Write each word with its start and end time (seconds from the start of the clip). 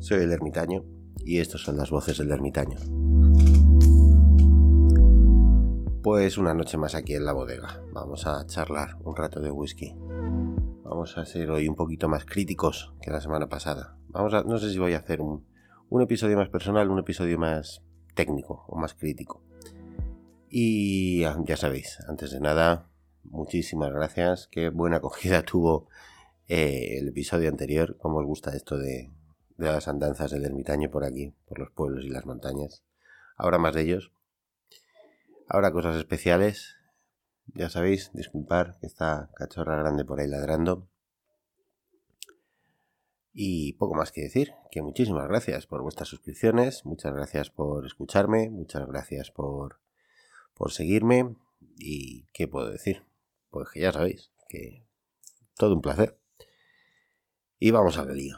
Soy 0.00 0.22
el 0.22 0.32
ermitaño 0.32 0.84
y 1.24 1.38
estas 1.38 1.60
son 1.60 1.76
las 1.76 1.90
voces 1.90 2.18
del 2.18 2.30
ermitaño. 2.30 2.78
Pues 6.02 6.38
una 6.38 6.54
noche 6.54 6.78
más 6.78 6.94
aquí 6.94 7.14
en 7.14 7.24
la 7.24 7.32
bodega. 7.32 7.82
Vamos 7.92 8.26
a 8.26 8.46
charlar 8.46 8.96
un 9.04 9.14
rato 9.16 9.40
de 9.40 9.50
whisky. 9.50 9.94
Vamos 10.84 11.18
a 11.18 11.26
ser 11.26 11.50
hoy 11.50 11.68
un 11.68 11.74
poquito 11.74 12.08
más 12.08 12.24
críticos 12.24 12.94
que 13.02 13.10
la 13.10 13.20
semana 13.20 13.48
pasada. 13.48 13.96
Vamos 14.08 14.32
a, 14.32 14.42
no 14.42 14.58
sé 14.58 14.70
si 14.70 14.78
voy 14.78 14.94
a 14.94 14.98
hacer 14.98 15.20
un, 15.20 15.44
un 15.90 16.02
episodio 16.02 16.36
más 16.36 16.48
personal, 16.48 16.90
un 16.90 17.00
episodio 17.00 17.38
más 17.38 17.82
técnico 18.14 18.64
o 18.68 18.78
más 18.78 18.94
crítico. 18.94 19.42
Y 20.50 21.20
ya 21.44 21.56
sabéis, 21.56 21.98
antes 22.08 22.30
de 22.30 22.40
nada, 22.40 22.88
muchísimas 23.24 23.92
gracias. 23.92 24.48
Qué 24.50 24.70
buena 24.70 24.96
acogida 24.96 25.42
tuvo 25.44 25.88
eh, 26.48 26.96
el 26.98 27.08
episodio 27.08 27.50
anterior, 27.50 27.98
cómo 27.98 28.18
os 28.18 28.26
gusta 28.26 28.56
esto 28.56 28.78
de, 28.78 29.12
las 29.58 29.86
andanzas 29.86 30.30
del 30.30 30.46
ermitaño 30.46 30.90
por 30.90 31.04
aquí, 31.04 31.34
por 31.46 31.58
los 31.58 31.70
pueblos 31.70 32.04
y 32.06 32.08
las 32.08 32.24
montañas. 32.24 32.82
Ahora 33.36 33.58
más 33.58 33.74
de 33.74 33.82
ellos. 33.82 34.12
Ahora 35.46 35.72
cosas 35.72 35.96
especiales. 35.96 36.76
Ya 37.54 37.68
sabéis, 37.68 38.12
disculpar 38.14 38.78
que 38.80 38.86
está 38.86 39.30
cachorra 39.34 39.76
grande 39.76 40.06
por 40.06 40.20
ahí 40.20 40.26
ladrando. 40.26 40.88
Y 43.34 43.74
poco 43.74 43.94
más 43.94 44.10
que 44.10 44.22
decir, 44.22 44.52
que 44.70 44.80
muchísimas 44.80 45.28
gracias 45.28 45.66
por 45.66 45.82
vuestras 45.82 46.08
suscripciones, 46.08 46.84
muchas 46.84 47.14
gracias 47.14 47.50
por 47.50 47.86
escucharme, 47.86 48.50
muchas 48.50 48.86
gracias 48.86 49.30
por, 49.30 49.80
por 50.54 50.72
seguirme 50.72 51.36
y 51.76 52.24
qué 52.32 52.48
puedo 52.48 52.68
decir, 52.68 53.04
pues 53.50 53.68
que 53.68 53.80
ya 53.80 53.92
sabéis, 53.92 54.32
que 54.48 54.84
todo 55.56 55.74
un 55.74 55.82
placer. 55.82 56.17
Y 57.60 57.72
vamos 57.72 57.98
al 57.98 58.16
lío. 58.16 58.36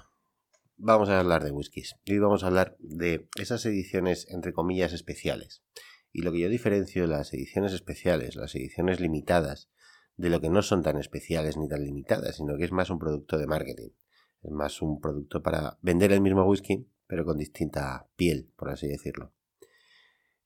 Vamos 0.78 1.10
a 1.10 1.20
hablar 1.20 1.44
de 1.44 1.50
whiskies. 1.50 1.94
Y 2.06 2.18
vamos 2.18 2.42
a 2.42 2.46
hablar 2.46 2.76
de 2.78 3.28
esas 3.38 3.66
ediciones, 3.66 4.26
entre 4.30 4.54
comillas, 4.54 4.94
especiales. 4.94 5.62
Y 6.10 6.22
lo 6.22 6.32
que 6.32 6.40
yo 6.40 6.48
diferencio 6.48 7.06
las 7.06 7.34
ediciones 7.34 7.74
especiales, 7.74 8.34
las 8.34 8.54
ediciones 8.54 8.98
limitadas, 8.98 9.68
de 10.16 10.30
lo 10.30 10.40
que 10.40 10.48
no 10.48 10.62
son 10.62 10.82
tan 10.82 10.96
especiales 10.96 11.58
ni 11.58 11.68
tan 11.68 11.84
limitadas, 11.84 12.36
sino 12.36 12.56
que 12.56 12.64
es 12.64 12.72
más 12.72 12.88
un 12.88 12.98
producto 12.98 13.36
de 13.36 13.46
marketing. 13.46 13.90
Es 14.42 14.52
más 14.52 14.80
un 14.80 15.02
producto 15.02 15.42
para 15.42 15.76
vender 15.82 16.12
el 16.12 16.22
mismo 16.22 16.44
whisky, 16.44 16.88
pero 17.06 17.26
con 17.26 17.36
distinta 17.36 18.08
piel, 18.16 18.50
por 18.56 18.70
así 18.70 18.88
decirlo. 18.88 19.34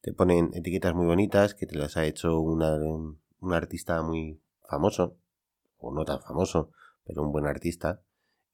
Te 0.01 0.13
ponen 0.13 0.51
etiquetas 0.53 0.95
muy 0.95 1.07
bonitas 1.07 1.55
que 1.55 1.67
te 1.67 1.77
las 1.77 1.97
ha 1.97 2.07
hecho 2.07 2.41
un, 2.41 3.21
un 3.39 3.53
artista 3.53 4.03
muy 4.03 4.43
famoso, 4.69 5.17
o 5.77 5.95
no 5.95 6.05
tan 6.05 6.21
famoso, 6.21 6.73
pero 7.05 7.23
un 7.23 7.31
buen 7.31 7.47
artista, 7.47 8.03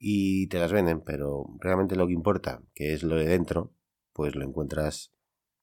y 0.03 0.47
te 0.47 0.59
las 0.59 0.73
venden, 0.73 1.03
pero 1.03 1.45
realmente 1.61 1.95
lo 1.95 2.07
que 2.07 2.15
importa, 2.15 2.63
que 2.75 2.95
es 2.95 3.03
lo 3.03 3.17
de 3.17 3.27
dentro, 3.27 3.75
pues 4.15 4.35
lo 4.35 4.45
encuentras 4.45 5.13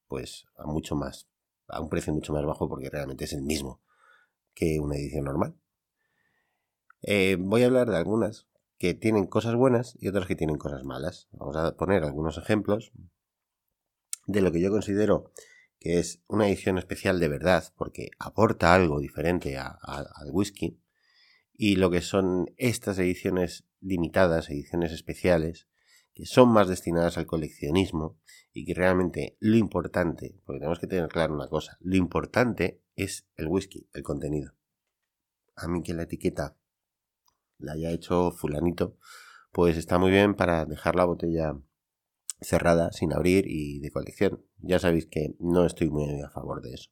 pues 0.07 0.45
a 0.55 0.67
mucho 0.67 0.95
más, 0.95 1.27
a 1.67 1.81
un 1.81 1.89
precio 1.89 2.13
mucho 2.13 2.33
más 2.33 2.45
bajo 2.45 2.69
porque 2.69 2.89
realmente 2.89 3.25
es 3.25 3.33
el 3.33 3.41
mismo 3.41 3.81
que 4.53 4.79
una 4.79 4.95
edición 4.95 5.25
normal. 5.25 5.55
Eh, 7.01 7.35
voy 7.39 7.63
a 7.63 7.65
hablar 7.65 7.89
de 7.89 7.97
algunas 7.97 8.47
que 8.77 8.93
tienen 8.93 9.25
cosas 9.25 9.55
buenas 9.55 9.97
y 9.99 10.07
otras 10.07 10.27
que 10.27 10.35
tienen 10.35 10.57
cosas 10.57 10.83
malas. 10.83 11.27
Vamos 11.31 11.55
a 11.57 11.75
poner 11.75 12.03
algunos 12.03 12.37
ejemplos 12.37 12.91
de 14.27 14.41
lo 14.41 14.51
que 14.51 14.61
yo 14.61 14.69
considero 14.69 15.31
que 15.79 15.99
es 15.99 16.21
una 16.27 16.47
edición 16.47 16.77
especial 16.77 17.19
de 17.19 17.27
verdad 17.27 17.63
porque 17.75 18.11
aporta 18.19 18.73
algo 18.73 18.99
diferente 18.99 19.57
al 19.57 20.29
whisky 20.31 20.79
y 21.57 21.75
lo 21.75 21.89
que 21.89 22.01
son 22.01 22.53
estas 22.57 22.99
ediciones 22.99 23.65
limitadas, 23.81 24.49
ediciones 24.49 24.91
especiales, 24.91 25.67
que 26.13 26.25
son 26.25 26.49
más 26.49 26.67
destinadas 26.67 27.17
al 27.17 27.25
coleccionismo 27.25 28.19
y 28.53 28.65
que 28.65 28.73
realmente 28.73 29.37
lo 29.39 29.57
importante, 29.57 30.39
porque 30.45 30.59
tenemos 30.59 30.79
que 30.79 30.87
tener 30.87 31.09
claro 31.09 31.33
una 31.33 31.49
cosa, 31.49 31.77
lo 31.81 31.95
importante 31.95 32.81
es 32.95 33.27
el 33.35 33.47
whisky, 33.47 33.89
el 33.93 34.03
contenido. 34.03 34.53
A 35.55 35.67
mí 35.67 35.81
que 35.81 35.93
la 35.93 36.03
etiqueta 36.03 36.55
la 37.57 37.73
haya 37.73 37.91
hecho 37.91 38.31
fulanito, 38.31 38.97
pues 39.51 39.77
está 39.77 39.97
muy 39.97 40.11
bien 40.11 40.35
para 40.35 40.65
dejar 40.65 40.95
la 40.95 41.05
botella 41.05 41.57
cerrada, 42.39 42.91
sin 42.91 43.13
abrir 43.13 43.45
y 43.47 43.79
de 43.79 43.89
colección. 43.89 44.45
Ya 44.59 44.77
sabéis 44.77 45.07
que 45.07 45.35
no 45.39 45.65
estoy 45.65 45.89
muy 45.89 46.21
a 46.21 46.29
favor 46.29 46.61
de 46.61 46.73
eso. 46.75 46.91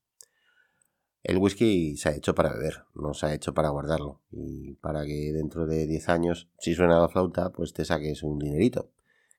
El 1.27 1.39
whisky 1.39 1.97
se 1.97 2.09
ha 2.09 2.15
hecho 2.15 2.35
para 2.35 2.53
beber, 2.53 2.85
no 2.93 3.15
se 3.15 3.25
ha 3.25 3.33
hecho 3.33 3.55
para 3.55 3.69
guardarlo. 3.69 4.21
Y 4.29 4.75
para 4.75 5.03
que 5.05 5.33
dentro 5.33 5.65
de 5.65 5.87
10 5.87 6.09
años, 6.09 6.51
si 6.59 6.75
suena 6.75 6.99
la 6.99 7.09
flauta, 7.09 7.51
pues 7.51 7.73
te 7.73 7.83
saques 7.83 8.21
un 8.21 8.37
dinerito. 8.37 8.91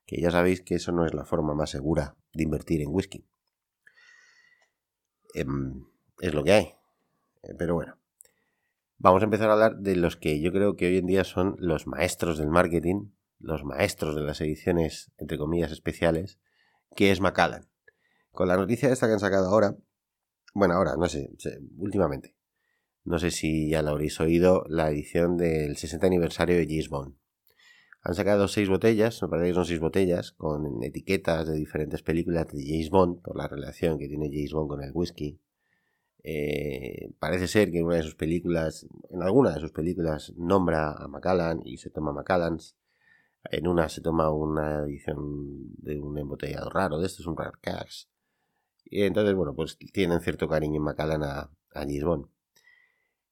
Que 0.04 0.20
ya 0.20 0.32
sabéis 0.32 0.62
que 0.62 0.74
eso 0.74 0.90
no 0.90 1.06
es 1.06 1.14
la 1.14 1.24
forma 1.24 1.54
más 1.54 1.70
segura 1.70 2.16
de 2.34 2.42
invertir 2.42 2.82
en 2.82 2.88
whisky. 2.92 3.24
Em, 5.32 5.86
es 6.18 6.34
lo 6.34 6.42
que 6.42 6.52
hay. 6.54 6.64
Eh, 7.44 7.54
pero 7.56 7.76
bueno, 7.76 7.96
vamos 8.98 9.22
a 9.22 9.26
empezar 9.26 9.48
a 9.50 9.52
hablar 9.52 9.76
de 9.76 9.94
los 9.94 10.16
que 10.16 10.40
yo 10.40 10.50
creo 10.50 10.74
que 10.74 10.88
hoy 10.88 10.96
en 10.96 11.06
día 11.06 11.22
son 11.22 11.54
los 11.60 11.86
maestros 11.86 12.36
del 12.36 12.50
marketing, 12.50 13.10
los 13.38 13.62
maestros 13.62 14.16
de 14.16 14.22
las 14.22 14.40
ediciones, 14.40 15.12
entre 15.18 15.38
comillas, 15.38 15.70
especiales, 15.70 16.40
que 16.96 17.12
es 17.12 17.20
Macallan. 17.20 17.68
Con 18.32 18.48
la 18.48 18.56
noticia 18.56 18.90
esta 18.90 19.06
que 19.06 19.12
han 19.12 19.20
sacado 19.20 19.46
ahora, 19.50 19.76
bueno, 20.56 20.72
ahora, 20.72 20.96
no 20.96 21.06
sé, 21.06 21.28
últimamente. 21.76 22.34
No 23.04 23.18
sé 23.18 23.30
si 23.30 23.68
ya 23.68 23.82
lo 23.82 23.90
habréis 23.90 24.18
oído, 24.20 24.64
la 24.70 24.88
edición 24.90 25.36
del 25.36 25.76
60 25.76 26.06
aniversario 26.06 26.56
de 26.56 26.86
Bond. 26.88 27.14
Han 28.00 28.14
sacado 28.14 28.48
seis 28.48 28.66
botellas, 28.66 29.22
me 29.22 29.28
parece 29.28 29.50
que 29.50 29.54
son 29.54 29.66
seis 29.66 29.80
botellas, 29.80 30.32
con 30.32 30.82
etiquetas 30.82 31.46
de 31.46 31.56
diferentes 31.56 32.02
películas 32.02 32.46
de 32.48 32.64
James 32.64 32.88
Bond, 32.88 33.20
por 33.20 33.36
la 33.36 33.48
relación 33.48 33.98
que 33.98 34.08
tiene 34.08 34.30
James 34.32 34.52
Bond 34.52 34.68
con 34.70 34.82
el 34.82 34.92
whisky. 34.94 35.38
Eh, 36.22 37.12
parece 37.18 37.48
ser 37.48 37.70
que 37.70 37.80
en 37.80 37.84
una 37.84 37.96
de 37.96 38.02
sus 38.04 38.14
películas, 38.14 38.86
en 39.10 39.22
alguna 39.22 39.52
de 39.52 39.60
sus 39.60 39.72
películas, 39.72 40.32
nombra 40.38 40.92
a 40.92 41.06
Macallan 41.06 41.60
y 41.66 41.76
se 41.76 41.90
toma 41.90 42.12
Macallans. 42.12 42.76
En 43.50 43.68
una 43.68 43.90
se 43.90 44.00
toma 44.00 44.30
una 44.30 44.84
edición 44.84 45.74
de 45.76 46.00
un 46.00 46.16
embotellado 46.16 46.70
raro, 46.70 46.98
de 46.98 47.06
esto 47.06 47.20
es 47.20 47.26
un 47.26 47.36
rare 47.36 47.58
cash. 47.60 48.06
Y 48.88 49.02
entonces, 49.02 49.34
bueno, 49.34 49.54
pues 49.54 49.76
tienen 49.92 50.20
cierto 50.20 50.48
cariño 50.48 50.76
en 50.76 50.82
Macallan 50.82 51.22
a, 51.22 51.50
a 51.74 51.84
Gisbon. 51.84 52.30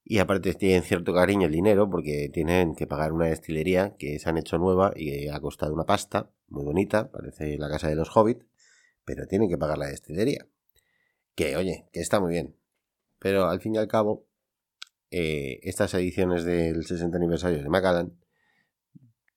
Y 0.05 0.19
aparte 0.19 0.53
tienen 0.55 0.83
cierto 0.83 1.15
cariño 1.15 1.47
el 1.47 1.53
dinero 1.53 1.89
porque 1.89 2.29
tienen 2.31 2.75
que 2.75 2.87
pagar 2.87 3.13
una 3.13 3.27
destilería 3.27 3.97
que 3.97 4.19
se 4.19 4.29
han 4.29 4.37
hecho 4.37 4.59
nueva 4.59 4.93
y 4.95 5.29
ha 5.29 5.41
costado 5.41 5.73
una 5.73 5.87
pasta 5.87 6.31
muy 6.49 6.65
bonita, 6.65 7.11
parece 7.11 7.57
la 7.57 7.71
casa 7.71 7.89
de 7.89 7.97
los 7.97 8.15
hobbits, 8.15 8.45
pero 9.05 9.27
tienen 9.27 9.49
que 9.49 9.57
pagar 9.57 9.79
la 9.79 9.87
destilería. 9.87 10.47
Que 11.35 11.57
oye, 11.57 11.87
que 11.93 12.01
está 12.01 12.21
muy 12.21 12.33
bien. 12.33 12.55
Pero 13.19 13.47
al 13.47 13.61
fin 13.61 13.75
y 13.75 13.79
al 13.79 13.89
cabo, 13.89 14.27
eh, 15.11 15.61
estas 15.63 15.95
ediciones 15.95 16.45
del 16.45 16.85
60 16.85 17.17
aniversario 17.17 17.63
de 17.63 17.69
Macallan, 17.69 18.13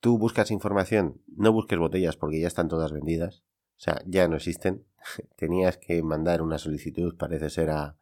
tú 0.01 0.17
buscas 0.17 0.51
información, 0.51 1.21
no 1.27 1.53
busques 1.53 1.79
botellas 1.79 2.17
porque 2.17 2.41
ya 2.41 2.47
están 2.47 2.67
todas 2.67 2.91
vendidas. 2.91 3.43
O 3.77 3.79
sea, 3.79 4.01
ya 4.05 4.27
no 4.27 4.37
existen. 4.37 4.85
Tenías 5.37 5.77
que 5.77 6.01
mandar 6.01 6.41
una 6.41 6.57
solicitud, 6.57 7.15
parece 7.15 7.49
ser 7.49 7.69
a, 7.69 7.97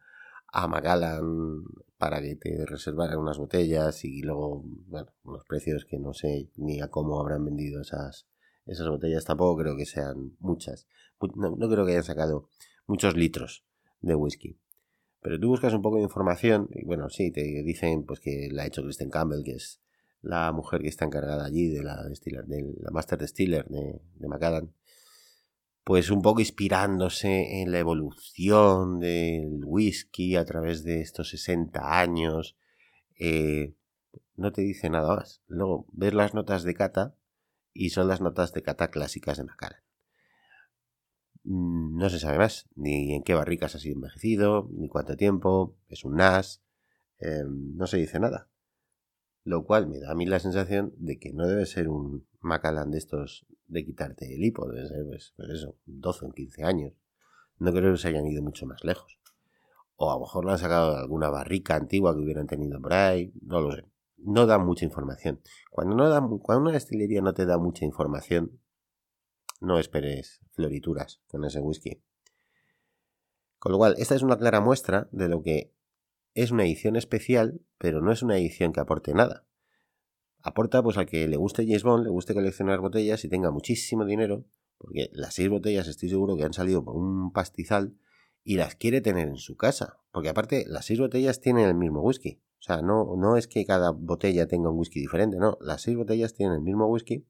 a 0.48 0.68
Macallan 0.68 1.64
para 1.98 2.20
que 2.20 2.36
te 2.36 2.64
reservaran 2.64 3.18
unas 3.18 3.38
botellas 3.38 4.04
y 4.04 4.22
luego, 4.22 4.62
bueno, 4.86 5.12
unos 5.24 5.44
precios 5.44 5.84
que 5.84 5.98
no 5.98 6.14
sé 6.14 6.50
ni 6.56 6.80
a 6.80 6.88
cómo 6.88 7.20
habrán 7.20 7.44
vendido 7.44 7.82
esas, 7.82 8.26
esas 8.64 8.88
botellas. 8.88 9.24
Tampoco 9.24 9.62
creo 9.62 9.76
que 9.76 9.86
sean 9.86 10.36
muchas. 10.38 10.86
No, 11.34 11.56
creo 11.68 11.84
que 11.84 11.92
hayan 11.92 12.04
sacado 12.04 12.48
muchos 12.86 13.16
litros 13.16 13.64
de 14.00 14.14
whisky. 14.14 14.58
Pero 15.20 15.40
tú 15.40 15.48
buscas 15.48 15.74
un 15.74 15.82
poco 15.82 15.96
de 15.96 16.02
información 16.02 16.68
y 16.70 16.84
bueno, 16.84 17.08
sí, 17.10 17.30
te 17.32 17.42
dicen 17.42 18.04
pues 18.04 18.20
que 18.20 18.48
la 18.50 18.62
ha 18.62 18.66
hecho 18.66 18.82
Kristen 18.82 19.10
Campbell, 19.10 19.42
que 19.42 19.52
es 19.52 19.80
la 20.22 20.52
mujer 20.52 20.82
que 20.82 20.88
está 20.88 21.04
encargada 21.04 21.44
allí 21.44 21.68
de 21.68 21.82
la, 21.82 22.02
de 22.02 22.74
la 22.80 22.90
Master 22.90 23.18
Distiller 23.18 23.66
de, 23.68 24.00
de 24.14 24.28
Macallan 24.28 24.72
pues 25.86 26.10
un 26.10 26.20
poco 26.20 26.40
inspirándose 26.40 27.62
en 27.62 27.70
la 27.70 27.78
evolución 27.78 28.98
del 28.98 29.60
whisky 29.64 30.34
a 30.34 30.44
través 30.44 30.82
de 30.82 31.00
estos 31.00 31.30
60 31.30 32.00
años. 32.00 32.56
Eh, 33.20 33.76
no 34.34 34.50
te 34.50 34.62
dice 34.62 34.90
nada 34.90 35.14
más. 35.14 35.42
Luego 35.46 35.86
ves 35.92 36.12
las 36.12 36.34
notas 36.34 36.64
de 36.64 36.74
cata 36.74 37.14
y 37.72 37.90
son 37.90 38.08
las 38.08 38.20
notas 38.20 38.52
de 38.52 38.62
cata 38.62 38.90
clásicas 38.90 39.38
de 39.38 39.44
Macallan. 39.44 39.80
Mm, 41.44 41.96
no 41.96 42.10
se 42.10 42.18
sabe 42.18 42.38
más, 42.38 42.68
ni 42.74 43.14
en 43.14 43.22
qué 43.22 43.34
barricas 43.34 43.76
ha 43.76 43.78
sido 43.78 43.94
envejecido, 43.94 44.68
ni 44.72 44.88
cuánto 44.88 45.16
tiempo, 45.16 45.76
es 45.86 46.04
un 46.04 46.16
NAS, 46.16 46.64
em, 47.18 47.76
no 47.76 47.86
se 47.86 47.98
dice 47.98 48.18
nada. 48.18 48.48
Lo 49.44 49.64
cual 49.64 49.86
me 49.86 50.00
da 50.00 50.10
a 50.10 50.14
mí 50.16 50.26
la 50.26 50.40
sensación 50.40 50.94
de 50.96 51.20
que 51.20 51.32
no 51.32 51.46
debe 51.46 51.64
ser 51.64 51.88
un 51.88 52.26
Macallan 52.40 52.90
de 52.90 52.98
estos 52.98 53.46
de 53.68 53.84
quitarte 53.84 54.34
el 54.34 54.44
hipo, 54.44 54.68
debe 54.68 54.86
ser, 54.86 55.04
pues, 55.06 55.32
pues 55.36 55.48
eso, 55.50 55.76
12 55.86 56.26
o 56.26 56.32
15 56.32 56.64
años. 56.64 56.92
No 57.58 57.72
creo 57.72 57.92
que 57.92 57.98
se 57.98 58.08
hayan 58.08 58.26
ido 58.26 58.42
mucho 58.42 58.66
más 58.66 58.84
lejos. 58.84 59.18
O 59.96 60.10
a 60.10 60.14
lo 60.14 60.20
mejor 60.20 60.44
lo 60.44 60.52
han 60.52 60.58
sacado 60.58 60.94
de 60.94 61.00
alguna 61.00 61.30
barrica 61.30 61.74
antigua 61.74 62.14
que 62.14 62.20
hubieran 62.20 62.46
tenido 62.46 62.80
por 62.80 62.92
ahí, 62.92 63.32
no 63.42 63.60
lo 63.60 63.72
sé. 63.72 63.84
no 64.18 64.46
da 64.46 64.58
mucha 64.58 64.84
información. 64.84 65.40
Cuando, 65.70 65.94
no 65.94 66.08
da, 66.08 66.20
cuando 66.20 66.62
una 66.62 66.72
destilería 66.72 67.22
no 67.22 67.34
te 67.34 67.46
da 67.46 67.58
mucha 67.58 67.84
información, 67.84 68.60
no 69.60 69.78
esperes 69.78 70.40
florituras 70.52 71.22
con 71.26 71.44
ese 71.44 71.60
whisky. 71.60 72.02
Con 73.58 73.72
lo 73.72 73.78
cual, 73.78 73.94
esta 73.98 74.14
es 74.14 74.22
una 74.22 74.36
clara 74.36 74.60
muestra 74.60 75.08
de 75.12 75.28
lo 75.28 75.42
que 75.42 75.72
es 76.34 76.50
una 76.50 76.64
edición 76.64 76.96
especial, 76.96 77.62
pero 77.78 78.02
no 78.02 78.12
es 78.12 78.22
una 78.22 78.36
edición 78.36 78.72
que 78.72 78.80
aporte 78.80 79.14
nada. 79.14 79.46
Aporta 80.46 80.80
pues 80.80 80.96
a 80.96 81.06
que 81.06 81.26
le 81.26 81.36
guste 81.36 81.64
James 81.66 81.82
Bond, 81.82 82.04
le 82.04 82.10
guste 82.10 82.32
coleccionar 82.32 82.78
botellas 82.78 83.24
y 83.24 83.28
tenga 83.28 83.50
muchísimo 83.50 84.04
dinero, 84.04 84.44
porque 84.78 85.10
las 85.12 85.34
seis 85.34 85.48
botellas 85.48 85.88
estoy 85.88 86.08
seguro 86.08 86.36
que 86.36 86.44
han 86.44 86.52
salido 86.52 86.84
por 86.84 86.94
un 86.94 87.32
pastizal 87.32 87.98
y 88.44 88.54
las 88.54 88.76
quiere 88.76 89.00
tener 89.00 89.26
en 89.26 89.38
su 89.38 89.56
casa. 89.56 89.98
Porque 90.12 90.28
aparte, 90.28 90.64
las 90.68 90.84
seis 90.84 91.00
botellas 91.00 91.40
tienen 91.40 91.66
el 91.66 91.74
mismo 91.74 92.00
whisky. 92.00 92.40
O 92.60 92.62
sea, 92.62 92.80
no, 92.80 93.16
no 93.16 93.36
es 93.36 93.48
que 93.48 93.66
cada 93.66 93.90
botella 93.90 94.46
tenga 94.46 94.70
un 94.70 94.78
whisky 94.78 95.00
diferente, 95.00 95.36
no. 95.36 95.58
Las 95.60 95.82
seis 95.82 95.96
botellas 95.96 96.32
tienen 96.32 96.54
el 96.54 96.62
mismo 96.62 96.86
whisky. 96.86 97.26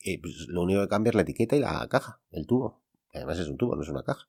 Y 0.00 0.18
pues, 0.18 0.46
lo 0.46 0.62
único 0.62 0.80
que 0.82 0.88
cambia 0.88 1.10
es 1.10 1.16
la 1.16 1.22
etiqueta 1.22 1.56
y 1.56 1.60
la 1.60 1.84
caja, 1.88 2.20
el 2.30 2.46
tubo. 2.46 2.80
Además 3.12 3.40
es 3.40 3.48
un 3.48 3.56
tubo, 3.56 3.74
no 3.74 3.82
es 3.82 3.88
una 3.88 4.04
caja. 4.04 4.28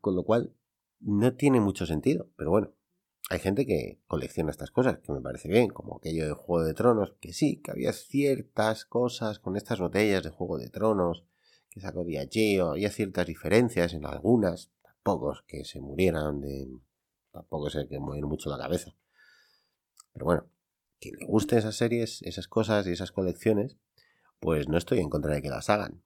Con 0.00 0.14
lo 0.14 0.22
cual, 0.22 0.54
no 1.00 1.34
tiene 1.34 1.58
mucho 1.60 1.84
sentido. 1.84 2.28
Pero 2.36 2.50
bueno, 2.50 2.70
hay 3.30 3.38
gente 3.40 3.66
que 3.66 4.00
colecciona 4.06 4.50
estas 4.50 4.70
cosas, 4.70 4.98
que 4.98 5.12
me 5.12 5.20
parece 5.20 5.48
bien, 5.48 5.68
como 5.68 5.96
aquello 5.96 6.26
de 6.26 6.32
Juego 6.32 6.64
de 6.64 6.74
Tronos, 6.74 7.14
que 7.20 7.34
sí, 7.34 7.60
que 7.62 7.70
había 7.70 7.92
ciertas 7.92 8.86
cosas 8.86 9.38
con 9.38 9.56
estas 9.56 9.80
botellas 9.80 10.22
de 10.22 10.30
Juego 10.30 10.58
de 10.58 10.70
Tronos 10.70 11.24
que 11.70 11.80
sacó 11.80 12.04
Diageo, 12.04 12.70
había 12.70 12.90
ciertas 12.90 13.26
diferencias 13.26 13.92
en 13.92 14.06
algunas, 14.06 14.70
pocos 15.02 15.44
que 15.46 15.64
se 15.64 15.80
murieran 15.80 16.40
de... 16.40 16.68
tampoco 17.30 17.70
sé 17.70 17.86
que 17.88 17.98
mover 17.98 18.24
mucho 18.24 18.50
la 18.50 18.58
cabeza. 18.58 18.94
Pero 20.12 20.24
bueno, 20.24 20.46
que 20.98 21.12
le 21.12 21.26
gusten 21.26 21.58
esas 21.58 21.76
series, 21.76 22.22
esas 22.22 22.48
cosas 22.48 22.86
y 22.86 22.92
esas 22.92 23.12
colecciones, 23.12 23.76
pues 24.40 24.68
no 24.68 24.78
estoy 24.78 25.00
en 25.00 25.10
contra 25.10 25.34
de 25.34 25.42
que 25.42 25.50
las 25.50 25.68
hagan. 25.70 26.02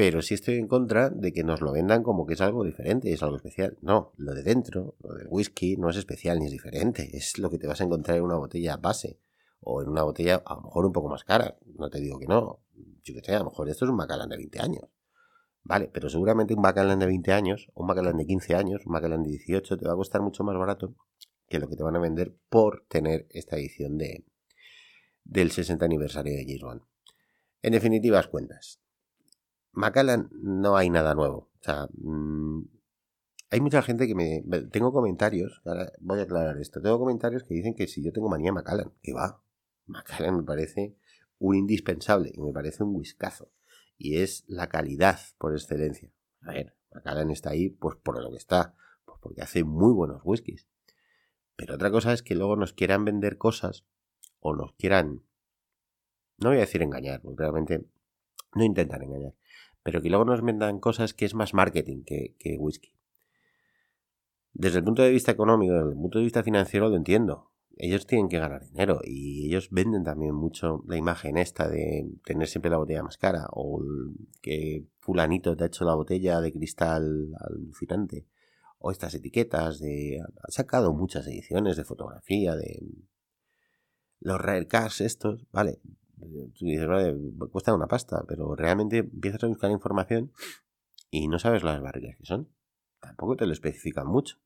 Pero 0.00 0.22
sí 0.22 0.32
estoy 0.32 0.54
en 0.54 0.66
contra 0.66 1.10
de 1.10 1.30
que 1.30 1.44
nos 1.44 1.60
lo 1.60 1.72
vendan 1.72 2.02
como 2.02 2.24
que 2.24 2.32
es 2.32 2.40
algo 2.40 2.64
diferente, 2.64 3.12
es 3.12 3.22
algo 3.22 3.36
especial. 3.36 3.76
No, 3.82 4.14
lo 4.16 4.32
de 4.32 4.42
dentro, 4.42 4.96
lo 5.02 5.12
del 5.12 5.26
whisky, 5.28 5.76
no 5.76 5.90
es 5.90 5.98
especial 5.98 6.38
ni 6.38 6.46
es 6.46 6.52
diferente. 6.52 7.10
Es 7.12 7.36
lo 7.36 7.50
que 7.50 7.58
te 7.58 7.66
vas 7.66 7.82
a 7.82 7.84
encontrar 7.84 8.16
en 8.16 8.22
una 8.22 8.36
botella 8.36 8.78
base. 8.78 9.20
O 9.60 9.82
en 9.82 9.90
una 9.90 10.02
botella 10.02 10.42
a 10.46 10.54
lo 10.54 10.62
mejor 10.62 10.86
un 10.86 10.92
poco 10.92 11.10
más 11.10 11.22
cara. 11.22 11.58
No 11.76 11.90
te 11.90 12.00
digo 12.00 12.18
que 12.18 12.24
no. 12.24 12.62
Yo 13.04 13.12
que 13.12 13.20
sé, 13.20 13.34
a 13.34 13.40
lo 13.40 13.44
mejor 13.44 13.68
esto 13.68 13.84
es 13.84 13.90
un 13.90 13.96
Macallan 13.98 14.30
de 14.30 14.38
20 14.38 14.60
años. 14.60 14.84
Vale, 15.64 15.90
pero 15.92 16.08
seguramente 16.08 16.54
un 16.54 16.62
Macallan 16.62 16.98
de 16.98 17.04
20 17.04 17.32
años, 17.34 17.68
un 17.74 17.86
Macallan 17.86 18.16
de 18.16 18.24
15 18.24 18.54
años, 18.54 18.86
un 18.86 18.92
Macallan 18.92 19.22
de 19.22 19.28
18 19.28 19.76
te 19.76 19.86
va 19.86 19.92
a 19.92 19.96
costar 19.96 20.22
mucho 20.22 20.44
más 20.44 20.56
barato 20.56 20.94
que 21.46 21.58
lo 21.58 21.68
que 21.68 21.76
te 21.76 21.82
van 21.82 21.96
a 21.96 21.98
vender 21.98 22.34
por 22.48 22.86
tener 22.88 23.26
esta 23.28 23.58
edición 23.58 23.98
de 23.98 24.24
del 25.24 25.50
60 25.50 25.84
aniversario 25.84 26.32
de 26.32 26.46
James 26.46 26.80
En 27.60 27.72
definitivas 27.72 28.28
cuentas, 28.28 28.80
Macallan 29.72 30.30
no 30.32 30.76
hay 30.76 30.90
nada 30.90 31.14
nuevo. 31.14 31.50
O 31.60 31.62
sea, 31.62 31.88
mm, 31.92 32.62
hay 33.50 33.60
mucha 33.60 33.82
gente 33.82 34.06
que 34.06 34.14
me... 34.14 34.42
Tengo 34.70 34.92
comentarios, 34.92 35.62
voy 36.00 36.20
a 36.20 36.22
aclarar 36.22 36.58
esto, 36.58 36.80
tengo 36.80 36.98
comentarios 36.98 37.44
que 37.44 37.54
dicen 37.54 37.74
que 37.74 37.86
si 37.86 38.02
yo 38.02 38.12
tengo 38.12 38.28
manía 38.28 38.52
Macallan, 38.52 38.92
que 39.02 39.12
va. 39.12 39.42
Macallan 39.86 40.36
me 40.36 40.42
parece 40.42 40.96
un 41.38 41.56
indispensable 41.56 42.30
y 42.34 42.40
me 42.40 42.52
parece 42.52 42.82
un 42.82 42.94
whiskazo. 42.94 43.50
Y 43.98 44.18
es 44.18 44.44
la 44.46 44.68
calidad 44.68 45.18
por 45.38 45.52
excelencia. 45.52 46.10
A 46.42 46.52
ver, 46.52 46.76
Macallan 46.92 47.30
está 47.30 47.50
ahí 47.50 47.68
pues 47.68 47.96
por 47.96 48.22
lo 48.22 48.30
que 48.30 48.36
está, 48.36 48.74
pues 49.04 49.18
porque 49.20 49.42
hace 49.42 49.64
muy 49.64 49.92
buenos 49.92 50.22
whiskies. 50.24 50.68
Pero 51.56 51.74
otra 51.74 51.90
cosa 51.90 52.12
es 52.12 52.22
que 52.22 52.34
luego 52.34 52.56
nos 52.56 52.72
quieran 52.72 53.04
vender 53.04 53.36
cosas 53.36 53.84
o 54.40 54.54
nos 54.54 54.72
quieran... 54.74 55.22
No 56.38 56.48
voy 56.48 56.56
a 56.56 56.60
decir 56.60 56.82
engañar, 56.82 57.20
porque 57.20 57.42
realmente 57.42 57.84
no 58.54 58.64
intentan 58.64 59.02
engañar 59.02 59.34
pero 59.82 60.02
que 60.02 60.08
luego 60.10 60.24
nos 60.24 60.42
vendan 60.42 60.80
cosas 60.80 61.14
que 61.14 61.24
es 61.24 61.34
más 61.34 61.54
marketing 61.54 62.04
que, 62.04 62.56
whisky. 62.58 62.94
Desde 64.52 64.78
el 64.78 64.84
punto 64.84 65.02
de 65.02 65.10
vista 65.10 65.32
económico, 65.32 65.74
desde 65.74 65.90
el 65.90 65.96
punto 65.96 66.18
de 66.18 66.24
vista 66.24 66.42
financiero, 66.42 66.88
lo 66.88 66.96
entiendo. 66.96 67.50
Ellos 67.76 68.06
tienen 68.06 68.28
que 68.28 68.38
ganar 68.38 68.66
dinero 68.66 69.00
y 69.02 69.46
ellos 69.46 69.68
venden 69.70 70.04
también 70.04 70.34
mucho 70.34 70.84
la 70.86 70.96
imagen 70.96 71.38
esta 71.38 71.66
de 71.66 72.10
tener 72.24 72.46
siempre 72.46 72.70
la 72.70 72.76
botella 72.76 73.02
más 73.02 73.16
cara 73.16 73.46
o 73.52 73.82
que 74.42 74.84
fulanito 74.98 75.56
te 75.56 75.64
ha 75.64 75.68
hecho 75.68 75.86
la 75.86 75.94
botella 75.94 76.42
de 76.42 76.52
cristal 76.52 77.32
alucinante 77.38 78.26
o 78.78 78.90
estas 78.90 79.14
etiquetas 79.14 79.78
de... 79.78 80.20
Han 80.20 80.52
sacado 80.52 80.92
muchas 80.92 81.26
ediciones 81.26 81.78
de 81.78 81.84
fotografía 81.84 82.54
de 82.54 82.82
los 84.20 84.38
rare 84.38 84.66
cars 84.66 85.00
estos, 85.00 85.46
vale, 85.50 85.80
tú 86.20 86.64
dices, 86.66 86.86
vale, 86.86 87.16
cuesta 87.50 87.74
una 87.74 87.86
pasta, 87.86 88.24
pero 88.28 88.54
realmente 88.54 88.98
empiezas 88.98 89.44
a 89.44 89.46
buscar 89.48 89.70
información 89.70 90.32
y 91.10 91.28
no 91.28 91.38
sabes 91.38 91.62
las 91.62 91.80
barricas 91.80 92.16
que 92.16 92.26
son. 92.26 92.48
Tampoco 93.00 93.36
te 93.36 93.46
lo 93.46 93.52
especifican 93.52 94.06
mucho. 94.06 94.36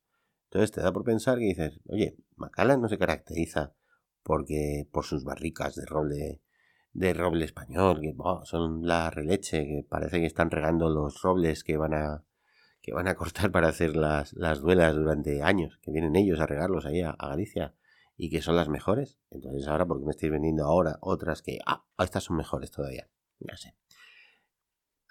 Entonces 0.44 0.70
te 0.70 0.80
da 0.80 0.92
por 0.92 1.04
pensar 1.04 1.38
que 1.38 1.46
dices, 1.46 1.80
oye, 1.86 2.16
Macallan 2.36 2.80
no 2.80 2.88
se 2.88 2.98
caracteriza 2.98 3.74
porque 4.22 4.88
por 4.92 5.04
sus 5.04 5.24
barricas 5.24 5.74
de 5.74 5.84
roble 5.86 6.40
de 6.92 7.12
roble 7.12 7.44
español, 7.44 8.00
que 8.00 8.14
son 8.44 8.86
la 8.86 9.10
releche, 9.10 9.64
que 9.64 9.84
parece 9.88 10.20
que 10.20 10.26
están 10.26 10.50
regando 10.50 10.88
los 10.88 11.22
robles 11.22 11.64
que 11.64 11.76
van 11.76 11.92
a 11.92 12.24
que 12.80 12.92
van 12.92 13.08
a 13.08 13.16
cortar 13.16 13.50
para 13.50 13.68
hacer 13.68 13.96
las, 13.96 14.32
las 14.34 14.60
duelas 14.60 14.94
durante 14.94 15.42
años, 15.42 15.78
que 15.82 15.90
vienen 15.90 16.16
ellos 16.16 16.38
a 16.40 16.46
regarlos 16.46 16.86
ahí 16.86 17.00
a 17.00 17.16
Galicia 17.18 17.74
y 18.16 18.30
que 18.30 18.42
son 18.42 18.56
las 18.56 18.68
mejores. 18.68 19.18
Entonces 19.30 19.66
ahora, 19.68 19.86
¿por 19.86 19.98
qué 19.98 20.04
me 20.04 20.10
estáis 20.10 20.32
vendiendo 20.32 20.64
ahora 20.64 20.98
otras 21.00 21.42
que, 21.42 21.58
ah, 21.66 21.84
estas 21.98 22.24
son 22.24 22.36
mejores 22.36 22.70
todavía? 22.70 23.08
No 23.40 23.56
sé. 23.56 23.76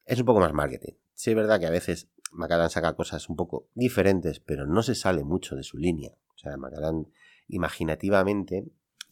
Es 0.06 0.20
un 0.20 0.26
poco 0.26 0.40
más 0.40 0.54
marketing. 0.54 0.94
Sí 1.14 1.32
es 1.32 1.36
verdad 1.36 1.60
que 1.60 1.68
a 1.68 1.72
veces 1.72 2.10
Macallan 2.32 2.70
saca 2.70 2.96
cosas 2.96 3.30
un 3.30 3.36
poco 3.36 3.70
diferentes, 3.74 4.40
pero 4.40 4.66
no 4.66 4.84
se 4.84 4.96
sale 4.96 5.24
mucho 5.24 5.56
de 5.56 5.64
su 5.64 5.78
línea. 5.78 6.18
O 6.34 6.38
sea, 6.38 6.58
Macallan 6.58 7.08
imaginativamente 7.48 8.66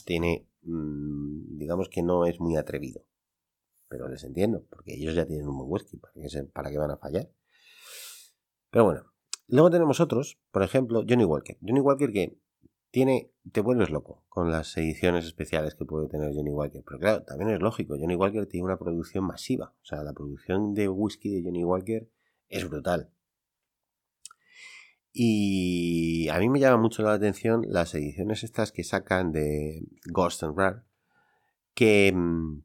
tiene, 0.06 0.48
mm, 0.64 1.58
digamos 1.58 1.90
que 1.90 2.02
no 2.02 2.26
es 2.26 2.40
muy 2.40 2.58
atrevido. 2.58 3.06
Pero 3.88 4.08
les 4.08 4.24
entiendo, 4.24 4.66
porque 4.70 4.94
ellos 4.96 5.16
ya 5.16 5.26
tienen 5.26 5.48
un 5.48 5.58
buen 5.58 5.70
whisky, 5.70 5.98
¿para 5.98 6.14
para 6.54 6.70
qué 6.72 6.78
van 6.78 6.92
a 6.92 6.98
fallar? 6.98 7.30
Pero 8.70 8.86
bueno, 8.86 9.04
luego 9.48 9.70
tenemos 9.70 10.00
otros, 10.00 10.40
por 10.52 10.64
ejemplo, 10.64 11.04
Johnny 11.08 11.26
Walker. 11.26 11.58
Johnny 11.62 11.82
Walker 11.82 12.12
que 12.12 12.41
tiene, 12.92 13.32
te 13.52 13.62
vuelves 13.62 13.90
loco 13.90 14.24
con 14.28 14.52
las 14.52 14.78
ediciones 14.78 15.26
especiales 15.26 15.76
que 15.76 15.86
puede 15.86 16.10
tener 16.10 16.34
Johnny 16.36 16.52
Walker. 16.52 16.84
Pero 16.86 17.00
claro, 17.00 17.24
también 17.24 17.50
es 17.52 17.60
lógico, 17.60 17.96
Johnny 17.98 18.16
Walker 18.16 18.46
tiene 18.46 18.66
una 18.66 18.78
producción 18.78 19.26
masiva. 19.26 19.74
O 19.82 19.86
sea, 19.86 20.04
la 20.04 20.14
producción 20.14 20.74
de 20.74 20.90
whisky 20.90 21.30
de 21.30 21.44
Johnny 21.44 21.64
Walker 21.64 22.10
es 22.50 22.70
brutal. 22.70 23.10
Y 25.14 26.30
a 26.30 26.40
mí 26.40 26.50
me 26.50 26.60
llama 26.60 26.82
mucho 26.82 27.04
la 27.04 27.14
atención 27.14 27.66
las 27.68 27.94
ediciones 27.96 28.44
estas 28.44 28.72
que 28.72 28.84
sacan 28.84 29.32
de 29.32 29.88
Ghost 30.06 30.44
and 30.44 30.58
Rare, 30.58 30.82
que, 31.74 32.12
mm, 32.14 32.64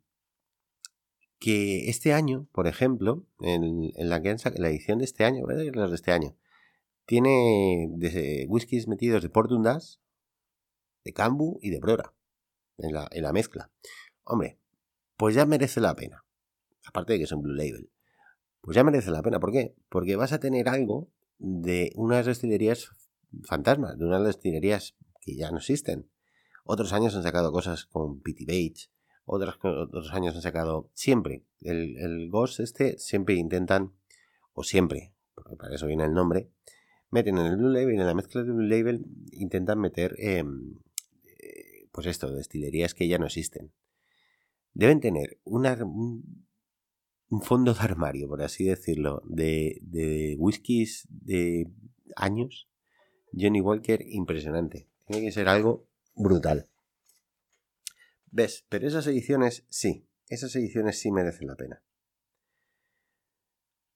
que 1.38 1.88
este 1.88 2.12
año, 2.12 2.49
por 2.52 2.66
ejemplo, 2.66 3.26
en, 3.40 3.92
la, 3.97 4.23
que 4.23 4.37
la 4.56 4.68
edición 4.68 4.99
de 4.99 5.04
este 5.04 5.25
año, 5.25 5.45
las 5.47 5.90
de 5.90 5.97
este 5.97 6.12
año, 6.12 6.37
tiene 7.04 7.88
de 7.92 8.47
whiskies 8.49 8.88
metidos 8.88 9.23
de 9.23 9.28
Port 9.28 9.50
Dundas, 9.50 10.00
de 11.06 11.12
Cambu 11.12 11.60
y 11.62 11.70
de 11.70 11.78
Brora 11.78 12.12
en 12.78 12.92
la, 12.92 13.08
en 13.12 13.22
la 13.22 13.32
mezcla. 13.32 13.70
Hombre, 14.25 14.58
pues 15.16 15.36
ya 15.36 15.46
merece 15.46 15.80
la 15.80 15.94
pena. 15.94 16.25
Aparte 16.84 17.12
de 17.12 17.20
que 17.20 17.25
es 17.25 17.32
un 17.32 17.42
Blue 17.42 17.54
Label. 17.54 17.90
Pues 18.60 18.75
ya 18.75 18.82
merece 18.82 19.12
la 19.12 19.22
pena. 19.22 19.38
¿Por 19.38 19.52
qué? 19.52 19.76
Porque 19.88 20.16
vas 20.16 20.32
a 20.32 20.40
tener 20.40 20.68
algo 20.68 21.08
de 21.38 21.92
unas 21.94 22.26
destilerías 22.26 22.90
fantasmas, 23.44 23.96
de 23.96 24.04
unas 24.04 24.25
destilerías 24.25 24.96
que 25.20 25.36
ya 25.36 25.52
no 25.52 25.58
existen. 25.58 26.10
Otros 26.64 26.92
años 26.92 27.14
han 27.14 27.22
sacado 27.22 27.52
cosas 27.52 27.86
con 27.86 28.20
Pity 28.20 28.44
Bates, 28.44 28.90
otros, 29.25 29.58
otros 29.62 30.12
años 30.12 30.34
han 30.34 30.42
sacado 30.42 30.90
siempre. 30.94 31.44
El, 31.60 31.96
el 31.98 32.28
Ghost 32.28 32.58
este 32.58 32.98
siempre 32.98 33.36
intentan, 33.36 33.92
o 34.52 34.64
siempre, 34.64 35.14
porque 35.34 35.54
para 35.54 35.75
eso 35.76 35.86
viene 35.86 36.04
el 36.04 36.12
nombre, 36.12 36.50
meten 37.10 37.38
en 37.38 37.46
el 37.46 37.56
Blue 37.56 37.68
Label, 37.68 37.94
en 37.94 38.06
la 38.06 38.14
mezcla 38.14 38.42
del 38.42 38.52
Blue 38.52 38.66
Label, 38.66 39.06
intentan 39.30 39.78
meter 39.78 40.16
eh, 40.18 40.44
pues 41.97 42.09
esto, 42.09 42.31
destilerías 42.31 42.93
que 42.93 43.09
ya 43.09 43.17
no 43.17 43.25
existen. 43.25 43.73
Deben 44.75 45.00
tener 45.00 45.41
un, 45.45 46.47
fondo 47.41 47.73
de 47.73 47.81
armario, 47.81 48.29
por 48.29 48.43
así 48.43 48.67
decirlo, 48.67 49.23
de, 49.25 49.79
de 49.81 50.37
whiskies 50.38 51.09
de 51.09 51.73
años. 52.15 52.69
Johnny 53.33 53.62
Walker, 53.62 54.05
impresionante. 54.07 54.91
Tiene 55.07 55.25
que 55.25 55.33
ser 55.33 55.49
algo 55.49 55.88
brutal. 56.15 56.69
¿Ves? 58.26 58.67
Pero 58.69 58.87
esas 58.87 59.07
ediciones 59.07 59.65
sí, 59.71 60.07
esas 60.29 60.55
ediciones 60.55 60.99
sí 60.99 61.11
merecen 61.11 61.49
la 61.49 61.57
pena. 61.57 61.83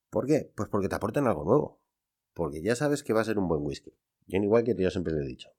¿Por 0.08 0.26
qué? 0.26 0.50
Pues 0.56 0.70
porque 0.70 0.88
te 0.88 0.94
aportan 0.94 1.26
algo 1.26 1.44
nuevo. 1.44 1.82
Porque 2.32 2.62
ya 2.62 2.74
sabes 2.74 3.02
que 3.02 3.12
va 3.12 3.20
a 3.20 3.24
ser 3.24 3.38
un 3.38 3.46
buen 3.46 3.60
whisky. 3.62 3.92
Johnny 4.26 4.46
Walker, 4.46 4.74
yo 4.74 4.90
siempre 4.90 5.12
lo 5.12 5.20
he 5.20 5.26
dicho 5.26 5.50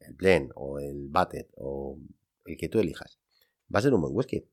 el 0.00 0.14
Blend 0.14 0.52
o 0.54 0.78
el 0.78 1.08
Batted 1.08 1.46
o 1.56 1.98
el 2.44 2.56
que 2.56 2.68
tú 2.68 2.78
elijas, 2.78 3.18
va 3.72 3.78
a 3.78 3.82
ser 3.82 3.94
un 3.94 4.00
buen 4.00 4.14
whisky. 4.14 4.46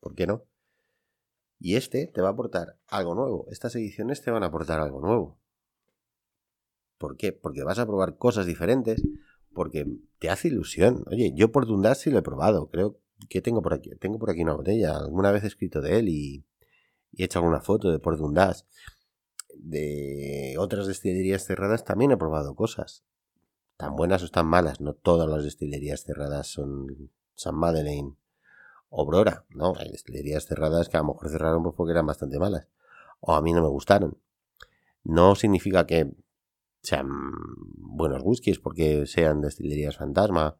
¿Por 0.00 0.14
qué 0.14 0.26
no? 0.26 0.44
Y 1.58 1.76
este 1.76 2.06
te 2.06 2.22
va 2.22 2.28
a 2.28 2.32
aportar 2.32 2.78
algo 2.88 3.14
nuevo. 3.14 3.46
Estas 3.50 3.74
ediciones 3.76 4.22
te 4.22 4.30
van 4.30 4.42
a 4.42 4.46
aportar 4.46 4.80
algo 4.80 5.00
nuevo. 5.00 5.38
¿Por 6.96 7.16
qué? 7.16 7.32
Porque 7.32 7.62
vas 7.62 7.78
a 7.78 7.86
probar 7.86 8.16
cosas 8.16 8.46
diferentes, 8.46 9.02
porque 9.52 9.86
te 10.18 10.30
hace 10.30 10.48
ilusión. 10.48 11.04
Oye, 11.06 11.32
yo 11.34 11.52
por 11.52 11.66
Dundas 11.66 11.98
sí 11.98 12.10
lo 12.10 12.18
he 12.18 12.22
probado. 12.22 12.68
Creo 12.68 12.98
que 13.28 13.42
tengo 13.42 13.60
por 13.62 13.74
aquí. 13.74 13.90
Tengo 13.96 14.18
por 14.18 14.30
aquí 14.30 14.42
una 14.42 14.54
botella. 14.54 14.96
Alguna 14.96 15.32
vez 15.32 15.44
he 15.44 15.48
escrito 15.48 15.82
de 15.82 15.98
él 15.98 16.08
y, 16.08 16.44
he 17.12 17.24
hecho 17.24 17.40
alguna 17.40 17.60
foto 17.60 17.90
de 17.90 17.98
por 17.98 18.16
Dundas. 18.16 18.66
De 19.54 20.56
otras 20.58 20.86
destilerías 20.86 21.44
cerradas 21.44 21.84
también 21.84 22.10
he 22.12 22.16
probado 22.16 22.54
cosas. 22.54 23.04
Tan 23.80 23.96
buenas 23.96 24.22
o 24.22 24.28
tan 24.28 24.46
malas. 24.46 24.82
No 24.82 24.92
todas 24.92 25.26
las 25.26 25.42
destilerías 25.42 26.04
cerradas 26.04 26.48
son 26.48 27.10
San 27.34 27.54
Madeleine 27.54 28.14
o 28.90 29.06
Brora. 29.06 29.46
No, 29.48 29.72
hay 29.78 29.90
destilerías 29.90 30.44
cerradas 30.44 30.90
que 30.90 30.98
a 30.98 31.00
lo 31.00 31.14
mejor 31.14 31.30
cerraron 31.30 31.62
porque 31.62 31.92
eran 31.92 32.04
bastante 32.04 32.38
malas. 32.38 32.68
O 33.20 33.32
a 33.32 33.40
mí 33.40 33.54
no 33.54 33.62
me 33.62 33.68
gustaron. 33.68 34.18
No 35.02 35.34
significa 35.34 35.86
que 35.86 36.12
sean 36.82 37.08
buenos 37.78 38.20
whiskies 38.22 38.58
porque 38.58 39.06
sean 39.06 39.40
destilerías 39.40 39.96
fantasma. 39.96 40.58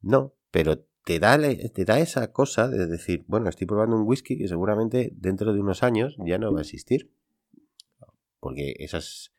No, 0.00 0.32
pero 0.50 0.86
te 1.04 1.18
da, 1.18 1.36
te 1.36 1.84
da 1.84 1.98
esa 2.00 2.32
cosa 2.32 2.68
de 2.68 2.86
decir, 2.86 3.26
bueno, 3.28 3.50
estoy 3.50 3.66
probando 3.66 3.96
un 3.96 4.08
whisky 4.08 4.38
que 4.38 4.48
seguramente 4.48 5.12
dentro 5.14 5.52
de 5.52 5.60
unos 5.60 5.82
años 5.82 6.16
ya 6.24 6.38
no 6.38 6.52
va 6.54 6.60
a 6.60 6.62
existir. 6.62 7.12
Porque 8.40 8.76
esas, 8.78 9.31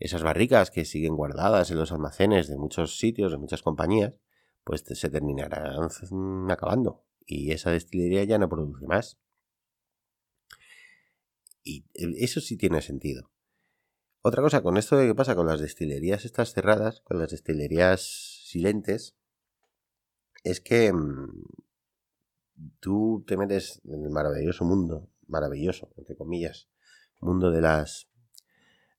esas 0.00 0.22
barricas 0.22 0.70
que 0.70 0.84
siguen 0.84 1.14
guardadas 1.14 1.70
en 1.70 1.78
los 1.78 1.92
almacenes 1.92 2.48
de 2.48 2.56
muchos 2.56 2.98
sitios, 2.98 3.30
de 3.30 3.38
muchas 3.38 3.62
compañías, 3.62 4.14
pues 4.64 4.82
se 4.86 5.10
terminarán 5.10 5.90
acabando. 6.50 7.04
Y 7.26 7.52
esa 7.52 7.70
destilería 7.70 8.24
ya 8.24 8.38
no 8.38 8.48
produce 8.48 8.86
más. 8.86 9.18
Y 11.62 11.84
eso 11.94 12.40
sí 12.40 12.56
tiene 12.56 12.80
sentido. 12.80 13.30
Otra 14.22 14.42
cosa, 14.42 14.62
con 14.62 14.76
esto 14.76 14.96
de 14.96 15.06
qué 15.06 15.14
pasa 15.14 15.34
con 15.34 15.46
las 15.46 15.60
destilerías 15.60 16.24
estas 16.24 16.52
cerradas, 16.52 17.00
con 17.02 17.18
las 17.18 17.30
destilerías 17.30 18.00
silentes, 18.44 19.16
es 20.44 20.60
que 20.60 20.92
mm, 20.92 21.44
tú 22.80 23.24
te 23.26 23.36
metes 23.36 23.80
en 23.84 24.04
el 24.04 24.10
maravilloso 24.10 24.64
mundo, 24.64 25.10
maravilloso, 25.26 25.90
entre 25.96 26.16
comillas, 26.16 26.68
mundo 27.20 27.50
de 27.50 27.60
las 27.60 28.09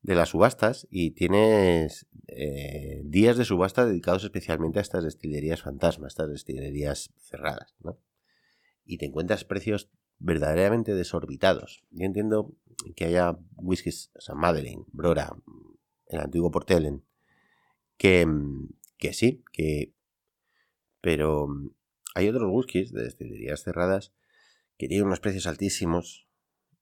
de 0.02 0.16
las 0.16 0.30
subastas 0.30 0.88
y 0.90 1.12
tienes 1.12 2.08
eh, 2.28 3.02
días 3.06 3.38
de 3.38 3.46
subasta 3.46 3.86
dedicados 3.86 4.24
especialmente 4.24 4.80
a 4.80 4.82
estas 4.82 5.04
destilerías 5.04 5.62
fantasmas, 5.62 6.14
estas 6.14 6.30
destilerías 6.30 7.14
cerradas, 7.18 7.76
¿no? 7.80 8.00
Y 8.84 8.98
te 8.98 9.06
encuentras 9.06 9.46
precios 9.46 9.90
verdaderamente 10.18 10.96
desorbitados. 10.96 11.84
Yo 11.92 12.06
entiendo 12.06 12.54
que 12.96 13.06
haya 13.06 13.38
whiskies 13.58 14.12
San 14.18 14.38
Madeleine, 14.38 14.86
Brora, 14.92 15.36
el 16.08 16.20
antiguo 16.20 16.52
Portelen, 16.52 17.04
que, 17.98 18.28
que 18.98 19.14
sí, 19.14 19.44
que... 19.52 19.94
Pero 21.00 21.48
hay 22.14 22.30
otros 22.30 22.50
whiskies 22.52 22.92
de 22.92 23.04
destilerías 23.04 23.64
cerradas 23.64 24.14
que 24.78 24.88
tienen 24.88 25.08
unos 25.08 25.20
precios 25.20 25.48
altísimos 25.48 26.28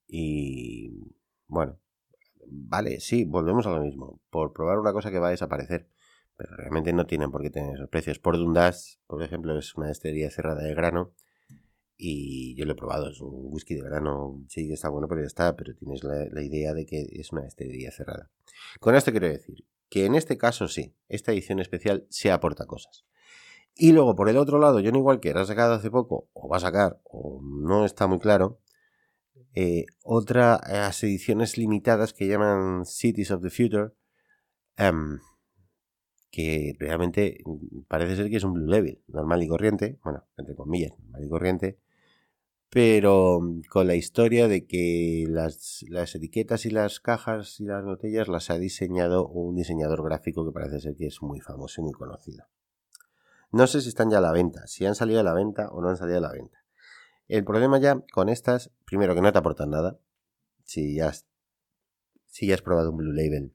y... 0.06 0.92
Bueno, 1.46 1.80
vale, 2.50 3.00
sí, 3.00 3.24
volvemos 3.24 3.66
a 3.66 3.70
lo 3.70 3.82
mismo. 3.82 4.20
Por 4.30 4.52
probar 4.52 4.78
una 4.78 4.92
cosa 4.92 5.10
que 5.10 5.18
va 5.18 5.28
a 5.28 5.32
desaparecer. 5.32 5.88
Pero 6.36 6.56
realmente 6.56 6.92
no 6.92 7.06
tienen 7.06 7.30
por 7.30 7.42
qué 7.42 7.50
tener 7.50 7.74
esos 7.74 7.88
precios. 7.88 8.18
Por 8.18 8.38
Dundas, 8.38 9.00
por 9.06 9.22
ejemplo, 9.22 9.58
es 9.58 9.74
una 9.74 9.88
destilería 9.88 10.30
cerrada 10.30 10.62
de 10.62 10.74
grano 10.74 11.12
y 12.02 12.54
yo 12.54 12.64
lo 12.64 12.72
he 12.72 12.76
probado, 12.76 13.10
es 13.10 13.20
un 13.20 13.52
whisky 13.52 13.74
de 13.74 13.82
verano, 13.82 14.42
sí 14.48 14.72
está 14.72 14.88
bueno, 14.88 15.06
pero 15.06 15.20
ya 15.20 15.26
está, 15.26 15.54
pero 15.54 15.74
tienes 15.74 16.02
la, 16.02 16.42
idea 16.42 16.72
de 16.72 16.86
que 16.86 17.06
es 17.12 17.30
una 17.30 17.42
destilería 17.42 17.90
cerrada. 17.90 18.30
Con 18.80 18.94
esto 18.94 19.10
quiero 19.10 19.28
decir 19.28 19.66
que 19.90 20.06
en 20.06 20.14
este 20.14 20.38
caso 20.38 20.66
sí, 20.66 20.94
esta 21.10 21.32
edición 21.32 21.60
especial 21.60 22.06
se 22.08 22.30
aporta 22.30 22.64
cosas. 22.64 23.04
Y 23.76 23.92
luego, 23.92 24.16
por 24.16 24.30
el 24.30 24.38
otro 24.38 24.58
lado, 24.58 24.80
Johnny 24.82 24.98
Walker 24.98 25.36
ha 25.36 25.44
sacado 25.44 25.74
hace 25.74 25.90
poco, 25.90 26.30
o 26.32 26.48
va 26.48 26.56
a 26.56 26.60
sacar, 26.60 27.00
o 27.04 27.42
no 27.42 27.84
está 27.84 28.06
muy 28.06 28.18
claro, 28.18 28.60
eh, 29.54 29.86
otras 30.02 31.02
ediciones 31.02 31.58
limitadas 31.58 32.12
que 32.12 32.28
llaman 32.28 32.84
Cities 32.86 33.30
of 33.30 33.42
the 33.42 33.50
Future, 33.50 33.92
em, 34.76 35.18
que 36.30 36.74
realmente 36.78 37.42
parece 37.88 38.16
ser 38.16 38.30
que 38.30 38.36
es 38.36 38.44
un 38.44 38.54
Blue 38.54 38.66
Label, 38.68 39.02
normal 39.08 39.42
y 39.42 39.48
corriente, 39.48 39.98
bueno, 40.04 40.24
entre 40.36 40.54
comillas, 40.54 40.92
normal 40.98 41.24
y 41.24 41.28
corriente, 41.28 41.78
pero 42.70 43.40
mm, 43.40 43.62
con 43.68 43.86
la 43.86 43.96
historia 43.96 44.48
de 44.48 44.66
que 44.66 45.26
las, 45.28 45.84
etiquetas 46.14 46.64
y 46.64 46.70
las 46.70 47.00
cajas 47.00 47.60
y 47.60 47.64
las 47.64 47.84
botellas 47.84 48.28
las 48.28 48.50
ha 48.50 48.58
diseñado 48.58 49.26
un 49.28 49.56
diseñador 49.56 50.04
gráfico 50.04 50.46
que 50.46 50.52
parece 50.52 50.80
ser 50.80 50.96
que 50.96 51.06
es 51.08 51.20
muy 51.20 51.40
famoso 51.40 51.80
y 51.80 51.84
muy 51.84 51.92
conocido. 51.92 52.46
No 53.52 53.66
sé 53.66 53.80
si 53.80 53.88
están 53.88 54.10
ya 54.10 54.18
a 54.18 54.20
la 54.20 54.32
venta, 54.32 54.66
si 54.68 54.86
han 54.86 54.94
salido 54.94 55.20
a 55.20 55.24
la 55.24 55.34
venta 55.34 55.68
o 55.70 55.82
no 55.82 55.88
han 55.88 55.96
salido 55.96 56.18
a 56.18 56.22
la 56.22 56.32
venta. 56.32 56.59
El 57.30 57.44
problema 57.44 57.78
ya 57.78 58.02
con 58.12 58.28
estas, 58.28 58.72
primero 58.84 59.14
que 59.14 59.20
no 59.20 59.32
te 59.32 59.38
aportan 59.38 59.70
nada. 59.70 60.00
Si 60.64 60.96
ya 60.96 61.12
si 62.26 62.48
ya 62.48 62.54
has 62.54 62.62
probado 62.62 62.90
un 62.90 62.96
Blue 62.96 63.12
Label 63.12 63.54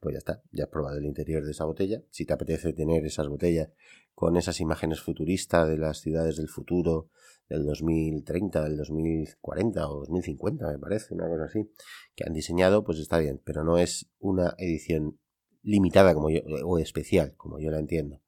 pues 0.00 0.14
ya 0.14 0.18
está, 0.18 0.42
ya 0.50 0.64
has 0.64 0.70
probado 0.70 0.98
el 0.98 1.06
interior 1.06 1.44
de 1.44 1.52
esa 1.52 1.64
botella. 1.64 2.02
Si 2.10 2.26
te 2.26 2.32
apetece 2.32 2.72
tener 2.72 3.06
esas 3.06 3.28
botellas 3.28 3.70
con 4.14 4.36
esas 4.36 4.60
imágenes 4.60 5.00
futuristas 5.00 5.68
de 5.68 5.78
las 5.78 6.00
ciudades 6.00 6.38
del 6.38 6.48
futuro, 6.48 7.08
del 7.48 7.64
2030, 7.64 8.64
del 8.64 8.76
2040 8.76 9.88
o 9.88 10.00
2050, 10.00 10.68
me 10.68 10.78
parece, 10.80 11.14
una 11.14 11.28
cosa 11.28 11.44
así, 11.44 11.70
que 12.16 12.24
han 12.26 12.32
diseñado, 12.32 12.82
pues 12.82 12.98
está 12.98 13.18
bien, 13.18 13.40
pero 13.44 13.62
no 13.62 13.78
es 13.78 14.10
una 14.18 14.56
edición 14.58 15.20
limitada 15.62 16.14
como 16.14 16.30
yo, 16.30 16.40
o 16.64 16.78
especial, 16.80 17.34
como 17.36 17.60
yo 17.60 17.70
la 17.70 17.78
entiendo. 17.78 18.20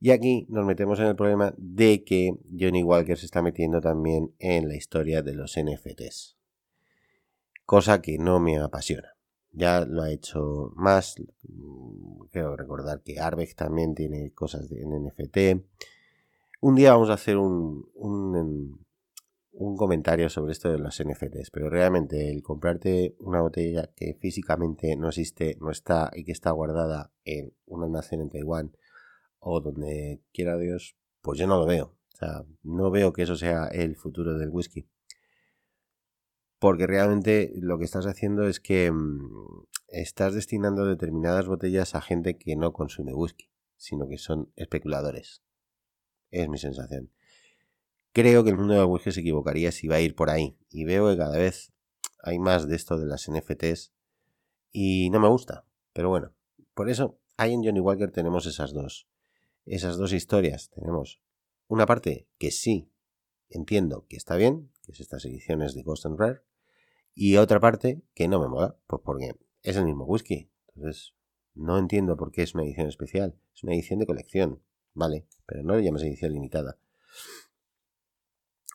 Y 0.00 0.10
aquí 0.10 0.46
nos 0.48 0.66
metemos 0.66 0.98
en 1.00 1.06
el 1.06 1.16
problema 1.16 1.54
de 1.56 2.04
que 2.04 2.38
Johnny 2.58 2.82
Walker 2.82 3.16
se 3.16 3.26
está 3.26 3.42
metiendo 3.42 3.80
también 3.80 4.34
en 4.38 4.68
la 4.68 4.76
historia 4.76 5.22
de 5.22 5.34
los 5.34 5.56
NFTs. 5.56 6.36
Cosa 7.64 8.00
que 8.02 8.18
no 8.18 8.38
me 8.38 8.58
apasiona 8.58 9.16
ya 9.56 9.84
lo 9.86 10.02
ha 10.02 10.10
hecho 10.10 10.72
más. 10.76 11.16
Quiero 12.30 12.56
recordar 12.56 13.02
que 13.02 13.18
Arbeck 13.18 13.54
también 13.56 13.94
tiene 13.94 14.32
cosas 14.32 14.70
en 14.70 14.90
NFT. 14.90 15.64
Un 16.60 16.74
día 16.74 16.92
vamos 16.92 17.10
a 17.10 17.14
hacer 17.14 17.38
un, 17.38 17.88
un, 17.94 18.84
un, 19.52 19.76
comentario 19.76 20.28
sobre 20.28 20.52
esto 20.52 20.70
de 20.70 20.78
los 20.78 21.02
NFTs, 21.02 21.50
pero 21.50 21.70
realmente 21.70 22.30
el 22.30 22.42
comprarte 22.42 23.16
una 23.20 23.40
botella 23.40 23.90
que 23.94 24.14
físicamente 24.14 24.94
no 24.96 25.08
existe, 25.08 25.56
no 25.60 25.70
está 25.70 26.10
y 26.14 26.24
que 26.24 26.32
está 26.32 26.50
guardada 26.50 27.12
en 27.24 27.52
un 27.66 27.82
almacén 27.82 28.20
en 28.20 28.28
Taiwán 28.28 28.72
o 29.48 29.60
donde 29.60 30.20
quiera 30.32 30.56
Dios, 30.58 30.96
pues 31.20 31.38
yo 31.38 31.46
no 31.46 31.58
lo 31.58 31.66
veo. 31.66 31.96
O 32.14 32.16
sea, 32.16 32.44
no 32.62 32.90
veo 32.90 33.12
que 33.12 33.22
eso 33.22 33.36
sea 33.36 33.68
el 33.68 33.96
futuro 33.96 34.38
del 34.38 34.50
whisky 34.50 34.88
porque 36.58 36.86
realmente 36.86 37.52
lo 37.56 37.78
que 37.78 37.84
estás 37.84 38.06
haciendo 38.06 38.46
es 38.46 38.60
que 38.60 38.90
mm, 38.90 39.66
estás 39.88 40.34
destinando 40.34 40.84
determinadas 40.86 41.46
botellas 41.46 41.94
a 41.94 42.00
gente 42.00 42.38
que 42.38 42.56
no 42.56 42.72
consume 42.72 43.14
whisky, 43.14 43.50
sino 43.76 44.08
que 44.08 44.18
son 44.18 44.52
especuladores. 44.56 45.42
Es 46.30 46.48
mi 46.48 46.58
sensación. 46.58 47.12
Creo 48.12 48.42
que 48.44 48.50
el 48.50 48.56
mundo 48.56 48.74
del 48.74 48.86
whisky 48.86 49.12
se 49.12 49.20
equivocaría 49.20 49.70
si 49.72 49.88
va 49.88 49.96
a 49.96 50.00
ir 50.00 50.14
por 50.14 50.30
ahí. 50.30 50.58
Y 50.70 50.84
veo 50.84 51.10
que 51.10 51.18
cada 51.18 51.36
vez 51.36 51.72
hay 52.22 52.38
más 52.38 52.66
de 52.66 52.76
esto 52.76 52.98
de 52.98 53.06
las 53.06 53.30
NFTs 53.30 53.92
y 54.72 55.10
no 55.10 55.20
me 55.20 55.28
gusta. 55.28 55.66
Pero 55.92 56.08
bueno, 56.08 56.34
por 56.74 56.88
eso 56.88 57.20
ahí 57.36 57.52
en 57.52 57.62
Johnny 57.62 57.80
Walker 57.80 58.10
tenemos 58.10 58.46
esas 58.46 58.72
dos. 58.72 59.06
Esas 59.66 59.96
dos 59.96 60.12
historias. 60.12 60.70
Tenemos 60.70 61.20
una 61.66 61.86
parte 61.86 62.28
que 62.38 62.50
sí 62.50 62.92
entiendo 63.48 64.06
que 64.08 64.16
está 64.16 64.36
bien, 64.36 64.70
que 64.82 64.92
es 64.92 65.00
estas 65.00 65.24
ediciones 65.24 65.74
de 65.74 65.82
Ghost 65.82 66.06
and 66.06 66.18
Rare, 66.18 66.40
y 67.14 67.36
otra 67.36 67.60
parte 67.60 68.02
que 68.14 68.28
no 68.28 68.40
me 68.40 68.48
mola, 68.48 68.78
pues 68.86 69.02
porque 69.04 69.34
es 69.62 69.76
el 69.76 69.84
mismo 69.84 70.04
whisky. 70.04 70.50
Entonces, 70.74 71.14
no 71.54 71.78
entiendo 71.78 72.16
por 72.16 72.30
qué 72.30 72.42
es 72.42 72.54
una 72.54 72.64
edición 72.64 72.86
especial. 72.88 73.38
Es 73.54 73.64
una 73.64 73.74
edición 73.74 73.98
de 73.98 74.06
colección, 74.06 74.62
¿vale? 74.94 75.26
Pero 75.46 75.62
no 75.62 75.74
le 75.74 75.82
llamas 75.82 76.02
edición 76.02 76.32
limitada. 76.32 76.78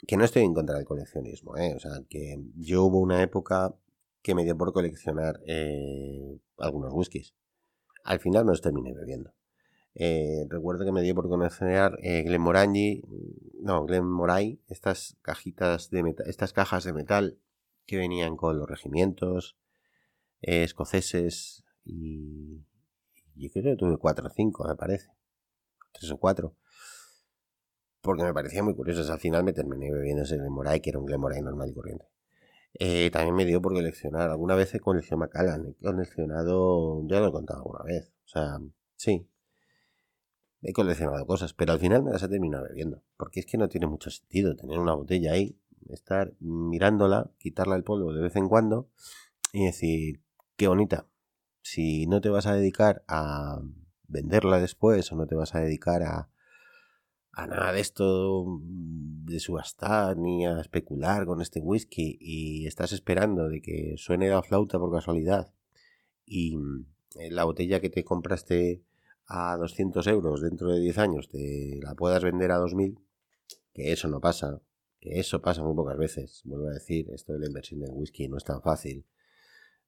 Que 0.08 0.18
no 0.18 0.26
estoy 0.26 0.42
en 0.42 0.54
contra 0.54 0.76
del 0.76 0.86
coleccionismo, 0.86 1.56
¿eh? 1.58 1.76
O 1.76 1.80
sea, 1.80 1.92
que 2.10 2.44
yo 2.56 2.84
hubo 2.84 3.00
una 3.00 3.22
época 3.22 3.76
que 4.24 4.36
me 4.36 4.44
dio 4.44 4.58
por 4.58 4.74
coleccionar 4.74 5.40
eh, 5.46 6.40
algunos 6.58 6.92
whiskies. 6.94 7.36
Al 8.04 8.20
final 8.20 8.46
me 8.46 8.52
los 8.52 8.62
terminé 8.62 8.94
bebiendo. 8.94 9.32
Eh, 9.96 10.46
recuerdo 10.50 10.86
que 10.86 10.92
me 10.92 11.02
dio 11.02 11.16
por 11.16 11.28
conocer 11.28 11.98
eh, 12.02 12.24
Glenmorangie, 12.24 13.04
no, 13.62 13.86
Glenmoray, 13.86 14.62
estas 14.68 15.18
cajitas 15.22 15.90
de 15.90 16.04
metal, 16.04 16.28
estas 16.28 16.54
cajas 16.54 16.84
de 16.86 16.94
metal 16.94 17.38
que 17.86 17.98
venían 17.98 18.38
con 18.38 18.58
los 18.58 18.70
regimientos 18.70 19.58
eh, 20.42 20.64
escoceses 20.64 21.64
y 21.84 22.64
yo 23.36 23.50
creo 23.52 23.64
que 23.64 23.78
tuve 23.78 23.98
cuatro 23.98 24.28
o 24.28 24.30
cinco, 24.30 24.68
me 24.68 24.76
parece. 24.76 25.10
tres 25.92 26.12
o 26.12 26.18
cuatro. 26.18 26.56
Porque 28.02 28.24
me 28.24 28.34
parecía 28.34 28.64
muy 28.64 28.76
curioso. 28.76 29.12
Al 29.12 29.20
final 29.20 29.44
me 29.44 29.54
terminé 29.54 29.92
bebiendo 29.92 30.24
ese 30.24 30.38
Glenmorangie, 30.38 30.82
que 30.82 30.90
era 30.92 31.00
un 31.00 31.06
Glenmorangie 31.06 31.44
normal 31.44 31.70
y 31.70 31.74
corriente. 31.74 32.06
Eh, 32.80 33.10
también 33.12 33.36
me 33.36 33.46
dio 33.46 33.62
por 33.62 33.74
coleccionar. 33.74 34.30
Alguna 34.30 34.56
vez 34.56 34.74
he 34.74 34.80
coleccionado 34.80 35.28
Macallan. 35.28 35.76
He 35.80 35.84
coleccionado. 35.84 37.08
Ya 37.08 37.20
lo 37.20 37.28
he 37.28 37.32
contado 37.32 37.60
alguna 37.60 37.84
vez. 37.84 38.12
O 38.26 38.28
sea, 38.28 38.60
sí. 38.96 39.28
He 40.62 40.74
coleccionado 40.74 41.26
cosas, 41.26 41.54
pero 41.54 41.74
al 41.74 41.80
final 41.80 42.04
me 42.04 42.12
las 42.12 42.22
he 42.24 42.30
terminado 42.30 42.66
bebiendo. 42.66 43.02
Porque 43.18 43.40
es 43.40 43.46
que 43.46 43.58
no 43.58 43.68
tiene 43.68 43.88
mucho 43.88 44.12
sentido 44.12 44.56
tener 44.56 44.78
una 44.78 44.94
botella 44.94 45.34
ahí, 45.34 45.58
estar 45.90 46.34
mirándola, 46.40 47.32
quitarla 47.40 47.76
el 47.76 47.84
polvo 47.84 48.14
de 48.14 48.22
vez 48.22 48.36
en 48.36 48.48
cuando 48.48 48.90
y 49.54 49.66
decir, 49.66 50.22
qué 50.56 50.68
bonita. 50.68 51.08
Si 51.64 52.06
no 52.08 52.22
te 52.22 52.30
vas 52.30 52.46
a 52.46 52.54
dedicar 52.54 53.04
a 53.08 53.62
venderla 54.08 54.60
después 54.60 55.12
o 55.12 55.16
no 55.16 55.26
te 55.26 55.36
vas 55.36 55.56
a 55.56 55.60
dedicar 55.62 56.04
a, 56.04 56.30
a 57.34 57.48
nada 57.48 57.72
de 57.72 57.80
esto 57.80 58.60
de 58.64 59.40
subastar 59.40 60.18
ni 60.18 60.46
a 60.46 60.60
especular 60.60 61.26
con 61.26 61.42
este 61.42 61.60
whisky 61.60 62.18
y 62.20 62.68
estás 62.68 62.92
esperando 62.92 63.48
de 63.48 63.62
que 63.62 63.96
suene 63.98 64.30
la 64.30 64.44
flauta 64.44 64.78
por 64.80 64.92
casualidad 64.92 65.54
y 66.26 66.58
la 67.30 67.46
botella 67.46 67.80
que 67.80 67.90
te 67.90 68.04
compraste 68.04 68.84
a 69.34 69.56
200 69.56 70.06
euros 70.08 70.42
dentro 70.42 70.72
de 70.72 70.80
10 70.82 70.98
años 70.98 71.30
te 71.30 71.80
la 71.82 71.96
puedas 71.96 72.22
vender 72.22 72.52
a 72.52 72.58
2000, 72.58 73.00
que 73.74 73.94
eso 73.94 74.10
no 74.10 74.20
pasa, 74.20 74.62
que 75.00 75.20
eso 75.20 75.42
pasa 75.42 75.64
muy 75.64 75.74
pocas 75.74 75.98
veces. 75.98 76.42
Vuelvo 76.44 76.68
a 76.68 76.74
decir, 76.74 77.10
esto 77.12 77.34
de 77.34 77.40
la 77.40 77.48
inversión 77.48 77.80
del 77.80 77.92
whisky 77.94 78.28
no 78.28 78.38
es 78.38 78.44
tan 78.44 78.62
fácil. 78.62 79.06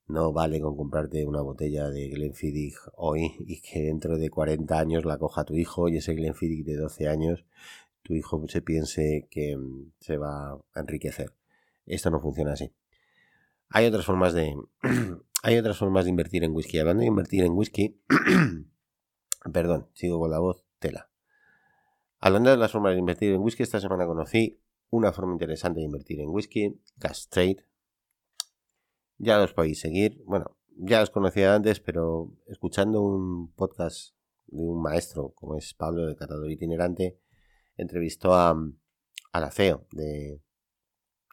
No 0.08 0.32
vale 0.32 0.62
con 0.62 0.78
comprarte 0.78 1.26
una 1.26 1.42
botella 1.42 1.90
de 1.90 2.08
Glenfiddich 2.10 2.76
hoy 2.96 3.36
y 3.40 3.62
que 3.62 3.82
dentro 3.82 4.18
de 4.18 4.30
40 4.30 4.80
años 4.80 5.06
la 5.06 5.18
coja 5.18 5.44
tu 5.44 5.56
hijo 5.56 5.90
y 5.90 5.98
ese 5.98 6.14
Glenfiddich 6.14 6.66
de 6.66 6.78
12 6.78 7.08
años 7.10 7.46
tu 8.02 8.14
hijo 8.14 8.42
se 8.48 8.62
piense 8.62 9.28
que 9.30 9.58
mm, 9.58 9.92
se 10.00 10.18
va 10.18 10.54
a 10.54 10.80
enriquecer. 10.80 11.34
Esto 11.86 12.10
no 12.12 12.22
funciona 12.22 12.54
así. 12.54 12.72
Hay 13.70 13.88
otras 13.88 14.06
formas 14.06 14.34
de 14.34 14.56
hay 15.44 15.58
otras 15.58 15.78
formas 15.78 16.06
de 16.06 16.12
invertir 16.12 16.46
en 16.46 16.54
whisky. 16.54 16.80
Hablando 16.80 17.02
de 17.02 17.08
invertir 17.08 17.44
en 17.44 17.54
whisky, 17.54 18.00
perdón, 19.52 19.90
sigo 19.94 20.20
con 20.20 20.32
la 20.32 20.40
voz, 20.40 20.64
tela. 20.80 21.10
Hablando 22.20 22.50
de 22.52 22.58
las 22.58 22.72
formas 22.72 22.94
de 22.94 23.00
invertir 23.00 23.34
en 23.34 23.42
whisky, 23.42 23.64
esta 23.64 23.80
semana 23.80 24.06
conocí 24.06 24.62
una 24.90 25.12
forma 25.12 25.34
interesante 25.34 25.80
de 25.80 25.86
invertir 25.86 26.20
en 26.22 26.30
whisky, 26.30 26.80
Gas 26.98 27.28
Trade, 27.30 27.66
ya 29.18 29.38
los 29.38 29.54
podéis 29.54 29.80
seguir. 29.80 30.22
Bueno, 30.26 30.58
ya 30.78 31.00
los 31.00 31.10
conocía 31.10 31.56
antes, 31.56 31.80
pero 31.80 32.32
escuchando 32.48 33.02
un 33.02 33.52
podcast 33.54 34.16
de 34.48 34.64
un 34.64 34.82
maestro 34.82 35.34
como 35.36 35.56
es 35.58 35.74
Pablo 35.74 36.06
de 36.06 36.16
Catador 36.16 36.52
Itinerante, 36.52 37.20
entrevistó 37.78 38.34
a, 38.34 38.56
a 39.32 39.40
la 39.40 39.52
CEO 39.52 39.88
de 39.92 40.42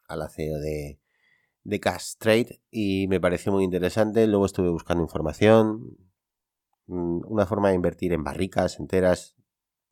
a 0.09 0.17
la 0.17 0.29
CEO 0.29 0.59
de, 0.59 1.01
de 1.63 1.81
Cash 1.81 2.17
Trade 2.19 2.63
y 2.71 3.07
me 3.09 3.21
pareció 3.21 3.53
muy 3.53 3.65
interesante. 3.65 4.27
Luego 4.27 4.47
estuve 4.47 4.71
buscando 4.71 5.05
información, 5.05 5.97
una 6.91 7.47
forma 7.47 7.69
de 7.71 7.77
invertir 7.77 8.13
en 8.13 8.25
barricas 8.25 8.79
enteras. 8.79 9.37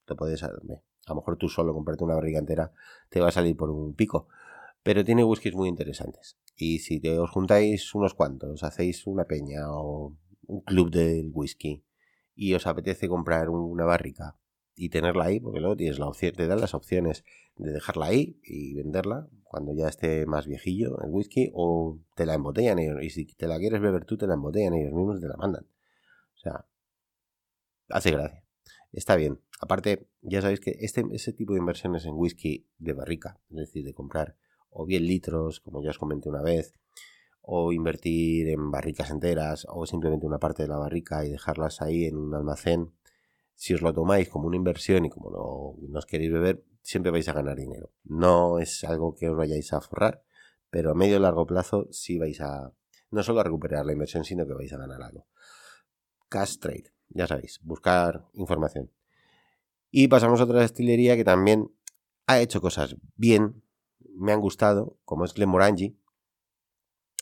Te 0.04 0.14
puedes, 0.14 0.42
a 0.42 0.50
lo 0.52 1.14
mejor 1.14 1.36
tú 1.36 1.48
solo 1.48 1.74
comprarte 1.74 2.04
una 2.04 2.14
barrica 2.14 2.38
entera 2.38 2.72
te 3.08 3.20
va 3.20 3.28
a 3.28 3.32
salir 3.32 3.56
por 3.56 3.70
un 3.70 3.94
pico 3.94 4.28
pero 4.82 5.04
tiene 5.04 5.22
whiskies 5.22 5.54
muy 5.54 5.68
interesantes. 5.68 6.38
Y 6.56 6.78
si 6.78 6.98
te 6.98 7.18
os 7.18 7.30
juntáis 7.30 7.94
unos 7.94 8.14
cuantos, 8.14 8.62
hacéis 8.64 9.06
una 9.06 9.24
peña 9.24 9.70
o 9.70 10.16
un 10.46 10.60
club 10.62 10.90
del 10.90 11.30
whisky 11.32 11.84
y 12.34 12.54
os 12.54 12.66
apetece 12.66 13.06
comprar 13.06 13.50
una 13.50 13.84
barrica 13.84 14.38
y 14.74 14.88
tenerla 14.88 15.24
ahí, 15.24 15.40
porque 15.40 15.60
luego 15.60 15.76
tienes 15.76 15.98
la 15.98 16.06
opción, 16.06 16.32
te 16.34 16.46
dan 16.46 16.60
las 16.60 16.72
opciones 16.72 17.24
de 17.56 17.72
dejarla 17.72 18.06
ahí 18.06 18.40
y 18.42 18.74
venderla 18.76 19.28
cuando 19.42 19.74
ya 19.74 19.88
esté 19.88 20.24
más 20.24 20.46
viejillo 20.46 20.98
el 21.02 21.10
whisky, 21.10 21.50
o 21.52 21.98
te 22.14 22.24
la 22.24 22.34
embotellan 22.34 22.78
ellos, 22.78 23.02
y 23.02 23.10
si 23.10 23.26
te 23.26 23.46
la 23.46 23.58
quieres 23.58 23.80
beber 23.80 24.04
tú, 24.04 24.16
te 24.16 24.26
la 24.26 24.34
embotellan 24.34 24.72
ellos 24.72 24.94
mismos 24.94 25.18
y 25.18 25.20
te 25.20 25.28
la 25.28 25.36
mandan. 25.36 25.64
O 25.64 26.38
sea, 26.38 26.64
hace 27.88 28.10
gracia. 28.10 28.44
Está 28.92 29.16
bien. 29.16 29.40
Aparte, 29.60 30.08
ya 30.22 30.40
sabéis 30.40 30.60
que 30.60 30.76
este, 30.80 31.04
ese 31.12 31.32
tipo 31.32 31.52
de 31.52 31.58
inversiones 31.58 32.04
en 32.06 32.14
whisky 32.14 32.68
de 32.78 32.92
barrica, 32.92 33.40
es 33.50 33.56
decir, 33.56 33.84
de 33.84 33.92
comprar 33.92 34.36
o 34.70 34.86
bien 34.86 35.06
litros, 35.06 35.60
como 35.60 35.82
ya 35.82 35.90
os 35.90 35.98
comenté 35.98 36.28
una 36.28 36.42
vez, 36.42 36.74
o 37.40 37.72
invertir 37.72 38.48
en 38.48 38.70
barricas 38.70 39.10
enteras, 39.10 39.66
o 39.68 39.86
simplemente 39.86 40.26
una 40.26 40.38
parte 40.38 40.62
de 40.62 40.68
la 40.68 40.76
barrica 40.76 41.24
y 41.24 41.30
dejarlas 41.30 41.80
ahí 41.80 42.04
en 42.04 42.16
un 42.16 42.34
almacén. 42.34 42.92
Si 43.54 43.74
os 43.74 43.82
lo 43.82 43.92
tomáis 43.92 44.28
como 44.28 44.46
una 44.46 44.56
inversión 44.56 45.04
y 45.04 45.10
como 45.10 45.30
no, 45.30 45.98
os 45.98 46.06
queréis 46.06 46.30
beber, 46.30 46.64
siempre 46.82 47.10
vais 47.10 47.28
a 47.28 47.32
ganar 47.32 47.56
dinero. 47.56 47.90
No 48.04 48.58
es 48.58 48.84
algo 48.84 49.14
que 49.14 49.28
os 49.28 49.36
vayáis 49.36 49.72
a 49.72 49.80
forrar, 49.80 50.22
pero 50.70 50.90
a 50.90 50.94
medio 50.94 51.16
y 51.16 51.20
largo 51.20 51.46
plazo 51.46 51.88
sí 51.90 52.18
vais 52.18 52.40
a 52.40 52.72
no 53.10 53.22
solo 53.22 53.40
a 53.40 53.44
recuperar 53.44 53.86
la 53.86 53.92
inversión, 53.92 54.24
sino 54.24 54.46
que 54.46 54.52
vais 54.52 54.72
a 54.72 54.76
ganar 54.76 55.02
algo. 55.02 55.26
Cash 56.28 56.58
Trade, 56.58 56.92
ya 57.10 57.26
sabéis, 57.26 57.60
buscar 57.62 58.26
información. 58.34 58.90
Y 59.90 60.08
pasamos 60.08 60.40
a 60.40 60.44
otra 60.44 60.60
destilería 60.60 61.16
que 61.16 61.24
también 61.24 61.70
ha 62.26 62.40
hecho 62.40 62.60
cosas 62.60 62.96
bien, 63.16 63.62
me 64.14 64.32
han 64.32 64.40
gustado, 64.40 64.98
como 65.04 65.24
es 65.24 65.34
Glenmorangie. 65.34 65.96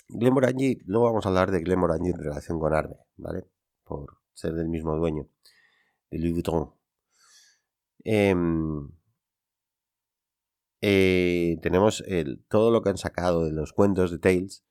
Glenmorangie, 0.08 0.78
luego 0.84 1.06
vamos 1.06 1.26
a 1.26 1.28
hablar 1.28 1.50
de 1.50 1.60
Glenmorangie 1.60 2.10
en 2.10 2.18
relación 2.18 2.58
con 2.58 2.74
Arbe, 2.74 2.96
¿vale? 3.16 3.44
Por 3.84 4.18
ser 4.34 4.54
del 4.54 4.68
mismo 4.68 4.96
dueño, 4.96 5.28
de 6.10 6.18
Louis 6.18 6.32
Vuitton. 6.32 6.72
Em, 8.04 8.90
eh, 10.80 11.58
tenemos 11.62 12.04
todo 12.48 12.70
lo 12.70 12.82
que 12.82 12.90
han 12.90 12.98
sacado 12.98 13.44
de 13.44 13.52
los 13.52 13.72
cuentos 13.72 14.10
de 14.10 14.18
Tales, 14.18 14.64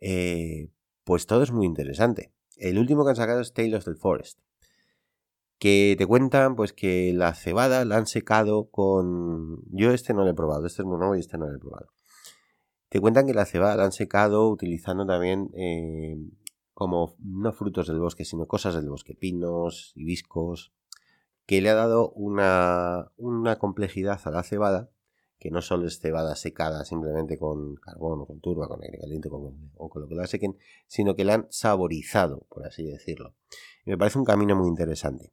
eh, 0.00 0.70
pues 1.04 1.26
todo 1.26 1.42
es 1.42 1.52
muy 1.52 1.66
interesante. 1.66 2.32
El 2.56 2.78
último 2.78 3.04
que 3.04 3.10
han 3.10 3.16
sacado 3.16 3.40
es 3.40 3.52
Tales 3.52 3.74
of 3.74 3.84
the 3.84 3.94
Forest 3.94 4.40
que 5.62 5.94
te 5.96 6.06
cuentan 6.06 6.56
pues 6.56 6.72
que 6.72 7.12
la 7.14 7.34
cebada 7.34 7.84
la 7.84 7.96
han 7.96 8.06
secado 8.06 8.68
con... 8.68 9.62
Yo 9.70 9.92
este 9.92 10.12
no 10.12 10.24
lo 10.24 10.30
he 10.30 10.34
probado, 10.34 10.66
este 10.66 10.82
es 10.82 10.86
muy 10.86 10.98
nuevo 10.98 11.14
y 11.14 11.20
este 11.20 11.38
no 11.38 11.46
lo 11.46 11.54
he 11.54 11.58
probado. 11.60 11.86
Te 12.88 12.98
cuentan 12.98 13.28
que 13.28 13.32
la 13.32 13.44
cebada 13.44 13.76
la 13.76 13.84
han 13.84 13.92
secado 13.92 14.48
utilizando 14.48 15.06
también 15.06 15.52
eh, 15.54 16.16
como 16.74 17.14
no 17.20 17.52
frutos 17.52 17.86
del 17.86 18.00
bosque, 18.00 18.24
sino 18.24 18.48
cosas 18.48 18.74
del 18.74 18.88
bosque, 18.88 19.14
pinos, 19.14 19.92
hibiscos, 19.94 20.72
que 21.46 21.62
le 21.62 21.70
ha 21.70 21.76
dado 21.76 22.10
una, 22.10 23.12
una 23.16 23.60
complejidad 23.60 24.20
a 24.24 24.30
la 24.32 24.42
cebada, 24.42 24.90
que 25.38 25.52
no 25.52 25.62
solo 25.62 25.86
es 25.86 26.00
cebada 26.00 26.34
secada 26.34 26.84
simplemente 26.84 27.38
con 27.38 27.76
carbón 27.76 28.22
o 28.22 28.26
con 28.26 28.40
turba, 28.40 28.66
con 28.66 28.82
aire 28.82 28.98
caliente 28.98 29.28
o 29.30 29.88
con 29.88 30.02
lo 30.02 30.08
que 30.08 30.16
la 30.16 30.26
sequen, 30.26 30.58
sino 30.88 31.14
que 31.14 31.24
la 31.24 31.34
han 31.34 31.46
saborizado, 31.50 32.48
por 32.48 32.66
así 32.66 32.84
decirlo. 32.84 33.36
Y 33.86 33.90
me 33.90 33.96
parece 33.96 34.18
un 34.18 34.24
camino 34.24 34.56
muy 34.56 34.66
interesante. 34.66 35.32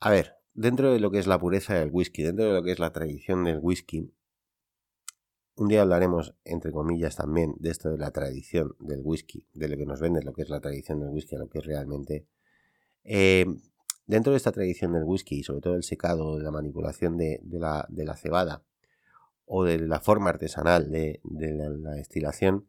A 0.00 0.10
ver, 0.10 0.36
dentro 0.54 0.92
de 0.92 1.00
lo 1.00 1.10
que 1.10 1.18
es 1.18 1.26
la 1.26 1.40
pureza 1.40 1.74
del 1.74 1.90
whisky, 1.90 2.22
dentro 2.22 2.44
de 2.44 2.52
lo 2.52 2.62
que 2.62 2.70
es 2.70 2.78
la 2.78 2.92
tradición 2.92 3.44
del 3.44 3.58
whisky, 3.60 4.12
un 5.56 5.66
día 5.66 5.82
hablaremos, 5.82 6.34
entre 6.44 6.70
comillas, 6.70 7.16
también 7.16 7.56
de 7.58 7.70
esto 7.70 7.90
de 7.90 7.98
la 7.98 8.12
tradición 8.12 8.76
del 8.78 9.00
whisky, 9.02 9.48
de 9.54 9.68
lo 9.68 9.76
que 9.76 9.86
nos 9.86 10.00
vende 10.00 10.22
lo 10.22 10.32
que 10.32 10.42
es 10.42 10.50
la 10.50 10.60
tradición 10.60 11.00
del 11.00 11.08
whisky, 11.08 11.34
a 11.34 11.40
lo 11.40 11.48
que 11.48 11.58
es 11.58 11.66
realmente. 11.66 12.28
Eh, 13.02 13.44
dentro 14.06 14.32
de 14.32 14.36
esta 14.36 14.52
tradición 14.52 14.92
del 14.92 15.02
whisky, 15.02 15.40
y 15.40 15.42
sobre 15.42 15.62
todo 15.62 15.74
el 15.74 15.82
secado, 15.82 16.38
de 16.38 16.44
la 16.44 16.52
manipulación 16.52 17.16
de, 17.16 17.40
la, 17.50 18.16
cebada 18.16 18.62
o 19.46 19.64
de 19.64 19.80
la 19.80 19.98
forma 19.98 20.30
artesanal 20.30 20.92
de, 20.92 21.20
la 21.24 21.90
destilación, 21.90 22.68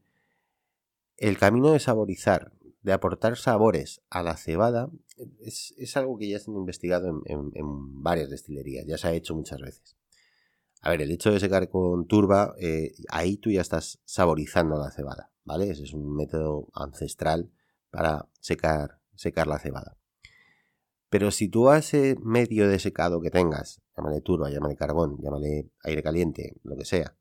el 1.17 1.37
camino 1.37 1.73
de 1.73 1.79
saborizar 1.79 2.53
de 2.81 2.93
aportar 2.93 3.37
sabores 3.37 4.01
a 4.09 4.23
la 4.23 4.37
cebada 4.37 4.89
es, 5.41 5.97
algo 5.97 6.17
que 6.17 6.29
ya 6.29 6.39
se 6.39 6.49
han 6.49 6.57
investigado 6.57 7.21
en, 7.25 8.01
varias 8.01 8.29
destilerías, 8.29 8.85
ya 8.85 8.97
se 8.97 9.07
ha 9.07 9.13
hecho 9.13 9.35
muchas 9.35 9.59
veces. 9.59 9.97
A 10.81 10.89
ver, 10.89 11.01
el 11.01 11.11
hecho 11.11 11.31
de 11.31 11.41
secar 11.41 11.69
con 11.69 12.07
turba, 12.07 12.53
eh, 12.57 12.93
ahí 13.09 13.35
tú 13.37 13.51
ya 13.51 13.61
estás 13.61 13.99
saborizando 14.05 14.77
la 14.77 14.91
cebada, 14.91 15.31
¿vale? 15.43 15.69
Ese 15.69 15.83
es 15.83 15.93
un 15.93 16.15
método 16.15 16.69
ancestral 16.73 17.51
para 17.91 18.29
secar, 18.39 19.01
secar 19.15 19.47
la 19.47 19.59
cebada. 19.59 19.97
Pero 21.09 21.31
si 21.31 21.49
tú 21.49 21.69
a 21.69 21.79
ese 21.79 22.15
medio 22.21 22.69
de 22.69 22.79
secado 22.79 23.19
que 23.19 23.31
tengas, 23.31 23.81
llámale 23.97 24.21
turba, 24.21 24.49
llámale 24.51 24.75
carbón, 24.75 25.17
llámale 25.21 25.69
aire 25.83 26.03
caliente, 26.03 26.55
lo 26.63 26.77
que 26.77 26.85
sea, 26.85 27.17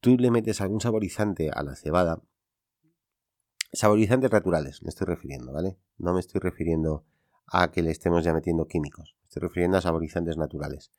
tú 0.00 0.16
le 0.16 0.30
metes 0.30 0.60
algún 0.60 0.80
saborizante 0.80 1.50
a 1.50 1.62
la 1.62 1.76
cebada, 1.76 2.22
Saborizantes 3.72 4.32
naturales, 4.32 4.82
me 4.82 4.88
estoy 4.88 5.06
refiriendo, 5.06 5.52
¿vale? 5.52 5.78
No 5.98 6.14
me 6.14 6.20
estoy 6.20 6.40
refiriendo 6.40 7.04
a 7.46 7.70
que 7.70 7.82
le 7.82 7.90
estemos 7.90 8.24
ya 8.24 8.32
metiendo 8.32 8.66
químicos. 8.66 9.16
Estoy 9.24 9.42
refiriendo 9.42 9.76
a 9.76 9.80
saborizantes 9.82 10.36
naturales. 10.36 10.90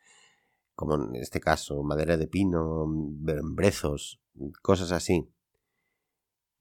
Como 0.75 0.95
en 0.95 1.15
este 1.15 1.39
caso, 1.39 1.81
madera 1.83 2.15
de 2.15 2.27
pino, 2.27 2.85
brezos, 2.87 4.21
cosas 4.61 4.91
así. 4.91 5.29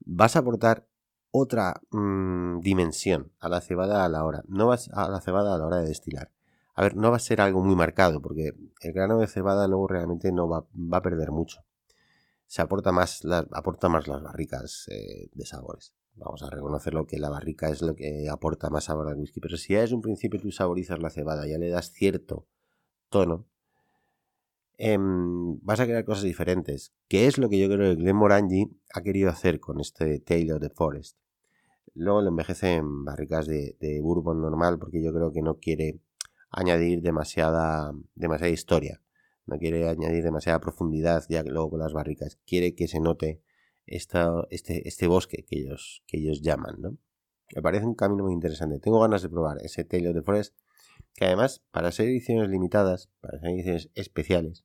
Vas 0.01 0.37
a 0.37 0.40
aportar 0.40 0.88
otra 1.31 1.81
mm, 1.90 2.61
dimensión 2.61 3.33
a 3.38 3.49
la 3.49 3.61
cebada 3.61 4.05
a 4.05 4.09
la 4.09 4.25
hora. 4.25 4.42
No 4.49 4.68
va 4.68 4.79
a 4.92 5.09
la 5.09 5.21
cebada 5.21 5.55
a 5.55 5.59
la 5.59 5.66
hora 5.66 5.79
de 5.79 5.88
destilar. 5.88 6.33
A 6.75 6.83
ver, 6.83 6.97
no 6.97 7.11
va 7.11 7.16
a 7.16 7.21
ser 7.21 7.40
algo 7.40 7.62
muy 7.62 7.77
marcado, 7.77 8.23
porque 8.23 8.53
el 8.81 8.92
grano 8.92 9.18
de 9.18 9.27
cebada 9.27 9.66
luego 9.66 9.88
realmente 9.88 10.33
no 10.33 10.49
va, 10.49 10.66
a 10.92 11.03
perder 11.03 11.33
mucho. 11.33 11.64
Se 12.47 12.62
aporta 12.62 12.92
más, 12.92 13.23
aporta 13.53 13.88
más 13.88 14.07
las 14.09 14.23
barricas 14.23 14.87
eh, 14.88 15.29
de 15.35 15.44
sabores. 15.44 15.92
Vamos 16.18 16.42
a 16.42 16.50
reconocerlo 16.50 17.07
que 17.07 17.18
la 17.18 17.31
barrica 17.31 17.68
es 17.68 17.81
lo 17.81 17.94
que 17.94 18.28
aporta 18.28 18.70
más 18.70 18.85
sabor 18.85 19.09
al 19.09 19.16
whisky. 19.16 19.40
Pero 19.40 19.57
si 19.57 19.74
ya 19.74 19.81
desde 19.81 19.94
un 19.94 20.02
principio 20.02 20.40
tú 20.40 20.50
saborizas 20.50 20.98
la 21.00 21.11
cebada, 21.11 21.46
ya 21.46 21.59
le 21.59 21.68
das 21.68 21.92
cierto 21.92 22.46
tono, 23.09 23.46
em, 24.76 25.59
vas 25.61 25.81
a 25.81 25.87
crear 25.87 26.04
cosas 26.04 26.24
diferentes. 26.24 26.92
Que 27.09 27.26
es 27.26 27.38
lo 27.38 27.48
que 27.48 27.59
yo 27.59 27.68
creo 27.68 27.94
que 27.94 28.02
Glenmorangie 28.02 28.70
ha 28.94 29.02
querido 29.02 29.31
hacer 29.31 29.61
con 29.61 29.81
este 29.81 30.18
Taylor 30.20 30.57
of 30.57 30.62
the 30.62 30.70
Forest. 30.70 31.16
Luego 31.94 32.22
lo 32.22 32.28
envejece 32.28 32.74
en 32.74 33.04
barricas 33.04 33.46
de, 33.46 33.76
bourbon 34.02 34.40
normal 34.40 34.78
porque 34.78 35.02
yo 35.02 35.12
creo 35.12 35.33
que 35.33 35.42
no 35.42 35.59
quiere 35.59 36.00
añadir 36.50 37.00
demasiada, 37.02 37.92
demasiada 38.14 38.52
historia. 38.52 39.00
No 39.46 39.59
quiere 39.59 39.88
añadir 39.88 40.24
demasiada 40.24 40.61
profundidad 40.61 41.24
ya 41.28 41.42
luego 41.44 41.70
con 41.70 41.81
las 41.81 41.92
barricas. 41.92 42.38
Quiere 42.46 42.74
que 42.74 42.88
se 42.88 43.00
note 43.00 43.40
este, 43.90 44.87
este 44.88 45.07
bosque 45.07 45.44
que 45.44 45.59
ellos, 45.59 46.03
que 46.07 46.18
ellos 46.18 46.42
llaman, 46.42 46.77
¿no? 46.79 46.98
Me 47.55 47.62
parece 47.62 47.87
un 47.87 47.94
camino 47.94 48.24
muy 48.24 48.35
interesante. 48.35 48.79
Tengo 48.79 49.01
ganas 49.01 49.22
de 49.22 49.29
probar 49.29 49.59
ese 49.62 49.85
Taylor 49.85 50.14
de 50.14 50.22
Forest, 50.22 50.55
que 51.14 51.24
además, 51.24 51.62
para 51.70 51.90
ser 51.92 52.09
ediciones 52.09 52.51
limitadas, 52.51 53.11
para 53.20 53.38
ser 53.40 53.51
ediciones 53.51 53.90
especiales, 53.94 54.64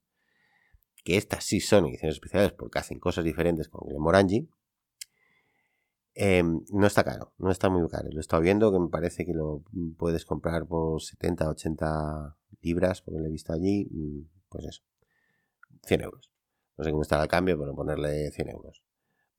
que 1.03 1.17
estas 1.17 1.43
sí 1.45 1.59
son 1.59 1.86
ediciones 1.86 2.15
especiales 2.15 2.51
porque 2.53 2.79
hacen 2.79 2.99
cosas 2.99 3.23
diferentes 3.23 3.69
con 3.69 3.88
Glenmorangie, 3.88 4.47
em, 6.15 6.63
no 6.71 6.86
está 6.86 7.03
caro, 7.03 7.33
no 7.38 7.51
está 7.51 7.69
muy 7.69 7.88
caro. 7.89 8.09
Lo 8.12 8.17
he 8.17 8.21
estado 8.21 8.41
viendo 8.41 8.71
que 8.71 8.79
me 8.79 8.89
parece 8.89 9.25
que 9.25 9.33
lo 9.33 9.63
puedes 9.97 10.25
comprar 10.25 10.67
por 10.67 11.01
70, 11.01 11.49
80 11.49 12.38
libras, 12.62 13.01
porque 13.01 13.19
lo 13.19 13.25
he 13.27 13.31
visto 13.31 13.53
allí, 13.53 13.88
mm, 13.89 14.29
pues 14.49 14.65
eso, 14.65 14.83
100 15.83 16.01
euros. 16.01 16.31
No 16.77 16.83
sé 16.83 16.91
cómo 16.91 17.01
está 17.03 17.21
el 17.21 17.27
cambio, 17.29 17.57
pero 17.57 17.75
ponerle 17.75 18.31
100 18.31 18.49
euros 18.49 18.83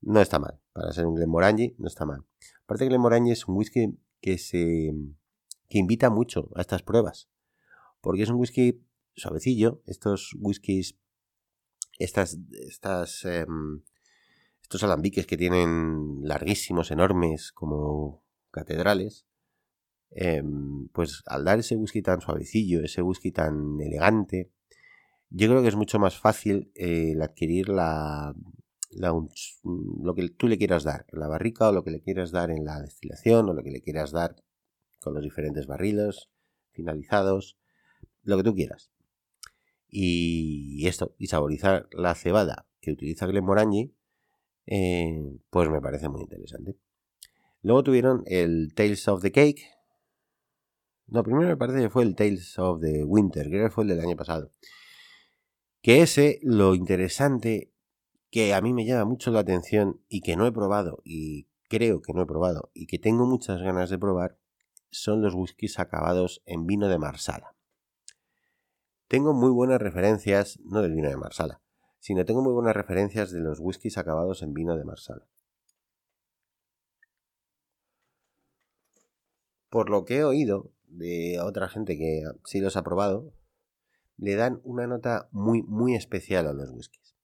no 0.05 0.21
está 0.21 0.39
mal. 0.39 0.59
Para 0.71 0.93
ser 0.93 1.05
un 1.05 1.15
Glenmorangie, 1.15 1.75
no 1.77 1.87
está 1.87 2.05
mal. 2.05 2.23
Aparte, 2.63 2.85
Glenmorangie 2.85 3.33
es 3.33 3.47
un 3.47 3.57
whisky 3.57 3.99
que 4.21 4.37
se 4.37 4.93
que 5.67 5.79
invita 5.79 6.09
mucho 6.09 6.49
a 6.55 6.61
estas 6.61 6.83
pruebas. 6.83 7.29
Porque 8.01 8.23
es 8.23 8.29
un 8.29 8.37
whisky 8.37 8.81
suavecillo. 9.15 9.81
Estos 9.85 10.35
whiskies, 10.39 10.97
estas, 11.97 12.37
estas, 12.51 13.25
em, 13.25 13.81
estos 14.61 14.83
alambiques 14.83 15.25
que 15.25 15.37
tienen 15.37 16.19
larguísimos, 16.21 16.91
enormes, 16.91 17.51
como 17.51 18.23
catedrales. 18.51 19.25
Em, 20.11 20.87
pues 20.89 21.23
al 21.25 21.43
dar 21.43 21.59
ese 21.59 21.75
whisky 21.75 22.01
tan 22.01 22.21
suavecillo, 22.21 22.81
ese 22.83 23.01
whisky 23.01 23.31
tan 23.31 23.81
elegante, 23.81 24.51
yo 25.29 25.49
creo 25.49 25.61
que 25.61 25.67
es 25.67 25.75
mucho 25.75 25.99
más 25.99 26.17
fácil 26.17 26.71
eh, 26.75 27.11
el 27.11 27.21
adquirir 27.21 27.69
la, 28.95 29.13
lo 29.13 30.15
que 30.15 30.29
tú 30.29 30.47
le 30.47 30.57
quieras 30.57 30.83
dar 30.83 31.05
en 31.11 31.19
la 31.19 31.27
barrica 31.27 31.69
o 31.69 31.71
lo 31.71 31.83
que 31.83 31.91
le 31.91 32.01
quieras 32.01 32.31
dar 32.31 32.49
en 32.49 32.65
la 32.65 32.81
destilación 32.81 33.49
o 33.49 33.53
lo 33.53 33.63
que 33.63 33.71
le 33.71 33.81
quieras 33.81 34.11
dar 34.11 34.35
con 35.01 35.13
los 35.13 35.23
diferentes 35.23 35.67
barriles 35.67 36.29
finalizados, 36.71 37.57
lo 38.23 38.37
que 38.37 38.43
tú 38.43 38.55
quieras. 38.55 38.91
Y 39.89 40.85
esto, 40.87 41.15
y 41.17 41.27
saborizar 41.27 41.87
la 41.91 42.15
cebada 42.15 42.67
que 42.81 42.91
utiliza 42.91 43.27
Glenmorangie, 43.27 43.93
eh, 44.65 45.39
pues 45.49 45.69
me 45.69 45.81
parece 45.81 46.09
muy 46.09 46.21
interesante. 46.21 46.75
Luego 47.61 47.83
tuvieron 47.83 48.23
el 48.25 48.73
Tales 48.75 49.07
of 49.07 49.21
the 49.21 49.31
Cake. 49.31 49.63
No, 51.07 51.23
primero 51.23 51.47
me 51.47 51.57
parece 51.57 51.81
que 51.81 51.89
fue 51.89 52.03
el 52.03 52.15
Tales 52.15 52.57
of 52.57 52.81
the 52.81 53.03
Winter, 53.03 53.47
creo 53.47 53.65
que 53.65 53.71
fue 53.71 53.83
el 53.83 53.89
del 53.89 53.99
año 53.99 54.15
pasado. 54.15 54.51
Que 55.81 56.01
ese, 56.01 56.39
lo 56.41 56.73
interesante 56.73 57.74
que 58.35 58.53
a 58.53 58.59
mí 58.59 58.73
me 58.73 58.83
llama 58.83 59.05
mucho 59.05 59.31
la 59.31 59.39
atención 59.39 60.01
y 60.09 60.19
que 60.19 60.35
no 60.35 60.45
he 60.45 60.51
probado 60.51 61.01
y 61.05 61.47
creo 61.69 62.01
que 62.01 62.11
no 62.11 62.23
he 62.23 62.25
probado 62.25 62.69
y 62.73 62.85
que 62.85 62.99
tengo 62.99 63.25
muchas 63.25 63.61
ganas 63.61 63.89
de 63.89 63.97
probar 63.97 64.37
son 64.91 65.21
los 65.21 65.33
whiskies 65.33 65.79
acabados 65.79 66.43
en 66.45 66.67
vino 66.67 66.89
de 66.89 66.97
Marsala. 66.97 67.55
Tengo 69.07 69.33
muy 69.33 69.51
buenas 69.51 69.79
referencias, 69.79 70.59
no 70.65 70.81
del 70.81 70.95
vino 70.95 71.07
de 71.07 71.15
Marsala, 71.15 71.61
sino 71.99 72.25
tengo 72.25 72.41
muy 72.41 72.51
buenas 72.51 72.75
referencias 72.75 73.31
de 73.31 73.39
los 73.39 73.61
whiskies 73.61 73.97
acabados 73.97 74.41
en 74.41 74.53
vino 74.53 74.75
de 74.75 74.83
Marsala. 74.83 75.25
Por 79.69 79.89
lo 79.89 80.03
que 80.03 80.17
he 80.17 80.23
oído 80.25 80.73
de 80.89 81.39
otra 81.39 81.69
gente 81.69 81.97
que 81.97 82.23
sí 82.43 82.59
los 82.59 82.75
ha 82.75 82.83
probado, 82.83 83.31
le 84.17 84.35
dan 84.35 84.59
una 84.65 84.87
nota 84.87 85.29
muy, 85.31 85.63
muy 85.63 85.95
especial 85.95 86.47
a 86.47 86.51
los 86.51 86.69
whiskies. 86.71 87.14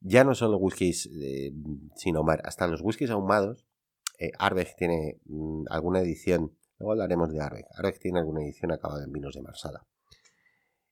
Ya 0.00 0.24
no 0.24 0.34
solo 0.34 0.58
whiskies 0.58 1.06
eh, 1.06 1.52
sin 1.96 2.16
ahumar, 2.16 2.40
hasta 2.44 2.66
los 2.66 2.80
whiskies 2.82 3.10
ahumados. 3.10 3.66
Eh, 4.18 4.30
Arbeck 4.38 4.76
tiene 4.76 5.20
mm, 5.26 5.64
alguna 5.70 6.00
edición, 6.00 6.56
luego 6.78 6.92
hablaremos 6.92 7.30
de 7.32 7.40
Arbeck. 7.40 7.66
Arbeck 7.76 7.98
tiene 7.98 8.18
alguna 8.18 8.42
edición 8.42 8.72
acabada 8.72 9.04
en 9.04 9.12
vinos 9.12 9.34
de 9.34 9.42
Marsala. 9.42 9.86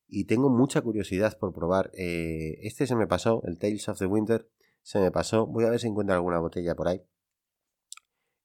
Y 0.07 0.25
tengo 0.25 0.49
mucha 0.49 0.81
curiosidad 0.81 1.37
por 1.37 1.53
probar. 1.53 1.91
Eh, 1.93 2.59
este 2.61 2.87
se 2.87 2.95
me 2.95 3.07
pasó, 3.07 3.41
el 3.45 3.59
Tales 3.59 3.89
of 3.89 3.99
the 3.99 4.05
Winter, 4.05 4.49
se 4.81 4.99
me 4.99 5.11
pasó. 5.11 5.45
Voy 5.45 5.65
a 5.65 5.69
ver 5.69 5.79
si 5.79 5.87
encuentro 5.87 6.15
alguna 6.15 6.39
botella 6.39 6.75
por 6.75 6.87
ahí. 6.87 7.05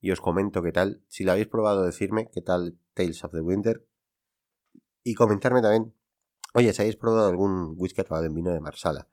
Y 0.00 0.10
os 0.10 0.20
comento 0.20 0.62
qué 0.62 0.72
tal. 0.72 1.04
Si 1.06 1.22
lo 1.22 1.30
habéis 1.30 1.46
probado, 1.46 1.84
decirme 1.84 2.28
qué 2.32 2.42
tal 2.42 2.78
Tales 2.94 3.22
of 3.22 3.30
the 3.30 3.40
Winter. 3.40 3.86
Y 5.04 5.14
comentarme 5.14 5.62
también, 5.62 5.94
oye, 6.54 6.72
si 6.72 6.82
habéis 6.82 6.96
probado 6.96 7.28
algún 7.28 7.74
whisky 7.76 8.00
acabado 8.00 8.26
en 8.26 8.34
vino 8.34 8.52
de 8.52 8.60
Marsala. 8.60 9.08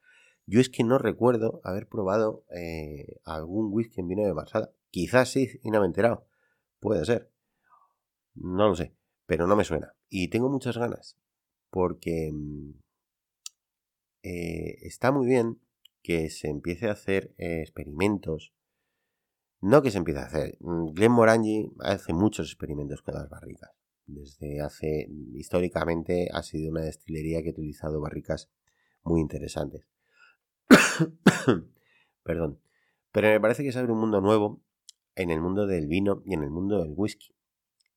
Yo 0.50 0.60
es 0.60 0.70
que 0.70 0.84
no 0.84 0.98
recuerdo 0.98 1.62
haber 1.64 1.88
probado 1.88 2.44
eh, 2.50 3.20
algún 3.24 3.72
whisky 3.72 4.02
en 4.02 4.08
vino 4.08 4.26
de 4.26 4.34
Marsala. 4.34 4.72
Quizás 4.90 5.30
sí, 5.30 5.48
y 5.62 5.70
no 5.70 5.80
me 5.80 5.86
he 5.86 5.90
enterado. 5.90 6.26
Puede 6.80 7.06
ser. 7.06 7.32
No 8.34 8.70
lo 8.70 8.76
sé, 8.76 8.96
pero 9.28 9.46
no 9.46 9.56
me 9.56 9.64
suena. 9.64 9.94
Y 10.10 10.30
tengo 10.30 10.50
muchas 10.50 10.76
ganas, 10.76 11.20
porque 11.70 12.32
mm, 12.34 12.72
eh, 14.24 14.78
está 14.82 15.12
muy 15.12 15.28
bien 15.28 15.62
que 16.02 16.32
se 16.32 16.50
empiece 16.50 16.88
a 16.88 16.94
hacer 16.94 17.36
eh, 17.38 17.62
experimentos. 17.62 18.56
No 19.62 19.84
que 19.84 19.92
se 19.92 20.00
empiece 20.00 20.20
a 20.20 20.26
hacer. 20.26 20.58
Mm, 20.62 20.94
Glenn 20.96 21.12
Morangi 21.12 21.72
hace 21.82 22.12
muchos 22.14 22.48
experimentos 22.48 23.04
con 23.04 23.14
las 23.14 23.30
barricas. 23.30 23.70
Desde 24.08 24.62
hace, 24.62 25.10
históricamente, 25.36 26.28
ha 26.34 26.42
sido 26.42 26.72
una 26.72 26.82
destilería 26.82 27.44
que 27.44 27.50
ha 27.50 27.52
utilizado 27.52 28.02
barricas 28.02 28.50
muy 29.04 29.22
interesantes. 29.22 29.86
Perdón. 32.24 32.60
Pero 33.12 33.28
me 33.30 33.40
parece 33.40 33.64
que 33.64 33.72
se 33.72 33.80
abre 33.80 33.92
un 33.92 34.00
mundo 34.00 34.22
nuevo 34.22 34.62
en 35.16 35.32
el 35.32 35.42
mundo 35.42 35.68
del 35.68 35.88
vino 35.88 36.22
y 36.26 36.34
en 36.34 36.44
el 36.44 36.52
mundo 36.52 36.82
del 36.82 36.94
whisky. 36.96 37.36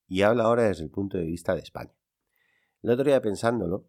Y 0.09 0.23
habla 0.23 0.45
ahora 0.45 0.65
desde 0.65 0.85
el 0.85 0.91
punto 0.91 1.19
de 1.19 1.25
vista 1.25 1.55
de 1.55 1.61
España. 1.61 1.95
El 2.83 2.91
otro 2.91 3.05
día 3.05 3.21
pensándolo, 3.21 3.89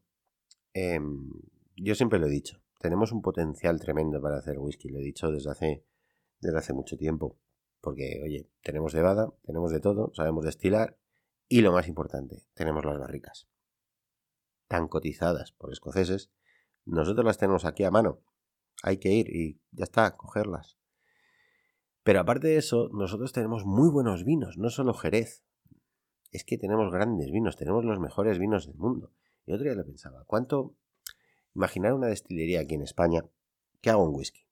em, 0.73 1.31
yo 1.75 1.95
siempre 1.95 2.19
lo 2.19 2.27
he 2.27 2.29
dicho, 2.29 2.61
tenemos 2.79 3.11
un 3.11 3.21
potencial 3.21 3.79
tremendo 3.79 4.21
para 4.21 4.37
hacer 4.37 4.59
whisky, 4.59 4.89
lo 4.89 4.99
he 4.99 5.03
dicho 5.03 5.31
desde 5.31 5.49
hace, 5.49 5.85
desde 6.39 6.57
hace 6.57 6.73
mucho 6.73 6.97
tiempo. 6.97 7.39
Porque, 7.81 8.21
oye, 8.23 8.49
tenemos 8.61 8.91
cebada, 8.91 9.33
tenemos 9.43 9.71
de 9.71 9.79
todo, 9.79 10.11
sabemos 10.13 10.45
destilar 10.45 10.97
y 11.49 11.61
lo 11.61 11.71
más 11.71 11.87
importante, 11.87 12.43
tenemos 12.53 12.85
las 12.85 12.99
barricas. 12.99 13.47
Tan 14.67 14.87
cotizadas 14.87 15.51
por 15.53 15.71
escoceses, 15.71 16.31
nosotros 16.85 17.25
las 17.25 17.37
tenemos 17.37 17.65
aquí 17.65 17.83
a 17.83 17.91
mano 17.91 18.21
hay 18.81 18.97
que 18.97 19.11
ir 19.11 19.29
y 19.29 19.59
ya 19.71 19.83
está, 19.83 20.15
cogerlas. 20.15 20.77
Pero 22.03 22.19
aparte 22.19 22.47
de 22.47 22.57
eso, 22.57 22.89
nosotros 22.93 23.31
tenemos 23.31 23.65
muy 23.65 23.89
buenos 23.89 24.25
vinos, 24.25 24.57
no 24.57 24.69
solo 24.69 24.93
Jerez. 24.93 25.43
Es 26.31 26.43
que 26.43 26.57
tenemos 26.57 26.91
grandes 26.91 27.31
vinos, 27.31 27.55
tenemos 27.55 27.85
los 27.85 27.99
mejores 27.99 28.39
vinos 28.39 28.67
del 28.67 28.75
mundo. 28.75 29.13
Y 29.45 29.53
otro 29.53 29.65
día 29.65 29.75
lo 29.75 29.85
pensaba, 29.85 30.23
¿cuánto 30.25 30.75
imaginar 31.55 31.93
una 31.93 32.07
destilería 32.07 32.61
aquí 32.61 32.75
en 32.75 32.81
España 32.81 33.25
que 33.81 33.89
haga 33.89 34.03
un 34.03 34.15
whisky? 34.15 34.45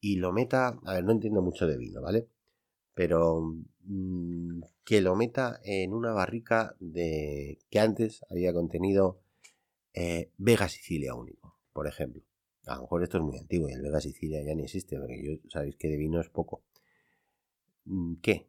Y 0.00 0.16
lo 0.16 0.32
meta, 0.32 0.78
a 0.84 0.94
ver, 0.94 1.04
no 1.04 1.12
entiendo 1.12 1.42
mucho 1.42 1.66
de 1.66 1.78
vino, 1.78 2.02
¿vale? 2.02 2.28
Pero 2.94 3.40
mm, 3.80 4.62
que 4.84 5.00
lo 5.00 5.14
meta 5.14 5.60
en 5.62 5.92
una 5.92 6.12
barrica 6.12 6.74
de 6.80 7.58
que 7.70 7.80
antes 7.80 8.24
había 8.30 8.52
contenido 8.52 9.20
eh, 9.92 10.32
Vega 10.38 10.68
Sicilia 10.68 11.14
único, 11.14 11.56
por 11.72 11.86
ejemplo. 11.86 12.22
A 12.66 12.76
lo 12.76 12.82
mejor 12.82 13.02
esto 13.02 13.18
es 13.18 13.24
muy 13.24 13.36
antiguo 13.38 13.68
y 13.68 13.72
el 13.72 13.82
Vega 13.82 14.00
Sicilia 14.00 14.42
ya 14.42 14.54
ni 14.54 14.64
existe, 14.64 14.98
porque 14.98 15.22
yo 15.22 15.50
sabéis 15.50 15.76
que 15.76 15.88
de 15.88 15.96
vino 15.96 16.20
es 16.20 16.28
poco. 16.30 16.62
Mm, 17.84 18.14
¿Qué? 18.22 18.48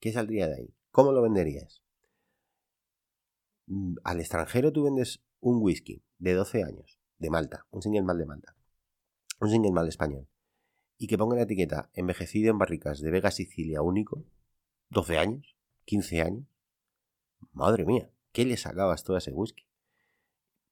¿Qué 0.00 0.12
saldría 0.12 0.48
de 0.48 0.56
ahí? 0.56 0.74
¿Cómo 0.90 1.12
lo 1.12 1.22
venderías? 1.22 1.82
Mm, 3.66 3.96
al 4.04 4.20
extranjero 4.20 4.72
tú 4.72 4.84
vendes 4.84 5.22
un 5.40 5.62
whisky 5.62 6.02
de 6.18 6.34
12 6.34 6.62
años, 6.62 6.98
de 7.18 7.30
Malta, 7.30 7.66
un 7.70 7.82
single 7.82 8.02
mal 8.02 8.18
de 8.18 8.26
Malta, 8.26 8.54
un 9.40 9.50
single 9.50 9.72
mal 9.72 9.88
español, 9.88 10.28
y 10.98 11.06
que 11.06 11.18
ponga 11.18 11.36
la 11.36 11.42
etiqueta 11.42 11.90
envejecido 11.94 12.50
en 12.50 12.58
barricas 12.58 13.00
de 13.00 13.10
Vega 13.10 13.30
Sicilia 13.30 13.82
único, 13.82 14.24
12 14.90 15.18
años, 15.18 15.56
15 15.86 16.20
años. 16.22 16.46
Madre 17.52 17.84
mía, 17.84 18.10
¿qué 18.32 18.44
le 18.44 18.56
sacabas 18.56 19.04
tú 19.04 19.14
a 19.14 19.18
ese 19.18 19.32
whisky? 19.32 19.66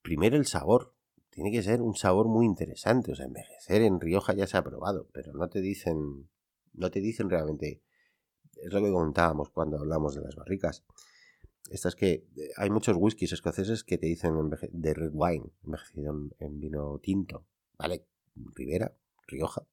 Primero 0.02 0.36
el 0.36 0.46
sabor. 0.46 0.94
Tiene 1.32 1.50
que 1.50 1.62
ser 1.62 1.80
un 1.80 1.96
sabor 1.96 2.28
muy 2.28 2.44
interesante. 2.44 3.10
O 3.12 3.14
sea, 3.14 3.24
envejecer 3.24 3.80
en 3.82 4.00
Rioja 4.00 4.34
ya 4.34 4.46
se 4.46 4.58
ha 4.58 4.62
probado, 4.62 5.08
pero 5.12 5.32
no 5.32 5.48
te 5.48 5.62
dicen. 5.62 6.28
No 6.74 6.90
te 6.90 7.00
dicen 7.00 7.30
realmente. 7.30 7.82
Es 8.56 8.72
lo 8.72 8.80
que 8.80 8.92
comentábamos 8.92 9.48
cuando 9.48 9.78
hablamos 9.78 10.14
de 10.14 10.20
las 10.20 10.36
barricas. 10.36 10.84
Estas 11.70 11.96
que 11.96 12.26
eh, 12.36 12.50
hay 12.58 12.68
muchos 12.68 12.96
whiskies 12.98 13.32
escoceses 13.32 13.82
que 13.82 13.96
te 13.96 14.06
dicen 14.06 14.34
de 14.72 14.94
red 14.94 15.10
wine, 15.14 15.50
envejecido 15.64 16.14
en, 16.38 16.60
vino 16.60 16.98
tinto. 16.98 17.46
¿Vale? 17.78 18.04
Ribera, 18.34 18.94
Rioja. 19.26 19.66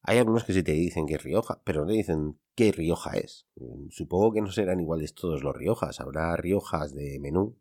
Hay 0.00 0.16
algunos 0.16 0.44
que 0.44 0.54
sí 0.54 0.62
te 0.62 0.72
dicen 0.72 1.06
que 1.06 1.16
es 1.16 1.22
Rioja, 1.22 1.60
pero 1.62 1.82
no 1.82 1.88
te 1.88 1.92
dicen 1.92 2.38
qué 2.54 2.72
Rioja 2.72 3.18
es. 3.18 3.46
Supongo 3.90 4.32
que 4.32 4.40
no 4.40 4.50
serán 4.50 4.80
iguales 4.80 5.14
todos 5.14 5.42
los 5.42 5.54
Riojas. 5.54 6.00
Habrá 6.00 6.34
Riojas 6.36 6.94
de 6.94 7.18
menú 7.20 7.58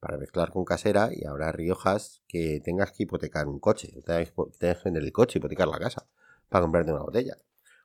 para 0.00 0.18
mezclar 0.18 0.50
con 0.50 0.64
casera 0.64 1.10
y 1.12 1.24
habrá 1.24 1.52
Riojas 1.52 2.22
que 2.28 2.60
tengas 2.60 2.92
que 2.92 3.04
hipotecar 3.04 3.46
un 3.46 3.58
coche. 3.58 3.92
Tengas 4.04 4.32
que 4.32 4.84
vender 4.84 5.02
el 5.02 5.12
coche, 5.12 5.38
hipotecar 5.38 5.68
la 5.68 5.78
casa 5.78 6.06
para 6.48 6.62
comprarte 6.62 6.92
una 6.92 7.02
botella. 7.02 7.36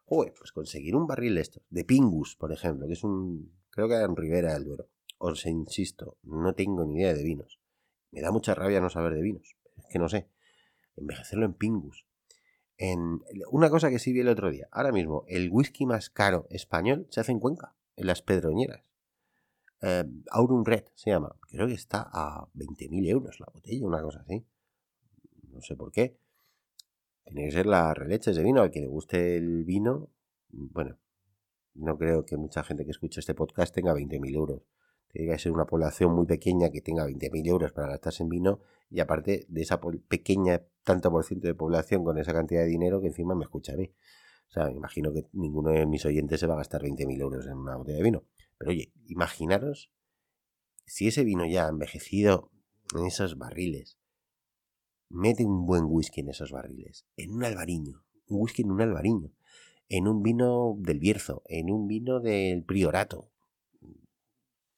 Joder, 0.05 0.33
pues 0.37 0.51
conseguir 0.51 0.95
un 0.95 1.07
barril 1.07 1.35
de 1.35 1.41
estos, 1.41 1.63
de 1.69 1.85
Pingus, 1.85 2.35
por 2.35 2.51
ejemplo, 2.51 2.85
que 2.87 2.93
es 2.93 3.03
un 3.03 3.53
creo 3.69 3.87
que 3.87 3.95
era 3.95 4.05
en 4.05 4.15
Ribera 4.15 4.53
del 4.53 4.65
Duero. 4.65 4.89
Os 5.17 5.45
insisto, 5.45 6.17
no 6.23 6.53
tengo 6.53 6.85
ni 6.85 6.95
idea 6.95 7.13
de 7.13 7.23
vinos. 7.23 7.59
Me 8.11 8.21
da 8.21 8.31
mucha 8.31 8.53
rabia 8.53 8.81
no 8.81 8.89
saber 8.89 9.13
de 9.13 9.21
vinos. 9.21 9.55
Es 9.77 9.85
que 9.89 9.99
no 9.99 10.09
sé. 10.09 10.27
Envejecerlo 10.97 11.45
en 11.45 11.53
Pingus. 11.53 12.05
En 12.77 13.21
una 13.49 13.69
cosa 13.69 13.89
que 13.89 13.99
sí 13.99 14.11
vi 14.11 14.21
el 14.21 14.27
otro 14.27 14.51
día. 14.51 14.67
Ahora 14.71 14.91
mismo, 14.91 15.23
el 15.27 15.49
whisky 15.51 15.85
más 15.85 16.09
caro 16.09 16.47
español 16.49 17.07
se 17.09 17.21
hace 17.21 17.31
en 17.31 17.39
Cuenca, 17.39 17.75
en 17.95 18.07
las 18.07 18.21
Pedroñeras. 18.21 18.90
Eh, 19.81 20.03
Aurum 20.31 20.63
Red 20.63 20.85
se 20.95 21.09
llama. 21.09 21.35
Creo 21.41 21.67
que 21.67 21.73
está 21.73 22.09
a 22.11 22.47
20.000 22.53 23.07
euros 23.09 23.39
la 23.39 23.47
botella, 23.53 23.85
una 23.85 24.01
cosa 24.01 24.21
así. 24.21 24.45
No 25.49 25.61
sé 25.61 25.75
por 25.75 25.91
qué. 25.91 26.17
Tiene 27.25 27.45
que 27.45 27.51
ser 27.51 27.65
la 27.65 27.93
releche 27.93 28.31
de 28.31 28.43
vino. 28.43 28.61
Al 28.61 28.71
que 28.71 28.81
le 28.81 28.87
guste 28.87 29.37
el 29.37 29.63
vino, 29.63 30.09
bueno, 30.49 30.97
no 31.73 31.97
creo 31.97 32.25
que 32.25 32.37
mucha 32.37 32.63
gente 32.63 32.85
que 32.85 32.91
escuche 32.91 33.19
este 33.19 33.33
podcast 33.33 33.73
tenga 33.73 33.93
20.000 33.93 34.35
euros. 34.35 34.61
Tiene 35.11 35.31
que 35.31 35.39
ser 35.39 35.51
una 35.51 35.65
población 35.65 36.13
muy 36.13 36.25
pequeña 36.25 36.69
que 36.69 36.81
tenga 36.81 37.05
20.000 37.05 37.47
euros 37.47 37.71
para 37.73 37.89
gastarse 37.89 38.23
en 38.23 38.29
vino 38.29 38.59
y 38.89 38.99
aparte 38.99 39.45
de 39.49 39.61
esa 39.61 39.79
pequeña 40.07 40.61
tanto 40.83 41.11
por 41.11 41.25
ciento 41.25 41.47
de 41.47 41.53
población 41.53 42.03
con 42.03 42.17
esa 42.17 42.33
cantidad 42.33 42.61
de 42.61 42.67
dinero 42.67 43.01
que 43.01 43.07
encima 43.07 43.35
me 43.35 43.43
escucha 43.43 43.73
a 43.73 43.77
mí. 43.77 43.91
O 44.51 44.53
sea, 44.53 44.65
me 44.65 44.77
imagino 44.77 45.11
que 45.11 45.25
ninguno 45.33 45.71
de 45.71 45.85
mis 45.85 46.05
oyentes 46.05 46.39
se 46.39 46.47
va 46.47 46.53
a 46.53 46.57
gastar 46.57 46.83
20.000 46.83 47.19
euros 47.19 47.47
en 47.47 47.57
una 47.57 47.75
botella 47.75 47.97
de 47.97 48.03
vino. 48.03 48.23
Pero 48.57 48.71
oye, 48.71 48.91
imaginaros 49.07 49.91
si 50.85 51.07
ese 51.07 51.23
vino 51.23 51.45
ya 51.47 51.67
envejecido 51.67 52.51
en 52.95 53.05
esos 53.05 53.37
barriles, 53.37 53.97
mete 55.09 55.45
un 55.45 55.65
buen 55.65 55.85
whisky 55.85 56.21
en 56.21 56.29
esos 56.29 56.51
barriles, 56.51 57.05
en 57.17 57.33
un 57.33 57.43
albariño, 57.43 58.03
un 58.27 58.41
whisky 58.41 58.61
en 58.61 58.71
un 58.71 58.81
albariño 58.81 59.31
en 59.91 60.07
un 60.07 60.23
vino 60.23 60.77
del 60.79 60.99
Bierzo, 60.99 61.43
en 61.47 61.69
un 61.69 61.85
vino 61.85 62.21
del 62.21 62.63
Priorato. 62.63 63.29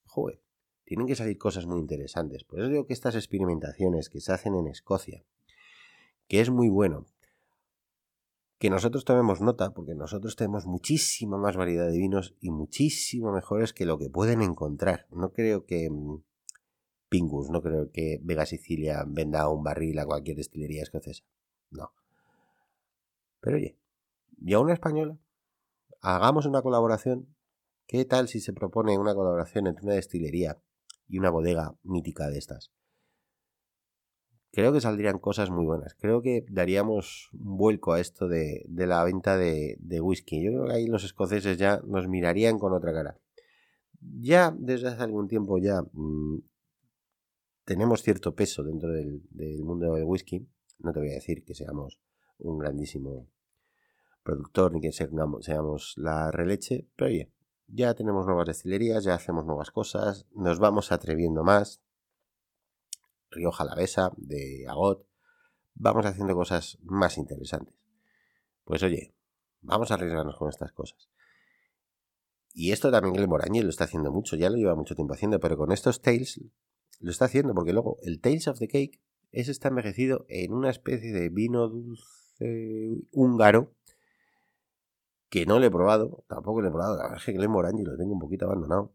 Joder, 0.06 0.42
tienen 0.86 1.06
que 1.06 1.16
salir 1.16 1.38
cosas 1.38 1.68
muy 1.68 1.80
interesantes. 1.80 2.44
Por 2.44 2.60
eso 2.60 2.70
digo 2.70 2.88
que 2.88 2.94
estas 2.94 3.14
experimentaciones 3.14 4.10
que 4.10 4.22
se 4.22 4.34
hacen 4.34 4.56
en 4.56 4.66
Escocia, 4.66 5.24
que 6.28 6.42
es 6.42 6.50
muy 6.50 6.68
bueno, 6.68 7.06
que 8.64 8.70
nosotros 8.70 9.04
tomemos 9.04 9.42
nota, 9.42 9.74
porque 9.74 9.94
nosotros 9.94 10.38
tenemos 10.38 10.66
muchísima 10.66 11.38
más 11.38 11.58
variedad 11.58 11.92
de 11.92 11.98
vinos 11.98 12.34
y 12.40 12.50
muchísimo 12.50 13.34
mejores 13.34 13.74
que 13.74 13.86
lo 13.86 13.98
que 13.98 14.10
pueden 14.10 14.42
encontrar. 14.42 15.06
No 15.12 15.34
creo 15.34 15.66
que 15.66 15.90
mm, 15.90 16.24
Pingus, 17.10 17.50
no 17.50 17.62
creo 17.62 17.92
que 17.92 18.22
Vega 18.24 18.46
Sicilia 18.46 19.04
venda 19.06 19.50
un 19.50 19.66
barril 19.66 20.00
a 20.00 20.06
cualquier 20.06 20.38
destilería 20.38 20.82
escocesa. 20.82 21.26
No. 21.72 21.92
Pero 23.42 23.58
oye, 23.58 23.78
y 24.42 24.54
a 24.54 24.62
una 24.62 24.72
española, 24.72 25.18
hagamos 26.00 26.46
una 26.46 26.62
colaboración. 26.62 27.36
¿Qué 27.86 28.06
tal 28.06 28.30
si 28.30 28.40
se 28.40 28.54
propone 28.54 28.98
una 28.98 29.14
colaboración 29.14 29.68
entre 29.68 29.84
una 29.84 29.96
destilería 29.96 30.58
y 31.10 31.20
una 31.20 31.32
bodega 31.32 31.76
mítica 31.84 32.30
de 32.30 32.38
estas? 32.38 32.72
Creo 34.56 34.72
que 34.72 34.82
saldrían 34.82 35.18
cosas 35.18 35.50
muy 35.50 35.66
buenas. 35.66 35.96
Creo 35.96 36.22
que 36.22 36.46
daríamos 36.48 37.32
un 37.34 37.58
vuelco 37.58 37.94
a 37.94 38.00
esto 38.00 38.28
de, 38.28 38.64
la 38.70 39.04
venta 39.04 39.36
de, 39.36 40.00
whisky. 40.00 40.44
Yo 40.44 40.52
creo 40.52 40.66
que 40.68 40.74
ahí 40.74 40.86
los 40.86 41.04
escoceses 41.04 41.58
ya 41.58 41.82
nos 41.88 42.08
mirarían 42.08 42.60
con 42.60 42.72
otra 42.72 42.94
cara. 42.94 43.18
Ya 44.00 44.56
desde 44.56 44.90
hace 44.90 45.02
algún 45.02 45.28
tiempo 45.28 45.58
ya 45.58 45.82
mm, 45.82 46.44
tenemos 47.66 48.04
cierto 48.04 48.36
peso 48.36 48.64
dentro 48.64 48.92
del, 48.92 49.24
mundo 49.64 49.96
del 49.96 50.04
whisky. 50.04 50.48
No 50.78 50.94
te 50.94 51.00
voy 51.00 51.10
a 51.10 51.16
decir 51.16 51.44
que 51.44 51.56
seamos 51.56 52.00
un 52.38 52.60
grandísimo 52.60 53.28
productor 54.22 54.72
ni 54.74 54.82
que 54.82 54.92
seamos 54.92 55.96
la 55.98 56.30
releche, 56.30 56.88
pero 56.96 57.10
oye, 57.10 57.32
ya 57.66 57.96
tenemos 57.96 58.28
nuevas 58.28 58.46
destilerías, 58.46 59.04
ya 59.04 59.16
hacemos 59.16 59.46
nuevas 59.46 59.72
cosas, 59.72 60.28
nos 60.36 60.60
vamos 60.60 60.92
atreviendo 60.92 61.44
más. 61.44 61.83
Rioja 63.34 63.66
Besa, 63.76 64.12
de 64.18 64.66
Agot, 64.68 65.06
vamos 65.74 66.06
haciendo 66.06 66.36
cosas 66.36 66.78
más 66.84 67.18
interesantes. 67.18 67.76
Pues 68.64 68.84
oye, 68.84 69.14
vamos 69.62 69.92
a 69.92 69.96
arriesgarnos 69.96 70.38
con 70.38 70.50
estas 70.50 70.72
cosas. 70.72 71.10
Y 72.54 72.72
esto 72.72 72.92
también 72.92 73.16
el 73.16 73.28
Morañi 73.28 73.62
lo 73.62 73.70
está 73.70 73.86
haciendo 73.86 74.12
mucho, 74.12 74.36
ya 74.36 74.50
lo 74.50 74.58
lleva 74.58 74.76
mucho 74.76 74.96
tiempo 74.96 75.14
haciendo, 75.14 75.40
pero 75.40 75.58
con 75.58 75.72
estos 75.72 76.02
Tales 76.02 76.40
lo 77.00 77.12
está 77.12 77.26
haciendo, 77.26 77.54
porque 77.56 77.74
luego 77.74 77.98
el 78.04 78.22
Tales 78.22 78.48
of 78.48 78.60
the 78.60 78.68
Cake 78.68 79.02
es 79.32 79.50
está 79.50 79.70
envejecido 79.70 80.26
en 80.30 80.54
una 80.54 80.70
especie 80.70 81.12
de 81.12 81.30
vino 81.30 81.68
dulce 81.68 82.96
húngaro 83.12 83.74
que 85.30 85.48
no 85.48 85.60
le 85.60 85.68
he 85.68 85.72
probado, 85.72 86.24
tampoco 86.28 86.62
le 86.62 86.68
he 86.68 86.72
probado, 86.72 86.96
la 86.96 87.04
verdad 87.04 87.18
es 87.18 87.26
que 87.26 87.32
el 87.32 87.50
Morangi 87.50 87.84
lo 87.84 87.98
tengo 87.98 88.14
un 88.14 88.20
poquito 88.20 88.46
abandonado. 88.46 88.94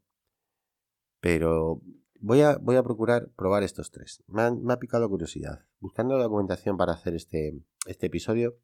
Pero 1.20 1.82
voy 2.20 2.40
a, 2.42 2.56
voy 2.58 2.76
a 2.76 2.82
procurar 2.82 3.30
probar 3.36 3.62
estos 3.62 3.90
tres. 3.90 4.22
Me, 4.26 4.42
ha 4.42 4.78
picado 4.78 5.08
curiosidad. 5.08 5.64
Buscando 5.80 6.16
la 6.16 6.24
documentación 6.24 6.76
para 6.76 6.92
hacer 6.92 7.14
este, 7.14 7.60
este 7.86 8.06
episodio, 8.06 8.56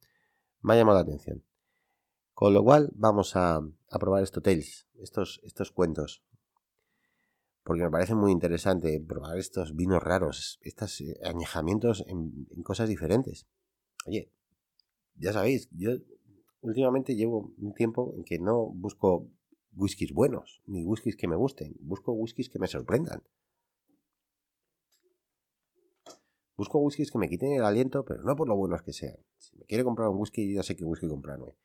me 0.61 0.75
ha 0.75 0.77
llamado 0.77 0.99
la 0.99 1.03
atención. 1.03 1.45
Con 2.33 2.53
lo 2.53 2.63
cual, 2.65 2.91
vamos 2.95 3.37
a, 3.37 3.61
probar 4.01 4.23
estos 4.23 4.43
tales, 4.43 4.87
estos, 4.95 5.41
estos 5.45 5.71
cuentos. 5.71 6.25
Porque 7.63 7.83
me 7.83 7.91
parece 7.91 8.15
muy 8.15 8.33
interesante 8.33 9.01
probar 9.01 9.39
estos 9.39 9.75
vinos 9.75 10.03
raros, 10.03 10.59
estos 10.63 11.01
eh, 11.01 11.19
añejamientos 11.25 12.05
en, 12.07 12.47
en 12.51 12.63
cosas 12.63 12.89
diferentes. 12.89 13.47
Oye, 14.07 14.31
ya 15.15 15.33
sabéis, 15.33 15.69
yo 15.71 15.93
últimamente 16.61 17.15
llevo 17.15 17.55
un 17.57 17.73
tiempo 17.73 18.13
en 18.17 18.25
que 18.25 18.39
no 18.39 18.67
busco 18.67 19.31
whiskies 19.77 20.13
buenos, 20.13 20.63
ni 20.67 20.85
whiskies 20.85 21.17
que 21.17 21.29
me 21.29 21.37
gusten, 21.37 21.77
busco 21.81 22.13
whiskies 22.13 22.49
que 22.49 22.59
me 22.59 22.67
sorprendan. 22.67 23.23
Busco 26.57 26.79
whiskies 26.79 27.11
que 27.11 27.19
me 27.19 27.29
quiten 27.29 27.53
el 27.53 27.65
aliento, 27.65 28.05
pero 28.05 28.23
no 28.23 28.37
por 28.37 28.49
lo 28.49 28.57
buenos 28.57 28.83
que 28.83 28.93
sean. 28.93 29.17
Si 29.39 29.57
me 29.57 29.65
quiero 29.65 29.85
comprar 29.85 30.09
un 30.09 30.19
whisky, 30.19 30.55
ya 30.55 30.63
sé 30.63 30.77
qué 30.77 30.85
whisky 30.85 31.09
comprarme. 31.09 31.57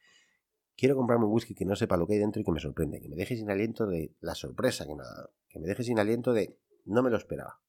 Quiero 0.75 0.95
comprarme 0.95 1.25
un 1.25 1.34
whisky 1.34 1.54
que 1.54 1.65
no 1.65 1.75
sepa 1.75 1.97
lo 1.97 2.08
que 2.08 2.13
hay 2.13 2.19
dentro 2.19 2.41
y 2.41 2.45
que 2.45 2.52
me 2.52 2.60
sorprende, 2.60 2.99
que 3.02 3.10
me 3.10 3.15
deje 3.15 3.36
sin 3.36 3.52
aliento 3.52 3.86
de 3.86 4.15
la 4.21 4.34
sorpresa 4.34 4.86
que 4.86 4.95
me 4.95 5.04
ha 5.04 5.06
dado, 5.06 5.34
que 5.47 5.60
me 5.60 5.67
deje 5.67 5.84
sin 5.84 5.99
aliento 5.99 6.34
de 6.34 6.58
no 6.86 7.04
me 7.04 7.10
lo 7.10 7.17
esperaba. 7.17 7.62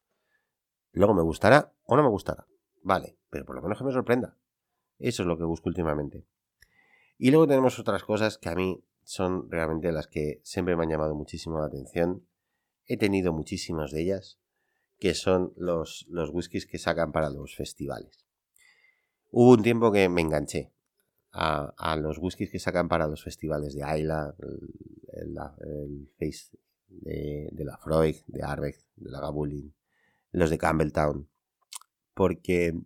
Luego 0.93 1.15
me 1.15 1.23
gustará 1.23 1.75
o 1.85 1.97
no 1.97 2.03
me 2.03 2.09
gustará. 2.09 2.47
Vale, 2.83 3.19
pero 3.29 3.45
por 3.45 3.57
lo 3.57 3.63
menos 3.63 3.79
que 3.79 3.85
me 3.85 3.93
sorprenda. 3.93 4.39
Eso 4.99 5.23
es 5.23 5.27
lo 5.27 5.37
que 5.37 5.45
busco 5.45 5.69
últimamente. 5.69 6.27
Y 7.19 7.31
luego 7.31 7.47
tenemos 7.47 7.79
otras 7.79 8.03
cosas 8.05 8.39
que 8.39 8.49
a 8.49 8.55
mí 8.55 8.83
son 9.03 9.51
realmente 9.51 9.93
las 9.93 10.07
que 10.07 10.41
siempre 10.43 10.77
me 10.77 10.85
han 10.85 10.91
llamado 10.91 11.15
muchísimo 11.15 11.59
la 11.59 11.67
atención. 11.67 12.27
He 12.87 12.97
tenido 12.97 13.33
muchísimas 13.33 13.91
de 13.91 14.03
ellas, 14.03 14.41
que 15.01 15.15
son 15.15 15.53
los, 15.57 16.07
los 16.09 16.31
whiskies 16.31 16.67
que 16.67 16.79
sacan 16.79 17.11
para 17.11 17.31
los 17.31 17.57
festivales. 17.57 18.27
Hubo 19.31 19.53
un 19.53 19.63
tiempo 19.63 19.91
que 19.91 20.09
me 20.09 20.21
enganché 20.21 20.73
a, 21.33 21.97
los 21.97 22.19
whiskies 22.19 22.51
que 22.51 22.59
sacan 22.59 22.89
para 22.89 23.09
los 23.09 23.23
festivales 23.25 23.75
de 23.75 23.83
Ayla, 23.83 24.35
el, 25.13 26.09
Face 26.19 26.57
de, 26.89 27.65
la 27.65 27.77
Freud, 27.79 28.17
de 28.27 28.43
Arbeck, 28.43 28.79
de 28.97 29.11
la 29.11 29.21
Gabulin, 29.21 29.75
los 30.33 30.51
de 30.51 30.59
Campbelltown. 30.59 31.29
Porque 32.15 32.79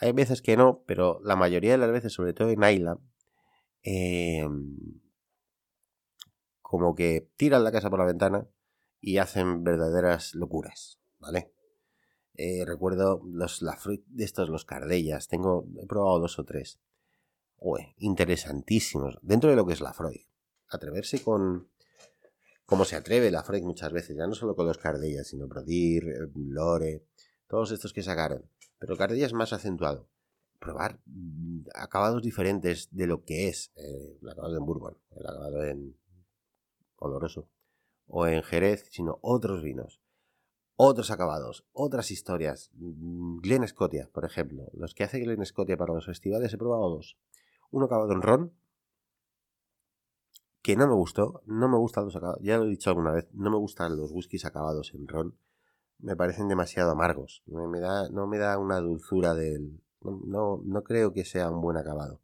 hay 0.00 0.12
veces 0.12 0.42
que 0.42 0.56
no, 0.56 0.82
pero 0.86 1.20
la 1.22 1.36
mayoría 1.36 1.72
de 1.72 1.78
las 1.78 1.92
veces, 1.92 2.12
sobre 2.12 2.32
todo 2.32 2.50
en 2.50 2.64
Ayla, 2.64 2.98
Em, 3.82 5.00
como 6.62 6.94
que 6.94 7.28
tiran 7.36 7.64
la 7.64 7.72
casa 7.72 7.88
por 7.90 7.98
la 7.98 8.04
ventana 8.04 8.46
y 9.00 9.18
hacen 9.18 9.64
verdaderas 9.64 10.34
locuras, 10.34 10.98
¿vale? 11.18 11.52
Eh, 12.34 12.64
recuerdo 12.64 13.20
los 13.24 13.62
la 13.62 13.78
de 14.06 14.24
estos, 14.24 14.48
los 14.48 14.64
cardellas, 14.64 15.28
tengo, 15.28 15.66
he 15.82 15.86
probado 15.86 16.20
dos 16.20 16.38
o 16.38 16.44
tres. 16.44 16.78
interesantísimos 17.96 19.18
dentro 19.22 19.50
de 19.50 19.56
lo 19.56 19.66
que 19.66 19.72
es 19.72 19.80
la 19.80 19.92
Freud. 19.92 20.20
Atreverse 20.68 21.22
con, 21.22 21.68
como 22.64 22.84
se 22.84 22.96
atreve 22.96 23.30
la 23.30 23.42
Freud 23.42 23.64
muchas 23.64 23.92
veces, 23.92 24.16
ya 24.16 24.26
no 24.26 24.34
solo 24.34 24.54
con 24.54 24.66
los 24.66 24.78
Cardellas, 24.78 25.26
sino 25.26 25.48
Brodir, 25.48 26.30
Lore, 26.34 27.02
todos 27.48 27.72
estos 27.72 27.92
que 27.92 28.02
sacaron. 28.02 28.48
Pero 28.78 28.96
Cardella 28.96 29.26
es 29.26 29.32
más 29.32 29.52
acentuado. 29.52 30.08
Probar 30.60 31.00
mm, 31.06 31.62
acabados 31.74 32.22
diferentes 32.22 32.88
de 32.92 33.06
lo 33.06 33.24
que 33.24 33.48
es 33.48 33.72
eh, 33.76 34.18
el 34.20 34.28
acabado 34.28 34.56
en 34.56 34.66
Bourbon, 34.66 34.98
el 35.16 35.26
acabado 35.26 35.64
en 35.64 35.96
Oloroso 36.96 37.48
o 38.08 38.26
en 38.26 38.42
Jerez, 38.42 38.88
sino 38.90 39.18
otros 39.22 39.62
vinos, 39.62 40.00
otros 40.76 41.10
acabados, 41.10 41.66
otras 41.72 42.10
historias. 42.10 42.70
Mm, 42.74 43.38
Glen 43.38 43.66
Scotia, 43.68 44.10
por 44.12 44.24
ejemplo. 44.24 44.68
Los 44.72 44.94
que 44.94 45.04
hace 45.04 45.20
Glen 45.20 45.44
Scotia 45.44 45.76
para 45.76 45.94
los 45.94 46.06
festivales 46.06 46.52
he 46.52 46.58
probado 46.58 46.88
dos. 46.88 47.18
Uno 47.70 47.86
acabado 47.86 48.12
en 48.12 48.22
ron, 48.22 48.52
que 50.62 50.76
no 50.76 50.86
me 50.86 50.94
gustó, 50.94 51.42
no 51.46 51.68
me 51.68 51.78
gustan 51.78 52.04
los 52.04 52.16
acabados, 52.16 52.42
ya 52.42 52.58
lo 52.58 52.64
he 52.64 52.68
dicho 52.68 52.90
alguna 52.90 53.12
vez, 53.12 53.28
no 53.32 53.50
me 53.50 53.56
gustan 53.56 53.96
los 53.96 54.10
whiskies 54.12 54.44
acabados 54.44 54.92
en 54.94 55.08
ron, 55.08 55.38
me 55.98 56.16
parecen 56.16 56.48
demasiado 56.48 56.90
amargos, 56.90 57.42
me, 57.46 57.80
da, 57.80 58.08
no 58.10 58.26
me 58.26 58.38
da 58.38 58.58
una 58.58 58.78
dulzura 58.78 59.34
del... 59.34 59.80
No, 60.00 60.62
no, 60.64 60.84
creo 60.84 61.12
que 61.12 61.24
sea 61.24 61.50
un 61.50 61.60
buen 61.60 61.76
acabado. 61.76 62.20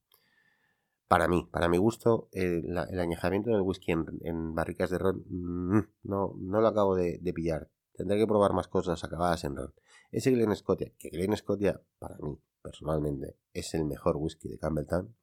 Para 1.15 1.29
mí, 1.29 1.49
para 1.53 1.69
mi 1.69 1.79
gusto, 1.79 2.29
el, 2.33 2.77
añejamiento 2.77 3.51
del 3.51 3.61
whisky 3.61 3.93
en, 3.93 4.53
barricas 4.53 4.91
de 4.91 4.99
ron 4.99 5.25
mm, 5.29 5.79
no, 6.03 6.35
lo 6.41 6.67
acabo 6.67 6.97
de, 6.97 7.21
pillar. 7.33 7.71
Tendré 7.93 8.19
que 8.19 8.27
probar 8.27 8.53
más 8.53 8.67
cosas 8.67 9.05
acabadas 9.05 9.45
en 9.45 9.55
ron. 9.55 9.73
Ese 10.11 10.33
Glen 10.33 10.57
Scotia, 10.57 10.91
que 10.99 11.11
Glen 11.11 11.37
Scotia, 11.37 11.81
para 12.01 12.17
mí, 12.19 12.37
personalmente, 12.61 13.37
es 13.53 13.75
el 13.75 13.85
mejor 13.85 14.17
whisky 14.17 14.49
de 14.49 14.59
Campbelltown. 14.59 15.15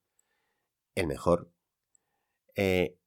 El 0.95 1.07
mejor. 1.07 1.51
Eh, 2.55 2.97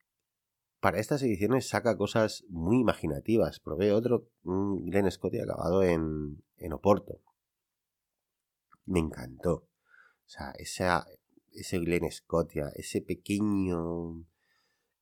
para 0.78 0.98
estas 0.98 1.22
ediciones 1.22 1.66
saca 1.66 1.96
cosas 1.96 2.44
muy 2.50 2.80
imaginativas. 2.80 3.60
Probé 3.60 3.92
otro, 3.92 4.28
Glen 4.42 5.10
Scott 5.10 5.32
acabado 5.42 5.82
en, 5.82 6.44
en 6.58 6.72
Oporto. 6.74 7.22
Me 8.84 9.00
encantó. 9.00 9.54
O 9.54 10.28
sea, 10.28 10.52
esa, 10.58 11.06
ese 11.54 11.78
Glen 11.78 12.10
Scotia, 12.10 12.70
ese 12.74 13.00
pequeño 13.00 14.26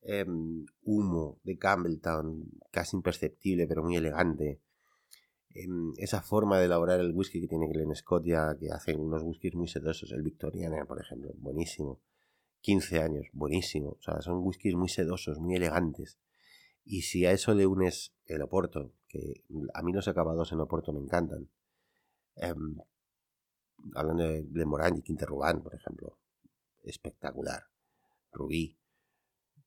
em, 0.03 0.67
humo 0.83 1.41
de 1.45 1.59
Campbelltown, 1.59 2.51
casi 2.71 2.97
imperceptible 2.97 3.67
pero 3.67 3.83
muy 3.83 3.97
elegante. 3.97 4.61
Em, 5.55 5.93
esa 5.99 6.23
forma 6.23 6.59
de 6.59 6.67
elaborar 6.67 7.01
el 7.01 7.13
whisky 7.13 7.41
que 7.41 7.49
tiene 7.49 7.69
Glen 7.69 7.95
Scotia, 7.95 8.57
que 8.59 8.71
hacen 8.71 9.01
unos 9.01 9.23
whiskies 9.23 9.55
muy 9.55 9.69
sedosos, 9.69 10.13
el 10.13 10.23
Victoriana, 10.23 10.85
por 10.87 11.01
ejemplo, 11.01 11.33
buenísimo. 11.37 12.01
15 12.63 13.03
años, 13.03 13.27
buenísimo. 13.33 13.91
O 13.99 14.03
sea, 14.03 14.21
son 14.23 14.39
whiskies 14.45 14.75
muy 14.75 14.89
sedosos, 14.89 15.39
muy 15.39 15.57
elegantes. 15.57 16.19
Y 16.85 17.03
si 17.03 17.27
a 17.27 17.33
eso 17.33 17.55
le 17.55 17.67
unes 17.67 18.15
el 18.27 18.43
Oporto, 18.43 18.93
que 19.09 19.45
a 19.75 19.83
mí 19.83 19.93
los 19.93 20.09
acabados 20.09 20.53
en 20.53 20.61
Oporto 20.61 20.93
me 20.93 21.01
encantan. 21.01 21.49
Em, 22.37 22.77
hablando 23.95 24.25
de, 24.25 24.47
y 24.97 25.03
Quinterrubán, 25.03 25.63
por 25.63 25.75
ejemplo. 25.75 26.19
Espectacular. 26.83 27.65
Rubí. 28.33 28.79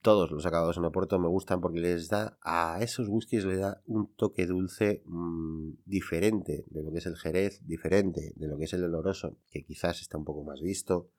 Todos 0.01 0.29
los 0.29 0.45
acabados 0.45 0.77
en 0.77 0.85
Oporto 0.85 1.17
me 1.17 1.27
gustan 1.27 1.61
porque 1.61 1.79
les 1.79 2.09
da 2.09 2.37
a 2.41 2.79
esos 2.81 3.07
whiskies 3.09 3.45
le 3.45 3.57
da 3.57 3.81
un 3.87 4.13
toque 4.13 4.45
dulce 4.45 5.01
mm, 5.05 5.77
diferente 5.85 6.65
de 6.67 6.83
lo 6.83 6.91
que 6.91 6.99
es 6.99 7.07
el 7.07 7.15
Jerez, 7.15 7.65
diferente 7.65 8.33
de 8.35 8.47
lo 8.47 8.57
que 8.57 8.65
es 8.65 8.73
el 8.73 8.83
oloroso, 8.83 9.39
que 9.49 9.63
quizás 9.63 10.01
está 10.01 10.17
un 10.17 10.25
poco 10.25 10.43
más 10.43 10.61
visto, 10.61 11.09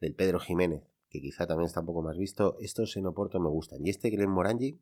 del 0.00 0.14
Pedro 0.14 0.38
Jiménez, 0.38 0.82
que 1.08 1.22
quizá 1.22 1.46
también 1.46 1.66
está 1.66 1.80
un 1.80 1.86
poco 1.86 2.02
más 2.02 2.18
visto, 2.18 2.58
estos 2.60 2.94
en 2.98 3.06
Oporto 3.06 3.40
me 3.40 3.48
gustan. 3.48 3.86
Y 3.86 3.90
este 3.90 4.10
Glen 4.10 4.30
Morangi, 4.30 4.72
o 4.72 4.78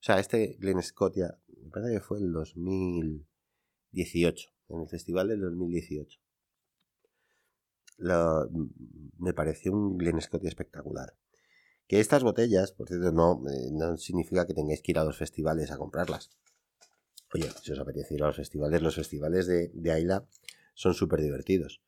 sea, 0.00 0.18
este 0.18 0.56
Glen 0.58 0.82
Scotia, 0.82 1.38
me 1.62 1.70
parece 1.70 1.94
que 1.94 2.00
fue 2.00 2.18
el 2.18 2.32
2018, 2.32 4.50
en 4.70 4.80
el 4.80 4.88
festival 4.88 5.28
del 5.28 5.40
2018. 5.40 6.18
Me 7.98 9.32
pareció 9.34 9.72
un 9.72 9.98
Glen 9.98 10.20
Scotia 10.20 10.48
espectacular. 10.48 11.14
Que 11.86 12.00
estas 12.00 12.22
botellas, 12.22 12.72
por 12.72 12.88
cierto, 12.88 13.12
no, 13.12 13.42
eh, 13.48 13.70
no 13.72 13.96
significa 13.96 14.46
que 14.46 14.54
tengáis 14.54 14.82
que 14.82 14.92
ir 14.92 14.98
a 14.98 15.04
los 15.04 15.16
festivales 15.16 15.70
a 15.70 15.78
comprarlas. 15.78 16.30
Oye, 17.34 17.48
si 17.62 17.72
os 17.72 17.78
apetece 17.78 18.14
ir 18.14 18.22
a 18.22 18.26
los 18.26 18.36
festivales, 18.36 18.82
los 18.82 18.94
festivales 18.94 19.46
de, 19.46 19.70
de 19.72 19.92
Aila 19.92 20.26
son 20.74 20.94
súper 20.94 21.20
divertidos. 21.22 21.82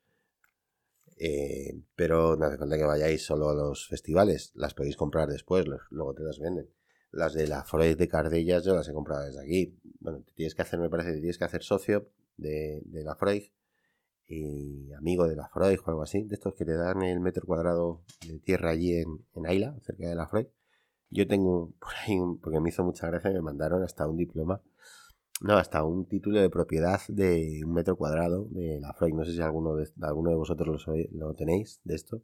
Eh, 1.23 1.79
pero 1.95 2.35
no 2.37 2.47
hace 2.47 2.57
falta 2.57 2.79
que 2.79 2.85
vayáis 2.85 3.23
solo 3.23 3.51
a 3.51 3.55
los 3.55 3.87
festivales, 3.87 4.53
las 4.55 4.73
podéis 4.73 4.97
comprar 4.97 5.29
después, 5.29 5.67
luego 5.91 6.15
te 6.15 6.23
las 6.23 6.39
venden. 6.39 6.71
Las 7.13 7.35
de 7.35 7.47
la 7.47 7.63
Freud 7.63 7.99
de 7.99 8.09
Cardellas 8.09 8.65
yo 8.65 8.75
las 8.75 8.89
he 8.89 8.95
comprado 8.95 9.27
desde 9.27 9.43
aquí. 9.43 9.79
Bueno, 10.01 10.23
te 10.23 10.33
tienes 10.33 10.55
que 10.55 10.63
hacer, 10.63 10.81
me 10.81 10.89
parece, 10.89 11.13
tienes 11.13 11.37
que 11.37 11.45
hacer 11.45 11.63
socio 11.63 12.09
de, 12.39 12.83
la 12.91 13.17
Freud 13.17 13.43
y 14.31 14.93
amigo 14.95 15.27
de 15.27 15.37
la 15.37 15.49
Freud 15.49 15.79
o 15.85 15.91
algo 15.91 16.03
así, 16.03 16.23
de 16.25 16.35
estos 16.35 16.55
que 16.55 16.65
te 16.65 16.77
dan 16.77 17.03
el 17.03 17.21
metro 17.21 17.47
cuadrado 17.47 18.03
de 18.27 18.39
tierra 18.39 18.71
allí 18.71 18.95
en, 18.95 19.27
en 19.35 19.47
Aila, 19.47 19.77
cerca 19.83 20.09
de 20.09 20.15
la 20.15 20.29
Freud. 20.29 20.47
Yo 21.11 21.27
tengo 21.27 21.73
por 21.81 21.93
ahí, 22.07 22.19
porque 22.43 22.61
me 22.61 22.71
hizo 22.71 22.85
mucha 22.85 23.07
gracia, 23.09 23.31
me 23.31 23.43
mandaron 23.43 23.83
hasta 23.83 24.07
un 24.07 24.17
diploma 24.17 24.63
no, 25.41 25.57
hasta 25.57 25.83
un 25.85 26.05
título 26.07 26.39
de 26.39 26.51
propiedad 26.51 27.01
de 27.09 27.63
un 27.65 27.73
metro 27.73 27.97
cuadrado 27.97 28.47
de 28.51 28.79
la 28.79 28.93
Freud. 28.93 29.15
No 29.15 29.25
sé 29.25 29.33
si 29.33 29.41
alguno 29.41 29.75
de, 29.75 29.89
alguno 30.03 30.31
de 30.31 30.37
vosotros 30.37 30.87
lo, 30.87 30.95
lo, 31.13 31.35
tenéis 31.35 31.81
de 31.85 31.95
esto. 31.95 32.23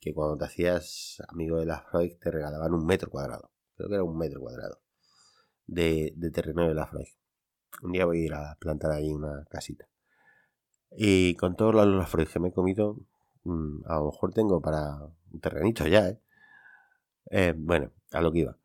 Que 0.00 0.12
cuando 0.14 0.36
te 0.36 0.46
hacías 0.46 1.22
amigo 1.28 1.58
de 1.60 1.66
la 1.66 1.80
Freud 1.82 2.14
te 2.20 2.30
regalaban 2.30 2.74
un 2.74 2.84
metro 2.86 3.08
cuadrado. 3.10 3.52
Creo 3.76 3.88
que 3.88 3.94
era 3.94 4.04
un 4.04 4.18
metro 4.18 4.40
cuadrado 4.40 4.80
de, 5.66 6.12
terreno 6.32 6.66
de 6.66 6.74
la 6.74 6.86
Freud. 6.86 7.06
Un 7.82 7.92
día 7.92 8.04
voy 8.04 8.22
a 8.22 8.24
ir 8.24 8.34
a 8.34 8.56
plantar 8.58 8.90
ahí 8.92 9.12
una 9.12 9.44
casita. 9.48 9.88
Y 10.92 11.34
con 11.34 11.56
todos 11.56 11.74
los 11.74 11.86
la 11.86 12.06
Freud 12.06 12.28
que 12.28 12.40
me 12.40 12.48
he 12.48 12.52
comido, 12.52 12.96
mm, 13.44 13.82
a 13.86 13.98
lo 13.98 14.06
mejor 14.06 14.32
tengo 14.32 14.60
para 14.60 14.96
un 15.32 15.40
terrenito 15.40 15.86
ya, 15.86 16.08
¿eh? 16.08 16.20
¿eh? 17.30 17.54
Bueno, 17.56 17.92
a 18.12 18.20
lo 18.20 18.32
que 18.32 18.40
iba 18.40 18.60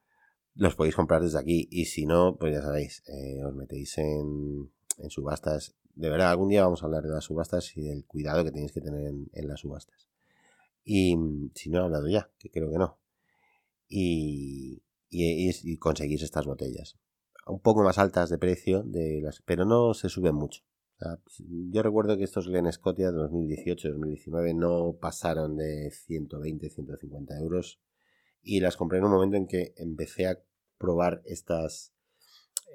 los 0.56 0.76
podéis 0.76 0.96
comprar 0.96 1.22
desde 1.22 1.40
aquí. 1.40 1.68
Y 1.70 1.86
si 1.86 2.06
no, 2.06 2.38
pues 2.38 2.54
ya 2.54 2.62
sabéis, 2.62 3.04
eh, 3.08 3.44
os 3.44 3.54
metéis 3.54 3.98
en, 3.98 4.72
en, 4.98 5.10
subastas. 5.10 5.76
De 5.94 6.10
verdad, 6.10 6.32
algún 6.32 6.50
día 6.50 6.64
vamos 6.64 6.82
a 6.82 6.86
hablar 6.86 7.04
de 7.04 7.10
las 7.10 7.26
subastas 7.26 7.76
y 7.78 7.82
del 7.82 8.06
cuidado 8.06 8.44
que 8.44 8.52
tenéis 8.52 8.72
que 8.72 8.82
tener 8.82 9.06
en, 9.06 9.48
las 9.48 9.60
subastas. 9.62 10.08
Y 10.84 11.18
si 11.56 11.70
no 11.70 11.80
he 11.80 11.84
hablado 11.84 12.08
ya, 12.08 12.30
que 12.40 12.50
creo 12.50 12.72
que 12.72 12.78
no. 12.78 12.98
Y, 13.88 14.82
y, 15.10 15.78
conseguís 15.78 16.24
estas 16.24 16.46
botellas. 16.46 16.98
Un 17.48 17.60
poco 17.60 17.84
más 17.84 17.98
altas 17.98 18.30
de 18.30 18.38
precio, 18.38 18.84
de 18.84 19.22
las, 19.22 19.42
pero 19.42 19.66
no 19.66 19.94
se 19.94 20.10
suben 20.10 20.36
mucho. 20.36 20.64
Yo 21.38 21.84
recuerdo 21.84 22.18
que 22.18 22.24
estos 22.24 22.48
Glen 22.48 22.72
Scotia 22.72 23.12
de 23.12 23.18
2018-2019 23.18 24.56
no 24.56 24.98
pasaron 25.00 25.58
de 25.58 25.92
120-150 25.92 27.40
euros 27.40 27.82
y 28.42 28.60
las 28.62 28.78
compré 28.78 29.00
en 29.00 29.06
un 29.06 29.12
momento 29.12 29.38
en 29.38 29.48
que 29.48 29.74
empecé 29.78 30.28
a 30.28 30.40
probar 30.78 31.22
estas, 31.26 31.94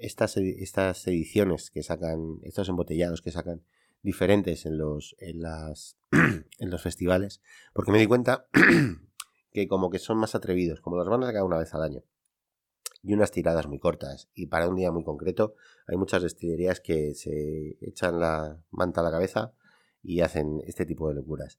estas, 0.01 0.37
estas 0.37 1.07
ediciones 1.07 1.71
que 1.71 1.83
sacan, 1.83 2.41
estos 2.43 2.69
embotellados 2.69 3.23
que 3.23 3.31
sacan 3.31 3.63
diferentes 4.03 4.67
en 4.67 4.79
los, 4.79 5.17
en 5.19 5.41
las, 5.41 5.97
en 6.59 6.71
los 6.71 6.83
festivales, 6.83 7.41
porque 7.73 7.93
me 7.93 7.99
di 7.99 8.07
cuenta 8.07 8.47
que 9.53 9.69
como 9.69 9.91
que 9.91 9.99
son 9.99 10.19
más 10.19 10.35
atrevidos, 10.35 10.81
como 10.81 10.97
los 10.97 11.09
van 11.09 11.23
a 11.23 11.27
sacar 11.27 11.45
una 11.45 11.59
vez 11.59 11.73
al 11.75 11.83
año 11.83 12.03
y 13.03 13.15
unas 13.15 13.31
tiradas 13.31 13.67
muy 13.67 13.79
cortas 13.79 14.29
y 14.35 14.47
para 14.47 14.69
un 14.69 14.77
día 14.77 14.91
muy 14.93 15.05
concreto 15.05 15.55
hay 15.87 15.97
muchas 15.97 16.23
destilerías 16.23 16.81
que 16.81 17.15
se 17.15 17.79
echan 17.81 18.21
la 18.21 18.63
manta 18.71 19.01
a 19.01 19.05
la 19.05 19.11
cabeza 19.11 19.53
y 20.03 20.21
hacen 20.21 20.63
este 20.67 20.87
tipo 20.87 21.09
de 21.09 21.15
locuras 21.15 21.59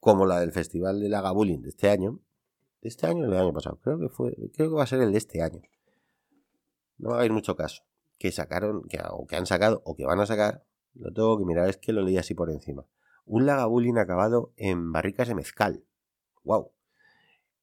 como 0.00 0.26
la 0.26 0.40
del 0.40 0.52
festival 0.52 1.00
de 1.00 1.08
la 1.08 1.22
Gabulin 1.22 1.62
de 1.62 1.70
este 1.70 1.88
año 1.88 2.20
este 2.88 3.06
año 3.06 3.24
o 3.24 3.30
del 3.30 3.40
año 3.40 3.52
pasado? 3.52 3.78
Creo 3.82 3.98
que 3.98 4.08
fue, 4.08 4.34
creo 4.52 4.68
que 4.68 4.76
va 4.76 4.84
a 4.84 4.86
ser 4.86 5.00
el 5.00 5.12
de 5.12 5.18
este 5.18 5.42
año. 5.42 5.62
No 6.98 7.12
a 7.12 7.18
haber 7.18 7.32
mucho 7.32 7.56
caso. 7.56 7.82
Que 8.18 8.30
sacaron, 8.30 8.84
que, 8.88 9.00
o 9.10 9.26
que 9.26 9.36
han 9.36 9.46
sacado, 9.46 9.82
o 9.84 9.96
que 9.96 10.04
van 10.04 10.20
a 10.20 10.26
sacar, 10.26 10.64
lo 10.94 11.12
tengo 11.12 11.38
que 11.38 11.44
mirar, 11.44 11.68
es 11.68 11.78
que 11.78 11.92
lo 11.92 12.02
leí 12.02 12.18
así 12.18 12.34
por 12.34 12.50
encima. 12.50 12.86
Un 13.26 13.46
lagavulin 13.46 13.98
acabado 13.98 14.52
en 14.56 14.92
barricas 14.92 15.28
de 15.28 15.34
mezcal. 15.34 15.84
¡Wow! 16.44 16.70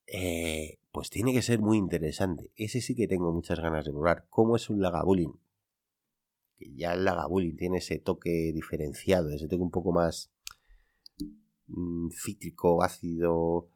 Eh, 0.07 0.79
pues 0.91 1.09
tiene 1.09 1.33
que 1.33 1.41
ser 1.41 1.59
muy 1.59 1.77
interesante. 1.77 2.51
Ese 2.55 2.81
sí 2.81 2.95
que 2.95 3.07
tengo 3.07 3.31
muchas 3.31 3.59
ganas 3.59 3.85
de 3.85 3.91
probar. 3.91 4.25
¿Cómo 4.29 4.55
es 4.55 4.69
un 4.69 4.81
lagavulin? 4.81 5.39
Que 6.57 6.73
ya 6.75 6.93
el 6.93 7.05
lagavulin 7.05 7.55
tiene 7.55 7.77
ese 7.77 7.99
toque 7.99 8.51
diferenciado, 8.53 9.29
ese 9.29 9.47
toque 9.47 9.63
un 9.63 9.71
poco 9.71 9.91
más 9.93 10.31
mm, 11.67 12.09
cítrico, 12.11 12.83
ácido, 12.83 13.69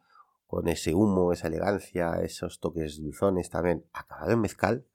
con 0.46 0.68
ese 0.68 0.94
humo, 0.94 1.32
esa 1.32 1.48
elegancia, 1.48 2.20
esos 2.22 2.60
toques 2.60 3.00
dulzones 3.00 3.50
también, 3.50 3.84
acabado 3.92 4.32
en 4.32 4.40
mezcal, 4.40 4.86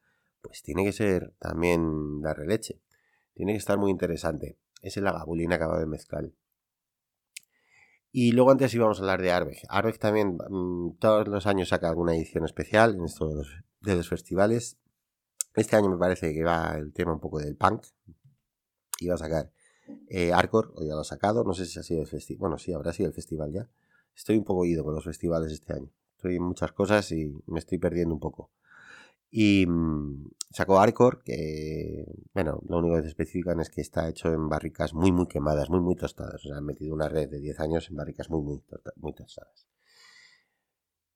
pues 0.41 0.63
tiene 0.63 0.83
que 0.83 0.93
ser 0.93 1.33
también 1.39 2.21
darle 2.21 2.45
leche. 2.45 2.81
Tiene 3.33 3.53
que 3.53 3.57
estar 3.57 3.77
muy 3.77 3.91
interesante. 3.91 4.57
Es 4.81 4.97
el 4.97 5.07
agabulín 5.07 5.53
acabado 5.53 5.81
en 5.81 5.89
mezcal. 5.89 6.33
Y 8.11 8.33
luego 8.33 8.51
antes 8.51 8.73
íbamos 8.73 8.99
a 8.99 9.01
hablar 9.03 9.21
de 9.21 9.31
Arbeck. 9.31 9.65
Arbeck 9.69 9.97
también 9.97 10.37
mm, 10.49 10.97
todos 10.99 11.27
los 11.27 11.47
años 11.47 11.69
saca 11.69 11.87
alguna 11.87 12.13
edición 12.13 12.43
especial 12.43 12.95
en 12.95 13.05
esto 13.05 13.27
de 13.29 13.95
los, 13.95 14.09
festivales. 14.09 14.77
Este 15.55 15.75
año 15.75 15.89
me 15.89 15.97
parece 15.97 16.33
que 16.33 16.43
va 16.43 16.75
el 16.77 16.91
tema 16.93 17.13
un 17.13 17.19
poco 17.19 17.39
del 17.39 17.55
punk. 17.55 17.85
Iba 18.99 19.15
a 19.15 19.17
sacar 19.17 19.51
eh, 20.09 20.33
Arcor, 20.33 20.73
o 20.75 20.83
ya 20.83 20.93
lo 20.93 21.01
ha 21.01 21.05
sacado. 21.05 21.43
No 21.43 21.53
sé 21.53 21.65
si 21.65 21.79
ha 21.79 21.83
sido 21.83 22.01
el 22.01 22.07
festival. 22.07 22.39
Bueno, 22.39 22.57
sí, 22.57 22.73
habrá 22.73 22.91
sido 22.91 23.07
el 23.07 23.13
festival 23.13 23.51
ya. 23.53 23.69
Estoy 24.13 24.37
un 24.37 24.43
poco 24.43 24.65
ido 24.65 24.83
con 24.83 24.93
los 24.93 25.05
festivales 25.05 25.51
este 25.51 25.73
año. 25.73 25.89
Estoy 26.17 26.35
en 26.35 26.43
muchas 26.43 26.73
cosas 26.73 27.11
y 27.11 27.33
me 27.47 27.59
estoy 27.59 27.77
perdiendo 27.77 28.13
un 28.13 28.19
poco. 28.19 28.51
Y 29.31 29.65
mm, 29.65 30.29
sacó 30.51 30.79
Arcor, 30.79 31.23
que, 31.23 32.05
bueno, 32.33 32.61
lo 32.67 32.79
único 32.79 32.97
que 32.97 33.03
se 33.03 33.07
especifican 33.07 33.61
es 33.61 33.69
que 33.69 33.81
está 33.81 34.09
hecho 34.09 34.31
en 34.33 34.49
barricas 34.49 34.93
muy, 34.93 35.11
muy 35.11 35.27
quemadas, 35.27 35.69
muy, 35.69 35.79
muy 35.79 35.95
tostadas. 35.95 36.45
O 36.45 36.49
sea, 36.49 36.57
han 36.57 36.65
metido 36.65 36.93
una 36.93 37.07
red 37.07 37.29
de 37.29 37.39
10 37.39 37.59
años 37.61 37.89
en 37.89 37.95
barricas 37.95 38.29
muy, 38.29 38.61
muy, 38.97 39.13
tostadas. 39.13 39.67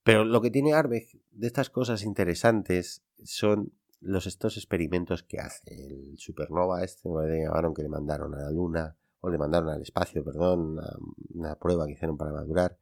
Pero 0.02 0.24
lo 0.24 0.40
que 0.40 0.50
tiene 0.50 0.72
Arbeck 0.72 1.20
de 1.32 1.46
estas 1.46 1.68
cosas 1.68 2.02
interesantes 2.02 3.02
son 3.22 3.72
los 4.00 4.26
estos 4.26 4.56
experimentos 4.56 5.22
que 5.22 5.38
hace. 5.38 5.86
El 5.86 6.18
Supernova 6.18 6.82
este, 6.82 7.08
le 7.08 7.44
llamaron 7.44 7.74
que 7.74 7.82
le 7.82 7.88
mandaron 7.88 8.34
a 8.34 8.38
la 8.38 8.50
Luna, 8.50 8.96
o 9.20 9.30
le 9.30 9.38
mandaron 9.38 9.68
al 9.70 9.82
espacio, 9.82 10.24
perdón, 10.24 10.78
una, 11.34 11.56
prueba 11.56 11.86
que 11.86 11.92
hicieron 11.92 12.16
para 12.16 12.32
madurar. 12.32 12.78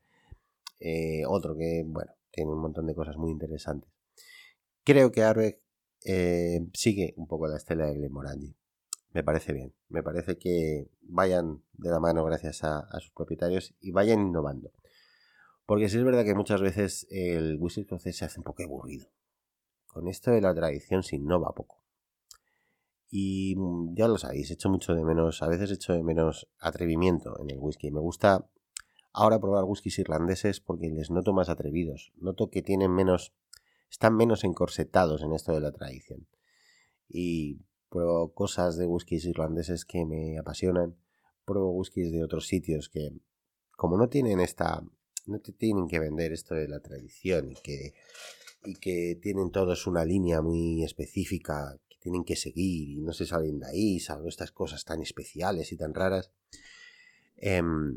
Eh, 0.79 1.23
otro 1.27 1.57
que, 1.57 1.83
bueno, 1.87 2.13
tiene 2.31 2.51
un 2.51 2.61
montón 2.61 2.87
de 2.87 2.95
cosas 2.95 3.17
muy 3.17 3.31
interesantes. 3.31 3.94
Creo 4.85 5.13
que 5.13 5.23
Arbeck 5.23 5.61
eh, 6.05 6.61
sigue 6.75 7.15
un 7.17 7.27
poco 7.27 7.49
la 7.49 7.57
estela 7.57 7.87
de 7.87 7.95
Glenmorangie. 7.95 8.55
Me 9.15 9.25
parece 9.25 9.55
bien. 9.55 9.73
Me 9.89 10.03
parece 10.03 10.37
que 10.37 10.91
vayan 11.01 11.63
de 11.73 11.91
la 11.91 12.01
mano 12.01 12.23
gracias 12.25 12.65
a, 12.65 12.87
sus 13.01 13.11
propietarios 13.13 13.75
y 13.81 13.93
vayan 13.93 14.21
innovando. 14.21 14.73
Porque 15.65 15.89
sí 15.89 15.97
es 15.97 16.05
verdad 16.05 16.25
que 16.25 16.35
muchas 16.35 16.61
veces 16.61 17.07
el 17.11 17.57
whisky 17.59 17.81
escocés 17.81 18.19
se 18.19 18.27
hace 18.27 18.41
un 18.41 18.45
poco 18.45 18.63
aburrido. 18.63 19.09
Con 19.87 20.07
esto 20.09 20.31
de 20.33 20.43
la 20.43 20.55
tradición 20.55 21.03
se 21.03 21.17
innova 21.17 21.55
poco. 21.55 21.83
Y 23.09 23.55
mm, 23.57 23.95
ya 23.95 24.07
lo 24.09 24.19
sabéis, 24.19 24.51
hecho 24.51 24.69
mucho 24.69 24.95
de 24.95 25.05
menos, 25.05 25.41
a 25.43 25.49
veces 25.49 25.71
echo 25.71 25.95
de 25.95 26.03
menos 26.03 26.47
atrevimiento 26.59 27.41
en 27.41 27.51
el 27.51 27.59
whisky. 27.59 27.91
Me 27.91 28.01
gusta 28.01 28.51
ahora 29.15 29.41
probar 29.41 29.65
whiskies 29.65 29.99
irlandeses 30.01 30.61
porque 30.61 30.91
les 30.91 31.11
noto 31.11 31.33
más 31.33 31.49
atrevidos. 31.49 32.13
Noto 32.17 32.51
que 32.51 32.61
tienen 32.61 32.93
menos 32.93 33.33
están 33.95 34.17
menos 34.17 34.43
encorsetados 34.43 35.23
en 35.23 35.33
esto 35.33 35.53
de 35.53 35.61
la 35.61 35.71
tradición. 35.71 36.27
Y 37.09 37.61
pruebo 37.89 38.35
cosas 38.35 38.77
de 38.77 38.87
whiskies 38.87 39.25
irlandeses 39.25 39.85
que 39.85 40.05
me 40.05 40.37
apasionan, 40.37 40.97
pruebo 41.45 41.71
whiskies 41.71 42.11
de 42.11 42.25
otros 42.25 42.49
sitios 42.49 42.89
que, 42.89 43.13
como 43.77 43.97
no 43.97 44.09
tienen 44.09 44.41
esta, 44.41 44.83
no 45.27 45.39
te 45.39 45.53
tienen 45.53 45.87
que 45.87 46.01
vender 46.01 46.33
esto 46.33 46.57
de 46.57 46.67
la 46.67 46.81
tradición 46.81 47.53
y 47.53 47.55
que, 47.55 47.95
y 48.65 48.75
que 48.75 49.17
tienen 49.23 49.53
todos 49.53 49.87
una 49.87 50.05
línea 50.05 50.43
muy 50.43 50.83
específica 50.83 51.79
que 51.89 51.97
tienen 52.01 52.25
que 52.25 52.35
seguir 52.35 52.99
y 52.99 53.01
no 53.01 53.13
se 53.13 53.27
salen 53.27 53.61
de 53.61 53.69
ahí, 53.69 54.01
salvo 54.01 54.29
estas 54.29 54.51
cosas 54.51 54.85
tan 54.85 55.03
especiales 55.03 55.71
y 55.71 55.77
tan 55.77 55.95
raras, 55.95 56.33
em, 57.37 57.95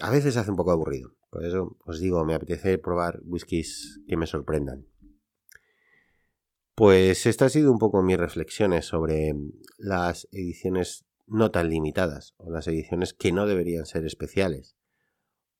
a 0.00 0.10
veces 0.10 0.36
hace 0.36 0.50
un 0.50 0.56
poco 0.56 0.72
aburrido. 0.72 1.19
Por 1.30 1.44
eso 1.44 1.76
os 1.86 2.00
digo, 2.00 2.24
me 2.24 2.34
apetece 2.34 2.78
probar 2.78 3.20
whiskies 3.24 4.00
que 4.06 4.16
me 4.16 4.26
sorprendan. 4.26 4.86
Pues 6.74 7.26
esta 7.26 7.46
ha 7.46 7.48
sido 7.48 7.70
un 7.70 7.78
poco 7.78 8.02
mis 8.02 8.16
reflexiones 8.16 8.86
sobre 8.86 9.34
las 9.78 10.28
ediciones 10.32 11.04
no 11.26 11.50
tan 11.50 11.70
limitadas 11.70 12.34
o 12.38 12.50
las 12.50 12.66
ediciones 12.66 13.14
que 13.14 13.32
no 13.32 13.46
deberían 13.46 13.86
ser 13.86 14.04
especiales. 14.04 14.76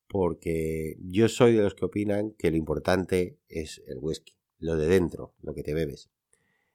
Porque 0.08 0.96
yo 1.00 1.28
soy 1.28 1.54
de 1.54 1.62
los 1.62 1.74
que 1.74 1.84
opinan 1.84 2.32
que 2.32 2.50
lo 2.50 2.56
importante 2.56 3.38
es 3.48 3.80
el 3.86 3.98
whisky, 3.98 4.34
lo 4.58 4.76
de 4.76 4.88
dentro, 4.88 5.34
lo 5.40 5.54
que 5.54 5.62
te 5.62 5.74
bebes. 5.74 6.10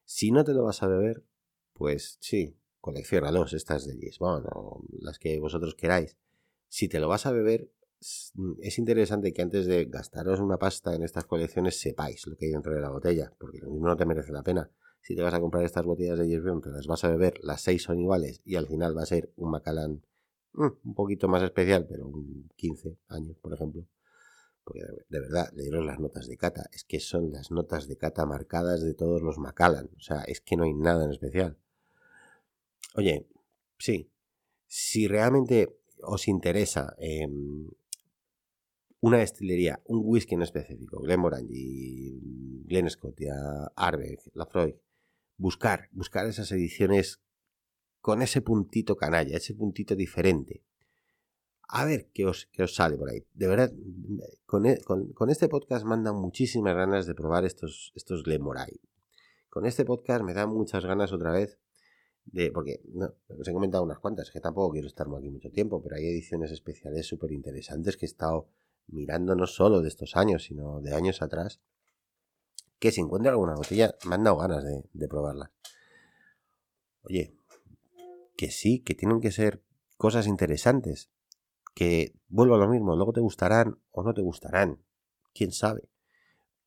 Si 0.05 0.31
no 0.31 0.45
te 0.45 0.53
lo 0.53 0.63
vas 0.63 0.83
a 0.83 0.87
beber, 0.87 1.25
pues 1.73 2.17
sí, 2.21 2.55
coleccionalos, 2.79 3.53
estas 3.53 3.85
de 3.85 3.95
Lisbon 3.95 4.45
o 4.53 4.85
las 4.99 5.19
que 5.19 5.39
vosotros 5.39 5.75
queráis. 5.75 6.15
Si 6.69 6.87
te 6.87 6.99
lo 6.99 7.09
vas 7.09 7.25
a 7.25 7.31
beber, 7.31 7.71
es 8.61 8.77
interesante 8.77 9.33
que 9.33 9.41
antes 9.41 9.65
de 9.65 9.85
gastaros 9.85 10.39
una 10.39 10.57
pasta 10.57 10.93
en 10.93 11.03
estas 11.03 11.25
colecciones 11.25 11.79
sepáis 11.79 12.27
lo 12.27 12.35
que 12.35 12.45
hay 12.45 12.51
dentro 12.51 12.73
de 12.73 12.81
la 12.81 12.89
botella, 12.89 13.33
porque 13.37 13.59
lo 13.59 13.71
mismo 13.71 13.87
no 13.87 13.97
te 13.97 14.05
merece 14.05 14.31
la 14.31 14.43
pena. 14.43 14.69
Si 15.01 15.15
te 15.15 15.21
vas 15.21 15.33
a 15.33 15.39
comprar 15.39 15.63
estas 15.63 15.85
botellas 15.85 16.17
de 16.19 16.29
James 16.29 16.63
te 16.63 16.69
las 16.69 16.87
vas 16.87 17.03
a 17.03 17.09
beber, 17.09 17.35
las 17.43 17.61
seis 17.61 17.83
son 17.83 17.99
iguales 17.99 18.41
y 18.43 18.55
al 18.55 18.67
final 18.67 18.97
va 18.97 19.03
a 19.03 19.07
ser 19.07 19.31
un 19.37 19.51
Macallan 19.51 20.03
mm, 20.53 20.67
un 20.83 20.93
poquito 20.95 21.27
más 21.27 21.43
especial, 21.43 21.85
pero 21.87 22.07
un 22.07 22.49
15 22.55 22.97
años, 23.09 23.37
por 23.37 23.53
ejemplo. 23.53 23.87
Porque 24.63 24.81
de 25.09 25.19
verdad, 25.19 25.51
leeros 25.53 25.85
las 25.85 25.99
notas 25.99 26.27
de 26.27 26.37
cata, 26.37 26.69
es 26.71 26.83
que 26.83 26.99
son 26.99 27.31
las 27.31 27.51
notas 27.51 27.87
de 27.87 27.97
cata 27.97 28.25
marcadas 28.25 28.81
de 28.81 28.93
todos 28.93 29.21
los 29.21 29.37
Macallan, 29.37 29.89
o 29.95 30.01
sea, 30.01 30.23
es 30.23 30.41
que 30.41 30.57
no 30.57 30.63
hay 30.63 30.73
nada 30.73 31.05
en 31.05 31.11
especial. 31.11 31.57
Oye, 32.95 33.27
sí, 33.77 34.11
si 34.67 35.07
realmente 35.07 35.79
os 36.01 36.27
interesa 36.27 36.95
eh, 36.97 37.27
una 39.05 39.19
destilería, 39.19 39.79
un 39.85 40.01
whisky 40.03 40.33
en 40.33 40.41
específico, 40.41 40.99
Glenmorangie, 40.99 42.17
Glen 42.65 42.89
Scotia, 42.89 43.35
Arbeck, 43.75 44.31
Lafroig, 44.33 44.81
buscar, 45.37 45.89
buscar 45.91 46.25
esas 46.25 46.51
ediciones 46.51 47.21
con 48.01 48.23
ese 48.23 48.41
puntito 48.41 48.95
canalla, 48.95 49.37
ese 49.37 49.53
puntito 49.53 49.95
diferente. 49.95 50.63
A 51.67 51.85
ver 51.85 52.09
qué 52.15 52.25
os, 52.25 52.49
os 52.57 52.73
sale 52.73 52.97
por 52.97 53.11
ahí. 53.11 53.23
De 53.31 53.47
verdad, 53.47 53.71
con, 54.47 54.65
e, 54.65 54.79
este 55.29 55.49
podcast 55.49 55.85
mandan 55.85 56.15
muchísimas 56.15 56.75
ganas 56.75 57.05
de 57.05 57.13
probar 57.13 57.45
estos, 57.45 57.91
estos 57.93 58.23
Glenmorangie. 58.23 58.81
Con 59.51 59.67
este 59.67 59.85
podcast 59.85 60.23
me 60.23 60.33
dan 60.33 60.49
muchas 60.49 60.83
ganas 60.83 61.13
otra 61.13 61.31
vez 61.31 61.59
de, 62.25 62.51
porque 62.51 62.81
no, 62.91 63.13
os 63.39 63.47
he 63.47 63.53
comentado 63.53 63.83
unas 63.83 63.99
cuantas, 63.99 64.31
que 64.31 64.39
tampoco 64.39 64.71
quiero 64.71 64.87
estar 64.87 65.05
aquí 65.15 65.29
mucho 65.29 65.51
tiempo, 65.51 65.79
pero 65.83 65.95
hay 65.95 66.07
ediciones 66.07 66.51
especiales 66.51 67.05
súper 67.05 67.31
interesantes 67.33 67.97
que 67.97 68.07
he 68.07 68.09
estado 68.09 68.49
mirando 68.87 69.35
no 69.35 69.47
solo 69.47 69.81
de 69.81 69.87
estos 69.87 70.15
años, 70.15 70.43
sino 70.43 70.81
de 70.81 70.93
años 70.93 71.21
atrás, 71.21 71.59
que 72.79 72.91
si 72.91 73.01
encuentro 73.01 73.31
alguna 73.31 73.55
botella 73.55 73.95
me 74.07 74.15
han 74.15 74.23
dado 74.23 74.37
ganas 74.37 74.63
de, 74.63 74.83
de 74.93 75.07
probarla. 75.07 75.51
Oye, 77.03 77.35
que 78.35 78.51
sí, 78.51 78.79
que 78.79 78.95
tienen 78.95 79.21
que 79.21 79.31
ser 79.31 79.63
cosas 79.97 80.27
interesantes, 80.27 81.09
que 81.73 82.13
vuelvo 82.27 82.55
a 82.55 82.57
lo 82.59 82.67
mismo, 82.67 82.95
luego 82.95 83.13
te 83.13 83.21
gustarán 83.21 83.79
o 83.91 84.03
no 84.03 84.13
te 84.13 84.21
gustarán, 84.21 84.83
quién 85.33 85.51
sabe. 85.51 85.89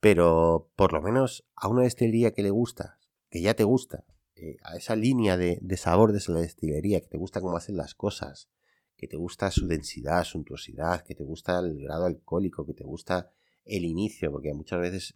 Pero 0.00 0.70
por 0.76 0.92
lo 0.92 1.02
menos 1.02 1.46
a 1.56 1.68
una 1.68 1.82
destilería 1.82 2.32
que 2.32 2.42
le 2.42 2.50
gusta, 2.50 2.98
que 3.30 3.40
ya 3.40 3.54
te 3.54 3.64
gusta, 3.64 4.04
eh, 4.36 4.56
a 4.62 4.76
esa 4.76 4.94
línea 4.94 5.36
de, 5.36 5.58
de 5.60 5.76
sabor 5.76 6.12
de 6.12 6.18
esa 6.18 6.32
destilería, 6.34 7.00
que 7.00 7.08
te 7.08 7.18
gusta 7.18 7.40
cómo 7.40 7.56
hacen 7.56 7.76
las 7.76 7.94
cosas, 7.94 8.48
que 8.99 9.07
te 9.07 9.16
gusta 9.16 9.51
su 9.53 9.68
densidad, 9.68 10.24
suntuosidad, 10.24 11.05
que 11.05 11.14
te 11.14 11.22
gusta 11.22 11.61
el 11.61 11.80
grado 11.80 12.05
alcohólico, 12.05 12.66
que 12.66 12.74
te 12.74 12.82
gusta 12.82 13.32
el 13.64 13.84
inicio, 13.84 14.32
porque 14.32 14.53
muchas 14.53 14.80
veces 14.80 15.14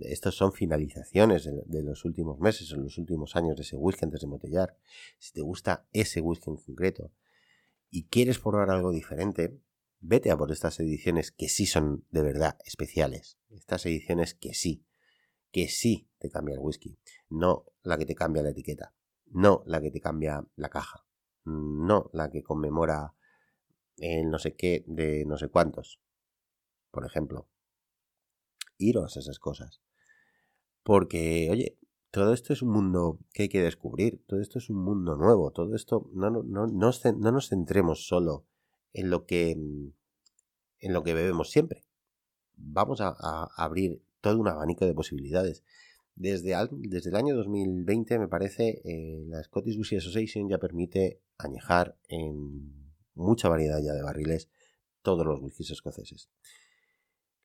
estos 0.00 0.36
son 0.36 0.52
finalizaciones 0.52 1.44
de, 1.44 1.82
los 1.82 2.04
últimos 2.04 2.38
meses 2.38 2.72
o 2.72 2.76
los 2.76 2.96
últimos 2.96 3.34
años 3.34 3.56
de 3.56 3.62
ese 3.62 3.76
whisky 3.76 4.04
antes 4.04 4.20
de 4.20 4.28
motellar. 4.28 4.78
Si 5.18 5.32
te 5.32 5.40
gusta 5.40 5.88
ese 5.92 6.20
whisky 6.20 6.50
en 6.50 6.56
concreto 6.56 7.12
y 7.90 8.04
quieres 8.04 8.38
probar 8.38 8.70
algo 8.70 8.92
diferente, 8.92 9.58
vete 9.98 10.30
a 10.30 10.36
por 10.36 10.52
estas 10.52 10.78
ediciones 10.78 11.32
que 11.32 11.48
sí 11.48 11.66
son 11.66 12.04
de 12.10 12.22
verdad 12.22 12.58
especiales. 12.64 13.38
Estas 13.50 13.86
ediciones 13.86 14.34
que 14.34 14.54
sí, 14.54 14.86
que 15.50 15.68
sí 15.68 16.08
te 16.18 16.30
cambia 16.30 16.54
el 16.54 16.60
whisky. 16.60 16.96
No 17.28 17.66
la 17.82 17.98
que 17.98 18.06
te 18.06 18.14
cambia 18.14 18.42
la 18.42 18.50
etiqueta. 18.50 18.94
No 19.26 19.64
la 19.66 19.80
que 19.80 19.90
te 19.90 20.00
cambia 20.00 20.46
la 20.54 20.68
caja 20.68 21.03
no 21.44 22.10
la 22.12 22.30
que 22.30 22.42
conmemora 22.42 23.14
el 23.96 24.30
no 24.30 24.38
sé 24.38 24.54
qué 24.54 24.84
de 24.86 25.24
no 25.26 25.36
sé 25.38 25.48
cuántos, 25.48 26.00
por 26.90 27.06
ejemplo. 27.06 27.48
Iros 28.76 29.16
a 29.16 29.20
esas 29.20 29.38
cosas. 29.38 29.80
Porque, 30.82 31.48
oye, 31.50 31.78
todo 32.10 32.32
esto 32.32 32.52
es 32.52 32.62
un 32.62 32.70
mundo 32.70 33.18
que 33.32 33.44
hay 33.44 33.48
que 33.48 33.62
descubrir, 33.62 34.22
todo 34.26 34.40
esto 34.40 34.58
es 34.58 34.68
un 34.68 34.82
mundo 34.82 35.16
nuevo, 35.16 35.52
todo 35.52 35.74
esto 35.74 36.10
no, 36.12 36.30
no, 36.30 36.42
no, 36.42 36.66
no 36.66 37.32
nos 37.32 37.48
centremos 37.48 38.06
solo 38.06 38.46
en 38.92 39.10
lo 39.10 39.26
que 39.26 39.56
en 40.84 40.92
lo 40.92 41.02
que 41.02 41.14
bebemos 41.14 41.50
siempre. 41.50 41.84
Vamos 42.56 43.00
a, 43.00 43.14
abrir 43.56 44.02
todo 44.20 44.38
un 44.38 44.48
abanico 44.48 44.84
de 44.84 44.94
posibilidades. 44.94 45.64
Desde, 46.16 46.54
desde 46.70 47.10
el 47.10 47.16
año 47.16 47.34
2020, 47.34 48.18
me 48.18 48.28
parece, 48.28 48.80
eh, 48.84 49.24
la 49.26 49.42
Scottish 49.42 49.76
Whisky 49.76 49.96
Association 49.96 50.48
ya 50.48 50.58
permite 50.58 51.20
añejar 51.38 51.96
en 52.08 52.92
mucha 53.14 53.48
variedad 53.48 53.80
ya 53.82 53.92
de 53.92 54.02
barriles 54.02 54.48
todos 55.02 55.26
los 55.26 55.40
whiskies 55.40 55.70
escoceses. 55.70 56.28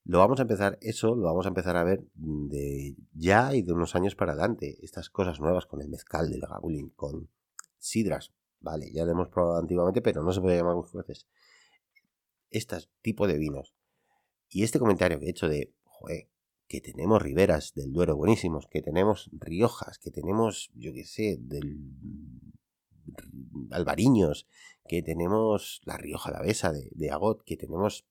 Lo 0.04 0.18
vamos 0.18 0.38
a 0.38 0.42
empezar, 0.42 0.78
eso 0.80 1.14
lo 1.14 1.24
vamos 1.24 1.46
a 1.46 1.50
empezar 1.50 1.76
a 1.76 1.84
ver 1.84 2.04
de 2.14 2.96
ya 3.12 3.54
y 3.54 3.62
de 3.62 3.72
unos 3.72 3.94
años 3.94 4.14
para 4.14 4.32
adelante. 4.32 4.78
Estas 4.82 5.10
cosas 5.10 5.40
nuevas 5.40 5.66
con 5.66 5.82
el 5.82 5.88
mezcal 5.88 6.30
del 6.30 6.40
gabulín, 6.40 6.90
con 6.90 7.28
sidras, 7.78 8.32
vale, 8.60 8.90
ya 8.92 9.04
lo 9.04 9.12
hemos 9.12 9.28
probado 9.28 9.58
antiguamente, 9.58 10.00
pero 10.00 10.22
no 10.22 10.32
se 10.32 10.40
puede 10.40 10.56
llamar 10.56 10.76
escoceses. 10.82 11.26
este 12.50 12.76
tipo 13.02 13.26
de 13.26 13.38
vinos. 13.38 13.74
Y 14.48 14.64
este 14.64 14.78
comentario 14.78 15.20
que 15.20 15.26
he 15.26 15.30
hecho 15.30 15.48
de, 15.48 15.72
joder, 15.84 16.28
que 16.70 16.80
tenemos 16.80 17.20
riberas 17.20 17.74
del 17.74 17.92
Duero 17.92 18.14
buenísimos, 18.14 18.68
que 18.68 18.80
tenemos 18.80 19.28
Riojas, 19.32 19.98
que 19.98 20.12
tenemos, 20.12 20.70
yo 20.76 20.92
qué 20.92 21.04
sé, 21.04 21.36
del 21.40 21.80
Albariños, 23.72 24.46
que 24.86 25.02
tenemos 25.02 25.80
la 25.84 25.96
Rioja 25.96 26.30
la 26.30 26.40
de, 26.42 26.88
de 26.92 27.10
Agot, 27.10 27.42
que 27.42 27.56
tenemos 27.56 28.06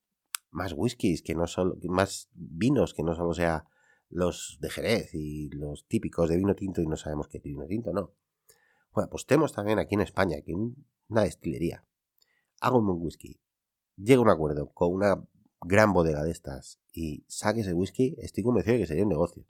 más 0.50 0.74
whiskies, 0.76 1.22
que 1.22 1.34
no 1.34 1.46
solo, 1.46 1.78
más 1.84 2.28
vinos, 2.34 2.92
que 2.92 3.02
no 3.02 3.14
solo 3.14 3.32
sea 3.32 3.64
los 4.10 4.58
de 4.60 4.68
Jerez 4.68 5.14
y 5.14 5.48
los 5.48 5.86
típicos 5.86 6.28
de 6.28 6.36
vino 6.36 6.54
tinto 6.54 6.82
y 6.82 6.86
no 6.86 6.98
sabemos 6.98 7.28
qué 7.28 7.38
vino 7.38 7.64
tinto, 7.66 7.94
no. 7.94 8.12
Bueno, 8.92 9.08
pues 9.08 9.24
tenemos 9.24 9.54
también 9.54 9.78
aquí 9.78 9.94
en 9.94 10.02
España, 10.02 10.36
que 10.44 10.52
una 10.52 11.22
destilería, 11.22 11.86
hago 12.60 12.78
un 12.80 12.90
whisky, 12.90 13.40
llega 13.96 14.18
a 14.18 14.22
un 14.22 14.28
acuerdo 14.28 14.70
con 14.74 14.92
una 14.92 15.24
gran 15.62 15.92
bodega 15.92 16.22
de 16.22 16.30
estas 16.30 16.80
y 16.92 17.24
saque 17.28 17.60
ese 17.60 17.72
whisky, 17.72 18.16
estoy 18.18 18.44
convencido 18.44 18.74
de 18.74 18.80
que 18.80 18.86
sería 18.86 19.04
un 19.04 19.10
negocio. 19.10 19.44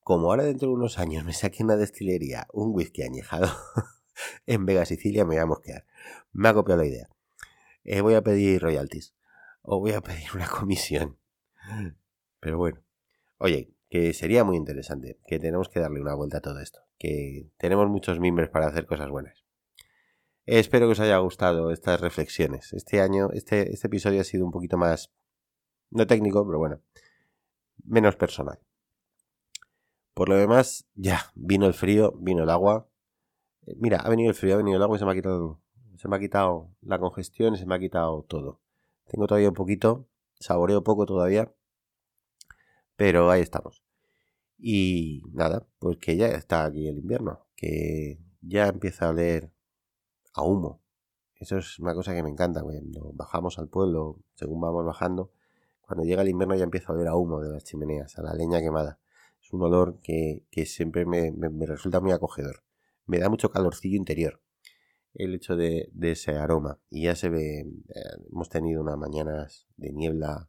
Como 0.00 0.30
ahora 0.30 0.44
dentro 0.44 0.68
de 0.68 0.74
unos 0.74 0.98
años 0.98 1.24
me 1.24 1.32
saque 1.32 1.62
una 1.62 1.76
destilería 1.76 2.48
un 2.52 2.74
whisky 2.74 3.02
añejado 3.02 3.48
en 4.46 4.66
Vega 4.66 4.84
Sicilia, 4.84 5.24
me 5.24 5.34
voy 5.34 5.42
a 5.42 5.46
mosquear. 5.46 5.86
Me 6.32 6.48
ha 6.48 6.54
copiado 6.54 6.80
la 6.82 6.88
idea. 6.88 7.08
Eh, 7.84 8.00
voy 8.00 8.14
a 8.14 8.22
pedir 8.22 8.62
royalties 8.62 9.14
o 9.62 9.78
voy 9.78 9.92
a 9.92 10.00
pedir 10.00 10.26
una 10.34 10.48
comisión. 10.48 11.18
Pero 12.40 12.58
bueno, 12.58 12.82
oye, 13.38 13.72
que 13.88 14.12
sería 14.14 14.42
muy 14.42 14.56
interesante, 14.56 15.18
que 15.26 15.38
tenemos 15.38 15.68
que 15.68 15.80
darle 15.80 16.00
una 16.00 16.14
vuelta 16.14 16.38
a 16.38 16.40
todo 16.40 16.60
esto, 16.60 16.80
que 16.98 17.50
tenemos 17.58 17.88
muchos 17.88 18.18
miembros 18.18 18.48
para 18.48 18.66
hacer 18.66 18.86
cosas 18.86 19.10
buenas. 19.10 19.44
Espero 20.46 20.86
que 20.86 20.92
os 20.92 21.00
haya 21.00 21.18
gustado 21.18 21.70
estas 21.70 22.00
reflexiones. 22.00 22.72
Este 22.72 23.00
año, 23.00 23.30
este, 23.32 23.72
este 23.72 23.86
episodio 23.86 24.20
ha 24.20 24.24
sido 24.24 24.44
un 24.44 24.50
poquito 24.50 24.76
más, 24.76 25.12
no 25.92 26.06
técnico, 26.06 26.44
pero 26.46 26.58
bueno, 26.58 26.80
menos 27.84 28.16
personal. 28.16 28.58
Por 30.14 30.28
lo 30.28 30.36
demás, 30.36 30.86
ya, 30.94 31.32
vino 31.34 31.66
el 31.66 31.74
frío, 31.74 32.12
vino 32.18 32.42
el 32.42 32.50
agua. 32.50 32.88
Eh, 33.66 33.74
mira, 33.78 33.98
ha 33.98 34.08
venido 34.08 34.30
el 34.30 34.34
frío, 34.34 34.54
ha 34.54 34.58
venido 34.58 34.76
el 34.76 34.82
agua 34.82 34.96
y 34.96 34.98
se 34.98 35.04
me 35.04 35.12
ha 35.12 35.14
quitado, 35.14 35.60
se 35.96 36.08
me 36.08 36.16
ha 36.16 36.20
quitado 36.20 36.74
la 36.82 36.98
congestión 36.98 37.54
y 37.54 37.58
se 37.58 37.66
me 37.66 37.74
ha 37.74 37.78
quitado 37.78 38.22
todo. 38.24 38.60
Tengo 39.06 39.26
todavía 39.26 39.48
un 39.48 39.54
poquito, 39.54 40.08
saboreo 40.34 40.82
poco 40.82 41.06
todavía, 41.06 41.52
pero 42.96 43.30
ahí 43.30 43.42
estamos. 43.42 43.82
Y 44.58 45.22
nada, 45.32 45.66
pues 45.78 45.98
que 45.98 46.16
ya 46.16 46.28
está 46.28 46.64
aquí 46.64 46.88
el 46.88 46.98
invierno, 46.98 47.46
que 47.56 48.18
ya 48.40 48.68
empieza 48.68 49.06
a 49.06 49.10
oler 49.10 49.52
a 50.34 50.42
humo. 50.42 50.82
Eso 51.36 51.58
es 51.58 51.78
una 51.80 51.94
cosa 51.94 52.14
que 52.14 52.22
me 52.22 52.30
encanta. 52.30 52.62
Cuando 52.62 53.12
bajamos 53.14 53.58
al 53.58 53.68
pueblo, 53.68 54.20
según 54.34 54.60
vamos 54.60 54.84
bajando, 54.86 55.32
cuando 55.92 56.08
llega 56.08 56.22
el 56.22 56.30
invierno 56.30 56.54
ya 56.54 56.64
empieza 56.64 56.90
a 56.90 56.94
oler 56.94 57.06
a 57.08 57.16
humo 57.16 57.42
de 57.42 57.50
las 57.50 57.64
chimeneas, 57.64 58.18
a 58.18 58.22
la 58.22 58.32
leña 58.32 58.60
quemada. 58.60 58.98
Es 59.42 59.52
un 59.52 59.60
olor 59.60 60.00
que, 60.00 60.46
siempre 60.64 61.04
me, 61.04 61.30
resulta 61.66 62.00
muy 62.00 62.12
acogedor. 62.12 62.64
Me 63.04 63.18
da 63.18 63.28
mucho 63.28 63.50
calorcillo 63.50 63.98
interior 63.98 64.40
el 65.12 65.34
hecho 65.34 65.54
de, 65.54 65.90
ese 66.00 66.36
aroma. 66.36 66.80
Y 66.88 67.02
ya 67.02 67.14
se 67.14 67.28
ve, 67.28 67.60
eh, 67.60 68.00
hemos 68.30 68.48
tenido 68.48 68.80
unas 68.80 68.96
mañanas 68.96 69.66
de 69.76 69.92
niebla 69.92 70.48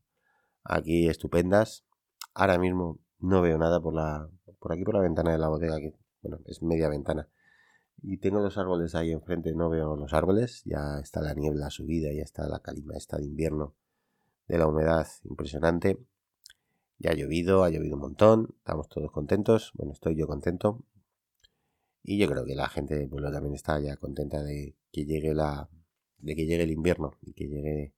aquí 0.64 1.10
estupendas. 1.10 1.86
Ahora 2.34 2.58
mismo 2.58 3.02
no 3.20 3.42
veo 3.42 3.58
nada 3.58 3.82
por 3.82 3.96
la 3.96 4.30
por 4.60 4.72
aquí 4.72 4.86
por 4.86 4.96
la 4.96 5.02
ventana 5.02 5.34
de 5.34 5.40
la 5.40 5.50
bodega, 5.50 5.78
que 5.78 5.94
bueno, 6.22 6.40
es 6.46 6.64
media 6.64 6.88
ventana. 6.88 7.28
Y 8.02 8.20
tengo 8.20 8.40
los 8.40 8.58
árboles 8.58 8.96
ahí 8.96 9.12
enfrente, 9.12 9.54
no 9.54 9.70
veo 9.70 9.98
los 9.98 10.14
árboles, 10.14 10.62
ya 10.64 11.02
está 11.02 11.22
la 11.22 11.34
niebla 11.34 11.70
subida, 11.70 12.14
ya 12.14 12.24
está 12.24 12.48
la 12.48 12.62
calima 12.62 12.96
esta 12.96 13.18
de 13.18 13.26
invierno, 13.26 13.76
de 14.48 14.58
la 14.58 14.68
humedad 14.68 15.08
impresionante. 15.24 15.98
Ya 16.98 17.12
ha 17.12 17.16
llovido, 17.16 17.64
ha 17.64 17.70
llovido 17.70 17.96
un 17.96 18.02
montón, 18.02 18.56
estamos 18.58 18.88
todos 18.88 19.12
contentos, 19.12 19.72
bueno, 19.76 19.94
estoy 19.94 20.16
yo 20.16 20.28
contento. 20.28 20.84
Y 22.04 22.18
yo 22.18 22.28
creo 22.28 22.46
que 22.46 22.56
la 22.56 22.70
gente 22.70 22.96
del 22.96 23.10
pueblo 23.10 23.32
también 23.32 23.56
está 23.56 23.80
ya 23.80 23.96
contenta 23.98 24.44
de 24.44 24.76
que 24.92 25.06
llegue 25.06 25.34
la 25.34 25.70
de 26.18 26.36
que 26.36 26.46
llegue 26.46 26.64
el 26.64 26.72
invierno 26.72 27.12
y 27.22 27.34
que 27.34 27.48
llegue 27.48 27.94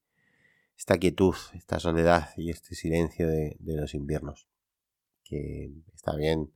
esta 0.77 0.97
quietud, 0.97 1.35
esta 1.53 1.79
soledad 1.79 2.29
y 2.37 2.49
este 2.49 2.75
silencio 2.75 3.27
de, 3.27 3.57
los 3.59 3.93
inviernos. 3.93 4.47
Que 5.23 5.71
está 5.93 6.15
bien 6.15 6.51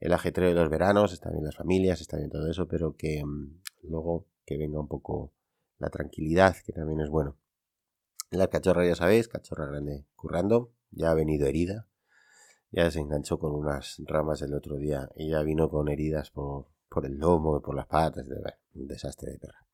el 0.00 0.12
ajetreo 0.12 0.48
de 0.48 0.54
los 0.54 0.70
veranos, 0.70 1.12
está 1.12 1.30
bien 1.30 1.44
las 1.44 1.56
familias, 1.56 2.00
está 2.00 2.16
bien 2.16 2.30
todo 2.30 2.48
eso, 2.50 2.68
pero 2.68 2.96
que 2.96 3.24
mm, 3.24 3.60
luego 3.82 4.26
que 4.46 4.56
venga 4.56 4.80
un 4.80 4.88
poco 4.88 5.32
la 5.78 5.90
tranquilidad, 5.90 6.56
que 6.64 6.72
también 6.72 7.00
es 7.00 7.08
bueno. 7.08 7.36
La 8.34 8.48
cachorra, 8.48 8.84
ya 8.84 8.96
sabéis, 8.96 9.28
cachorra 9.28 9.66
grande 9.66 10.06
currando, 10.16 10.72
ya 10.90 11.12
ha 11.12 11.14
venido 11.14 11.46
herida, 11.46 11.86
ya 12.72 12.90
se 12.90 12.98
enganchó 12.98 13.38
con 13.38 13.52
unas 13.54 14.02
ramas 14.06 14.42
el 14.42 14.54
otro 14.54 14.76
día 14.76 15.08
y 15.14 15.30
ya 15.30 15.40
vino 15.42 15.70
con 15.70 15.88
heridas 15.88 16.32
por, 16.32 16.66
por 16.88 17.06
el 17.06 17.16
lomo, 17.16 17.62
por 17.62 17.76
las 17.76 17.86
patas, 17.86 18.26
un 18.74 18.88
desastre 18.88 19.30
de 19.30 19.38
perra. 19.38 19.64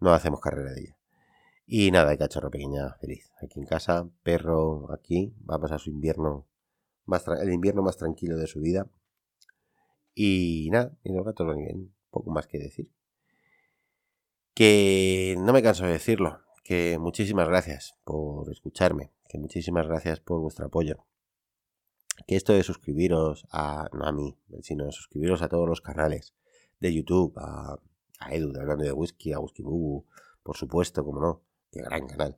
No 0.00 0.14
hacemos 0.14 0.40
carrera 0.40 0.72
de 0.72 0.80
ella. 0.80 0.96
Y 1.66 1.90
nada, 1.90 2.10
hay 2.10 2.16
cachorro 2.16 2.50
pequeña 2.50 2.94
feliz. 2.94 3.30
Aquí 3.42 3.60
en 3.60 3.66
casa, 3.66 4.08
perro 4.22 4.90
aquí, 4.94 5.34
va 5.48 5.56
a 5.56 5.60
pasar 5.60 5.78
su 5.78 5.90
invierno, 5.90 6.46
más 7.04 7.28
el 7.28 7.52
invierno 7.52 7.82
más 7.82 7.98
tranquilo 7.98 8.38
de 8.38 8.46
su 8.46 8.60
vida. 8.60 8.88
Y 10.14 10.70
nada, 10.72 10.96
y 11.04 11.12
los 11.12 11.22
gatos 11.22 11.46
van 11.46 11.58
bien, 11.58 11.94
poco 12.08 12.30
más 12.30 12.46
que 12.46 12.58
decir. 12.58 12.90
Que 14.54 15.36
no 15.38 15.52
me 15.52 15.62
canso 15.62 15.84
de 15.84 15.92
decirlo, 15.92 16.45
que 16.66 16.98
muchísimas 16.98 17.46
gracias 17.46 17.96
por 18.02 18.50
escucharme, 18.50 19.12
que 19.28 19.38
muchísimas 19.38 19.86
gracias 19.86 20.18
por 20.18 20.40
vuestro 20.40 20.66
apoyo. 20.66 21.06
Que 22.26 22.34
esto 22.34 22.54
de 22.54 22.64
suscribiros 22.64 23.46
a, 23.52 23.88
no 23.92 24.04
a 24.04 24.10
mí, 24.10 24.36
sino 24.62 24.90
suscribiros 24.90 25.42
a 25.42 25.48
todos 25.48 25.68
los 25.68 25.80
canales 25.80 26.34
de 26.80 26.92
YouTube, 26.92 27.34
a, 27.38 27.78
a 28.18 28.34
Edu 28.34 28.52
de 28.52 28.62
Hablando 28.62 28.82
de 28.82 28.90
Whisky, 28.90 29.32
a 29.32 29.38
Whisky 29.38 29.62
Bubu, 29.62 30.06
por 30.42 30.56
supuesto, 30.56 31.04
como 31.04 31.20
no, 31.20 31.42
qué 31.70 31.82
gran 31.82 32.08
canal. 32.08 32.36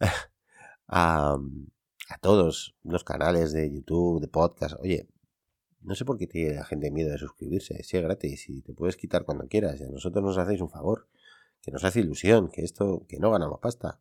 a, 0.88 1.38
a 2.08 2.18
todos 2.18 2.74
los 2.82 3.04
canales 3.04 3.52
de 3.52 3.70
YouTube, 3.70 4.20
de 4.20 4.26
podcast. 4.26 4.74
Oye, 4.80 5.06
no 5.82 5.94
sé 5.94 6.04
por 6.04 6.18
qué 6.18 6.26
tiene 6.26 6.56
la 6.56 6.64
gente 6.64 6.90
miedo 6.90 7.12
de 7.12 7.18
suscribirse. 7.18 7.84
Si 7.84 7.96
es 7.96 8.02
gratis 8.02 8.48
y 8.48 8.62
te 8.62 8.74
puedes 8.74 8.96
quitar 8.96 9.24
cuando 9.24 9.46
quieras. 9.46 9.80
Y 9.80 9.84
a 9.84 9.90
nosotros 9.90 10.24
nos 10.24 10.38
hacéis 10.38 10.60
un 10.60 10.70
favor. 10.70 11.06
Que 11.62 11.70
nos 11.70 11.84
hace 11.84 12.00
ilusión. 12.00 12.48
Que 12.50 12.62
esto, 12.62 13.06
que 13.08 13.18
no 13.18 13.30
ganamos 13.30 13.60
pasta. 13.60 14.00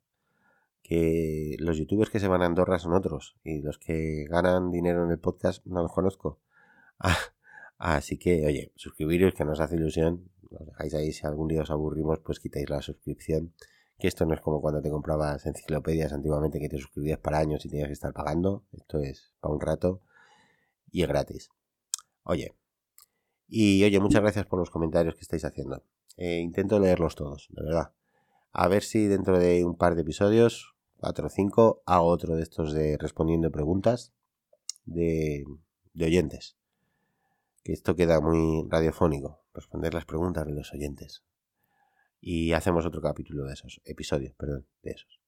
Que 0.81 1.55
los 1.59 1.77
youtubers 1.77 2.09
que 2.09 2.19
se 2.19 2.27
van 2.27 2.41
a 2.41 2.45
Andorra 2.45 2.79
son 2.79 2.93
otros. 2.93 3.37
Y 3.43 3.61
los 3.61 3.77
que 3.77 4.25
ganan 4.29 4.71
dinero 4.71 5.05
en 5.05 5.11
el 5.11 5.19
podcast 5.19 5.65
no 5.65 5.81
los 5.81 5.91
conozco. 5.91 6.39
así 7.77 8.17
que, 8.17 8.45
oye, 8.45 8.71
suscribiros 8.75 9.33
que 9.33 9.45
nos 9.45 9.59
hace 9.59 9.75
ilusión. 9.75 10.29
Nos 10.51 10.65
dejáis 10.65 10.93
ahí. 10.93 11.11
Si 11.11 11.25
algún 11.25 11.47
día 11.47 11.61
os 11.61 11.71
aburrimos, 11.71 12.19
pues 12.19 12.39
quitáis 12.39 12.69
la 12.69 12.81
suscripción. 12.81 13.53
Que 13.97 14.07
esto 14.07 14.25
no 14.25 14.33
es 14.33 14.41
como 14.41 14.61
cuando 14.61 14.81
te 14.81 14.89
comprabas 14.89 15.45
enciclopedias 15.45 16.13
antiguamente 16.13 16.59
que 16.59 16.69
te 16.69 16.77
suscribías 16.77 17.19
para 17.19 17.39
años 17.39 17.65
y 17.65 17.69
tenías 17.69 17.87
que 17.87 17.93
estar 17.93 18.13
pagando. 18.13 18.65
Esto 18.71 18.99
es 18.99 19.33
para 19.41 19.53
un 19.53 19.61
rato 19.61 20.01
y 20.91 21.03
es 21.03 21.07
gratis. 21.07 21.49
Oye. 22.23 22.55
Y 23.47 23.83
oye, 23.83 23.99
muchas 23.99 24.21
gracias 24.21 24.45
por 24.45 24.59
los 24.59 24.69
comentarios 24.69 25.15
que 25.15 25.21
estáis 25.21 25.43
haciendo. 25.43 25.83
Eh, 26.21 26.41
intento 26.41 26.81
leerlos 26.81 27.15
todos, 27.15 27.47
de 27.49 27.63
verdad. 27.63 27.93
A 28.51 28.67
ver 28.67 28.83
si 28.83 29.07
dentro 29.07 29.39
de 29.39 29.63
un 29.63 29.77
par 29.77 29.95
de 29.95 30.01
episodios, 30.01 30.75
cuatro 30.97 31.27
o 31.27 31.29
cinco, 31.29 31.81
hago 31.85 32.07
otro 32.07 32.35
de 32.35 32.43
estos 32.43 32.73
de 32.73 32.97
respondiendo 32.97 33.49
preguntas 33.51 34.13
de, 34.83 35.45
de 35.93 36.05
oyentes. 36.05 36.57
Que 37.63 37.71
esto 37.71 37.95
queda 37.95 38.19
muy 38.19 38.67
radiofónico, 38.69 39.45
responder 39.53 39.93
las 39.93 40.03
preguntas 40.03 40.45
de 40.45 40.51
los 40.51 40.73
oyentes. 40.73 41.23
Y 42.19 42.51
hacemos 42.51 42.85
otro 42.85 43.01
capítulo 43.01 43.45
de 43.45 43.53
esos, 43.53 43.79
episodios, 43.85 44.33
perdón, 44.35 44.67
de 44.83 44.91
esos. 44.91 45.21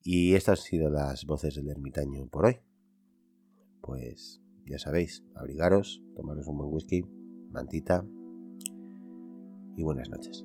Y 0.00 0.36
estas 0.36 0.60
han 0.60 0.64
sido 0.64 0.88
las 0.88 1.26
voces 1.26 1.54
del 1.54 1.68
ermitaño 1.68 2.28
por 2.28 2.46
hoy. 2.46 2.60
Pues 3.82 4.40
ya 4.64 4.78
sabéis, 4.78 5.22
abrigaros, 5.34 6.02
tomaros 6.16 6.46
un 6.46 6.56
buen 6.56 6.72
whisky, 6.72 7.02
mantita 7.50 8.06
y 9.76 9.82
buenas 9.82 10.08
noches. 10.10 10.44